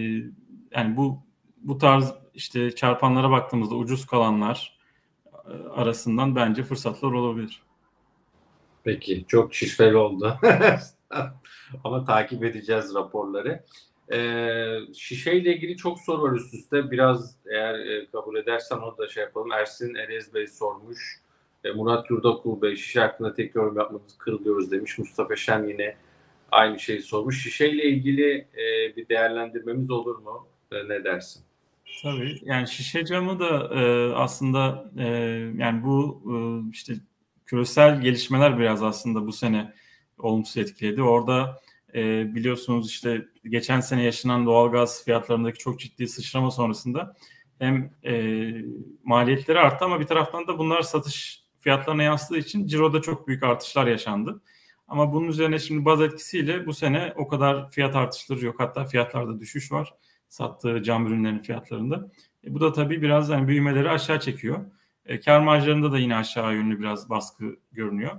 yani 0.72 0.98
bu 0.98 1.20
bu 1.58 1.78
tarz 1.78 2.14
işte 2.34 2.76
çarpanlara 2.76 3.32
baktığımızda 3.32 3.76
ucuz 3.76 4.06
kalanlar 4.06 4.80
e, 5.26 5.54
arasından 5.70 6.36
bence 6.36 6.64
fırsatlar 6.64 7.12
olabilir. 7.12 7.62
Peki 8.84 9.26
çok 9.28 9.56
şişfeli 9.56 9.98
oldu. 9.98 10.40
Ama 11.84 12.06
takip 12.06 12.44
edeceğiz 12.44 12.96
raporları. 12.96 13.64
Ee, 14.12 14.80
şişeyle 14.96 15.56
ilgili 15.56 15.78
çok 15.78 16.00
soru 16.00 16.22
var 16.22 16.32
üst 16.32 16.54
üste. 16.54 16.92
Biraz 16.92 17.36
eğer 17.52 17.80
e, 17.80 18.06
kabul 18.12 18.36
edersen 18.36 18.78
onu 18.78 18.98
da 18.98 19.08
şey 19.08 19.24
yapalım. 19.24 19.52
Ersin 19.52 19.96
Erez 19.96 20.34
Bey 20.34 20.48
sormuş. 20.48 21.22
E, 21.64 21.72
Murat 21.72 22.10
Yurdakul 22.10 22.62
Bey 22.62 22.76
şişe 22.76 23.00
hakkında 23.00 23.34
tek 23.34 23.56
yorum 23.56 23.78
yapmanızı 23.78 24.18
kırılıyoruz 24.18 24.72
demiş. 24.72 24.98
Mustafa 24.98 25.36
Şen 25.36 25.68
yine 25.68 25.96
aynı 26.52 26.80
şeyi 26.80 27.02
sormuş. 27.02 27.44
Şişeyle 27.44 27.84
ilgili 27.84 28.48
e, 28.58 28.96
bir 28.96 29.10
değerlendirmemiz 29.10 29.92
olur 29.92 30.18
mu? 30.18 30.48
E, 30.72 30.90
ne 30.90 31.04
dersin? 31.04 31.44
Tabii 32.04 32.40
yani 32.42 32.68
şişe 32.68 33.06
camı 33.06 33.40
da 33.40 33.80
e, 33.82 34.14
aslında 34.14 34.92
e, 34.98 35.08
yani 35.58 35.84
bu 35.84 36.22
e, 36.26 36.36
işte 36.72 36.94
küresel 37.46 38.02
gelişmeler 38.02 38.60
biraz 38.60 38.84
aslında 38.84 39.28
bu 39.28 39.34
sene 39.34 39.74
olumsuz 40.18 40.58
etkiledi. 40.58 41.02
Orada 41.02 41.62
e, 41.96 42.36
biliyorsunuz 42.36 42.90
işte 42.90 43.26
geçen 43.50 43.80
sene 43.80 44.04
yaşanan 44.04 44.46
doğalgaz 44.46 45.04
fiyatlarındaki 45.04 45.60
çok 45.60 45.80
ciddi 45.80 46.08
sıçrama 46.08 46.52
sonrasında 46.52 47.16
hem 47.60 47.92
e, 48.04 48.14
maliyetleri 49.04 49.60
arttı 49.60 49.86
ama 49.86 50.00
bir 50.00 50.06
taraftan 50.06 50.48
da 50.48 50.58
bunlar 50.58 50.82
satış 50.82 51.46
fiyatlarına 51.60 52.04
yansıdığı 52.04 52.38
için 52.38 52.68
ciroda 52.68 53.02
çok 53.02 53.28
büyük 53.28 53.44
artışlar 53.44 53.88
yaşandı. 53.88 54.42
Ama 54.88 55.14
bunun 55.14 55.28
üzerine 55.28 55.60
şimdi 55.60 55.86
baz 55.86 56.02
etkisiyle 56.02 56.66
bu 56.66 56.74
sene 56.74 57.14
o 57.16 57.28
kadar 57.28 57.70
fiyat 57.70 57.96
artışları 57.96 58.46
yok. 58.46 58.60
Hatta 58.60 58.86
fiyatlarda 58.86 59.40
düşüş 59.40 59.72
var 59.72 59.94
sattığı 60.30 60.84
cam 60.84 61.08
ürünlerinin 61.08 61.40
fiyatlarında. 61.40 62.12
E, 62.44 62.54
bu 62.54 62.62
da 62.62 62.74
tabii 62.74 63.02
biraz 63.02 63.30
yani 63.30 63.48
büyümeleri 63.48 63.90
aşağı 63.90 64.20
çekiyor. 64.20 64.66
E, 65.06 65.20
kar 65.20 65.40
marjlarında 65.40 65.92
da 65.92 65.98
yine 65.98 66.16
aşağı 66.16 66.54
yönlü 66.54 66.80
biraz 66.80 67.10
baskı 67.10 67.60
görünüyor. 67.72 68.12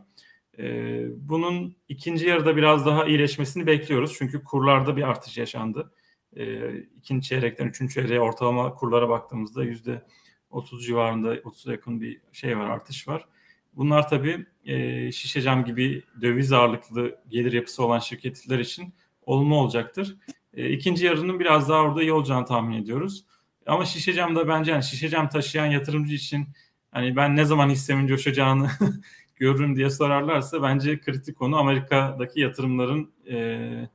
E, 0.59 1.05
bunun 1.29 1.77
ikinci 1.89 2.27
yarıda 2.27 2.57
biraz 2.57 2.87
daha 2.87 3.05
iyileşmesini 3.05 3.67
bekliyoruz. 3.67 4.15
Çünkü 4.19 4.45
kurlarda 4.45 4.97
bir 4.97 5.03
artış 5.03 5.39
yaşandı. 5.39 5.93
E, 6.37 6.75
ikinci 6.79 7.29
çeyrekten 7.29 7.67
üçüncü 7.67 7.95
çeyreğe 7.95 8.21
ortalama 8.21 8.75
kurlara 8.75 9.09
baktığımızda 9.09 9.65
yüzde 9.65 10.03
30 10.51 10.87
civarında 10.87 11.37
30'a 11.37 11.73
yakın 11.73 12.01
bir 12.01 12.21
şey 12.33 12.59
var 12.59 12.71
artış 12.71 13.09
var. 13.09 13.29
Bunlar 13.73 14.09
tabii 14.09 14.47
e, 14.65 15.13
şişe 15.13 15.43
cam 15.43 15.65
gibi 15.65 16.03
döviz 16.21 16.53
ağırlıklı 16.53 17.19
gelir 17.29 17.53
yapısı 17.53 17.85
olan 17.85 17.99
şirketler 17.99 18.59
için 18.59 18.95
olumlu 19.23 19.55
olacaktır. 19.55 20.17
E, 20.55 20.71
ikinci 20.71 21.07
yarının 21.07 21.41
biraz 21.41 21.69
daha 21.69 21.83
orada 21.83 22.03
iyi 22.03 22.13
olacağını 22.13 22.47
tahmin 22.47 22.83
ediyoruz. 22.83 23.25
Ama 23.67 23.85
şişe 23.85 24.13
cam 24.13 24.37
da 24.37 24.49
bence 24.49 24.73
yani 24.73 24.83
şişe 24.83 25.09
cam 25.09 25.29
taşıyan 25.29 25.67
yatırımcı 25.67 26.15
için 26.15 26.49
hani 26.91 27.17
ben 27.17 27.37
ne 27.37 27.45
zaman 27.45 27.71
hissemin 27.71 28.07
coşacağını 28.07 28.71
görürüm 29.37 29.77
diye 29.77 29.91
sorarlarsa 29.91 30.63
bence 30.63 31.01
kritik 31.01 31.39
konu 31.39 31.57
Amerika'daki 31.57 32.41
yatırımların 32.41 33.11
e, 33.31 33.89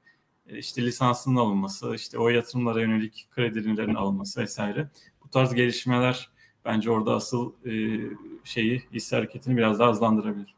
işte 0.48 0.82
lisansının 0.82 1.36
alınması, 1.36 1.96
işte 1.96 2.20
o 2.20 2.30
yatırımlara 2.30 2.82
yönelik 2.82 3.28
kredilerin 3.32 3.96
alınması 3.96 4.42
vesaire. 4.42 4.88
Bu 5.26 5.30
tarz 5.30 5.54
gelişmeler 5.54 6.30
bence 6.66 6.92
orada 6.92 7.14
asıl 7.14 7.52
e, 7.66 8.00
şeyi 8.44 8.84
hisse 8.94 9.16
hareketini 9.16 9.58
biraz 9.58 9.80
daha 9.80 9.90
hızlandırabilir. 9.90 10.56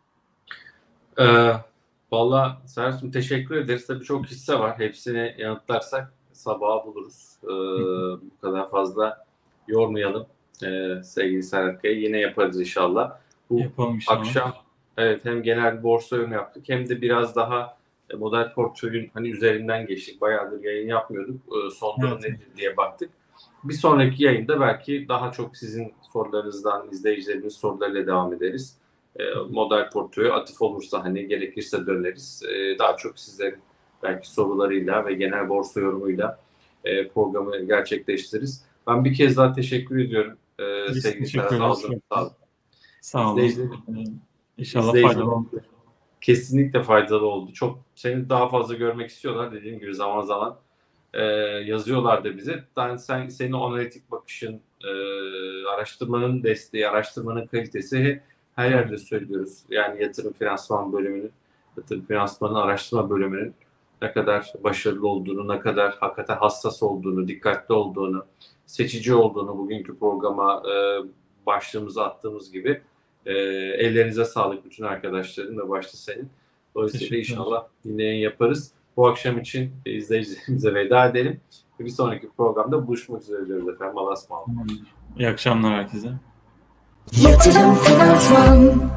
Ee, 1.19 1.53
Valla 2.11 2.61
Serhat'cığım 2.65 3.11
teşekkür 3.11 3.55
ederiz. 3.55 3.87
Tabii 3.87 4.03
çok 4.03 4.25
hisse 4.25 4.59
var. 4.59 4.79
Hepsini 4.79 5.35
yanıtlarsak 5.37 6.13
sabaha 6.33 6.85
buluruz. 6.85 7.37
Ee, 7.43 7.47
bu 7.47 8.41
kadar 8.41 8.69
fazla 8.69 9.25
yormayalım 9.67 10.25
ee, 10.63 11.03
sevgili 11.03 11.43
Serhat 11.43 11.83
Bey. 11.83 12.03
Yine 12.03 12.19
yaparız 12.19 12.59
inşallah. 12.59 13.17
Bu 13.49 13.59
Yapalım 13.59 13.95
inşallah. 13.95 14.19
akşam 14.19 14.53
evet 14.97 15.25
hem 15.25 15.43
genel 15.43 15.83
borsa 15.83 16.15
yorum 16.15 16.31
yaptık 16.31 16.63
hem 16.67 16.89
de 16.89 17.01
biraz 17.01 17.35
daha 17.35 17.77
e, 18.09 18.15
model 18.15 18.53
portföyün 18.53 19.11
hani 19.13 19.29
üzerinden 19.29 19.87
geçtik. 19.87 20.21
Bayağıdır 20.21 20.63
yayın 20.63 20.87
yapmıyorduk. 20.87 21.35
Ee, 21.35 21.69
son 21.71 22.01
durum 22.01 22.19
evet. 22.21 22.31
nedir 22.31 22.47
diye 22.57 22.77
baktık. 22.77 23.09
Bir 23.63 23.73
sonraki 23.73 24.23
yayında 24.23 24.59
belki 24.59 25.05
daha 25.09 25.31
çok 25.31 25.57
sizin 25.57 25.93
sorularınızdan, 26.13 26.89
izleyicilerimiz 26.91 27.53
sorularıyla 27.53 28.07
devam 28.07 28.33
ederiz 28.33 28.77
e, 29.19 29.23
model 29.49 29.89
portföyü 29.89 30.33
atıf 30.33 30.61
olursa 30.61 31.03
hani 31.03 31.27
gerekirse 31.27 31.85
döneriz. 31.85 32.43
E, 32.43 32.79
daha 32.79 32.97
çok 32.97 33.19
sizlerin 33.19 33.59
belki 34.03 34.31
sorularıyla 34.31 35.05
ve 35.05 35.13
genel 35.13 35.49
borsa 35.49 35.79
yorumuyla 35.79 36.39
e, 36.85 37.07
programı 37.07 37.59
gerçekleştiririz. 37.59 38.65
Ben 38.87 39.05
bir 39.05 39.13
kez 39.13 39.37
daha 39.37 39.53
teşekkür 39.53 39.99
ediyorum. 39.99 40.37
E, 40.59 40.93
sevgili 40.93 41.41
Ağzı'nın 41.41 42.01
sağ 42.11 42.21
olun. 42.21 42.31
Sağ 43.01 43.33
olun. 43.33 44.21
İnşallah 44.57 44.91
faydalı 45.01 45.31
oldu. 45.31 45.61
Kesinlikle 46.21 46.83
faydalı 46.83 47.25
oldu. 47.25 47.53
Çok 47.53 47.79
seni 47.95 48.29
daha 48.29 48.49
fazla 48.49 48.75
görmek 48.75 49.09
istiyorlar 49.09 49.51
dediğim 49.51 49.79
gibi 49.79 49.95
zaman 49.95 50.21
zaman 50.21 50.57
e, 51.13 51.23
yazıyorlar 51.65 52.23
da 52.23 52.37
bize. 52.37 52.63
Yani 52.77 52.99
sen 52.99 53.27
senin 53.27 53.51
o 53.51 53.65
analitik 53.65 54.11
bakışın, 54.11 54.61
e, 54.83 54.89
araştırmanın 55.67 56.43
desteği, 56.43 56.87
araştırmanın 56.87 57.47
kalitesi 57.47 58.21
her 58.55 58.71
yerde 58.71 58.97
söylüyoruz. 58.97 59.63
Yani 59.69 60.03
yatırım 60.03 60.33
finansman 60.33 60.93
bölümünün, 60.93 61.31
yatırım 61.77 62.05
finansmanın 62.05 62.55
araştırma 62.55 63.09
bölümünün 63.09 63.55
ne 64.01 64.11
kadar 64.11 64.53
başarılı 64.63 65.07
olduğunu, 65.07 65.47
ne 65.47 65.59
kadar 65.59 65.95
hakikaten 65.99 66.35
hassas 66.35 66.83
olduğunu, 66.83 67.27
dikkatli 67.27 67.73
olduğunu, 67.73 68.25
seçici 68.65 69.13
olduğunu 69.13 69.57
bugünkü 69.57 69.99
programa 69.99 70.63
e, 70.69 70.75
başlığımıza 71.45 72.03
attığımız 72.03 72.51
gibi 72.51 72.81
e, 73.25 73.33
ellerinize 73.33 74.25
sağlık 74.25 74.65
bütün 74.65 74.83
arkadaşların 74.83 75.57
ve 75.57 75.69
başta 75.69 75.97
senin. 75.97 76.29
Dolayısıyla 76.75 77.17
inşallah 77.17 77.63
yine 77.85 78.03
yayın 78.03 78.21
yaparız. 78.21 78.71
Bu 78.97 79.07
akşam 79.07 79.39
için 79.39 79.71
izleyicilerimize 79.85 80.73
veda 80.73 81.05
edelim. 81.05 81.39
Bir 81.79 81.89
sonraki 81.89 82.29
programda 82.37 82.87
buluşmak 82.87 83.21
üzere 83.21 83.47
diyoruz 83.47 83.69
efendim. 83.69 83.97
Allah'a 83.97 84.13
ısmarladık. 84.13 84.77
İyi 85.17 85.27
akşamlar 85.27 85.73
herkese. 85.73 86.07
Yatırım 87.11 87.75
Finansman 87.75 88.91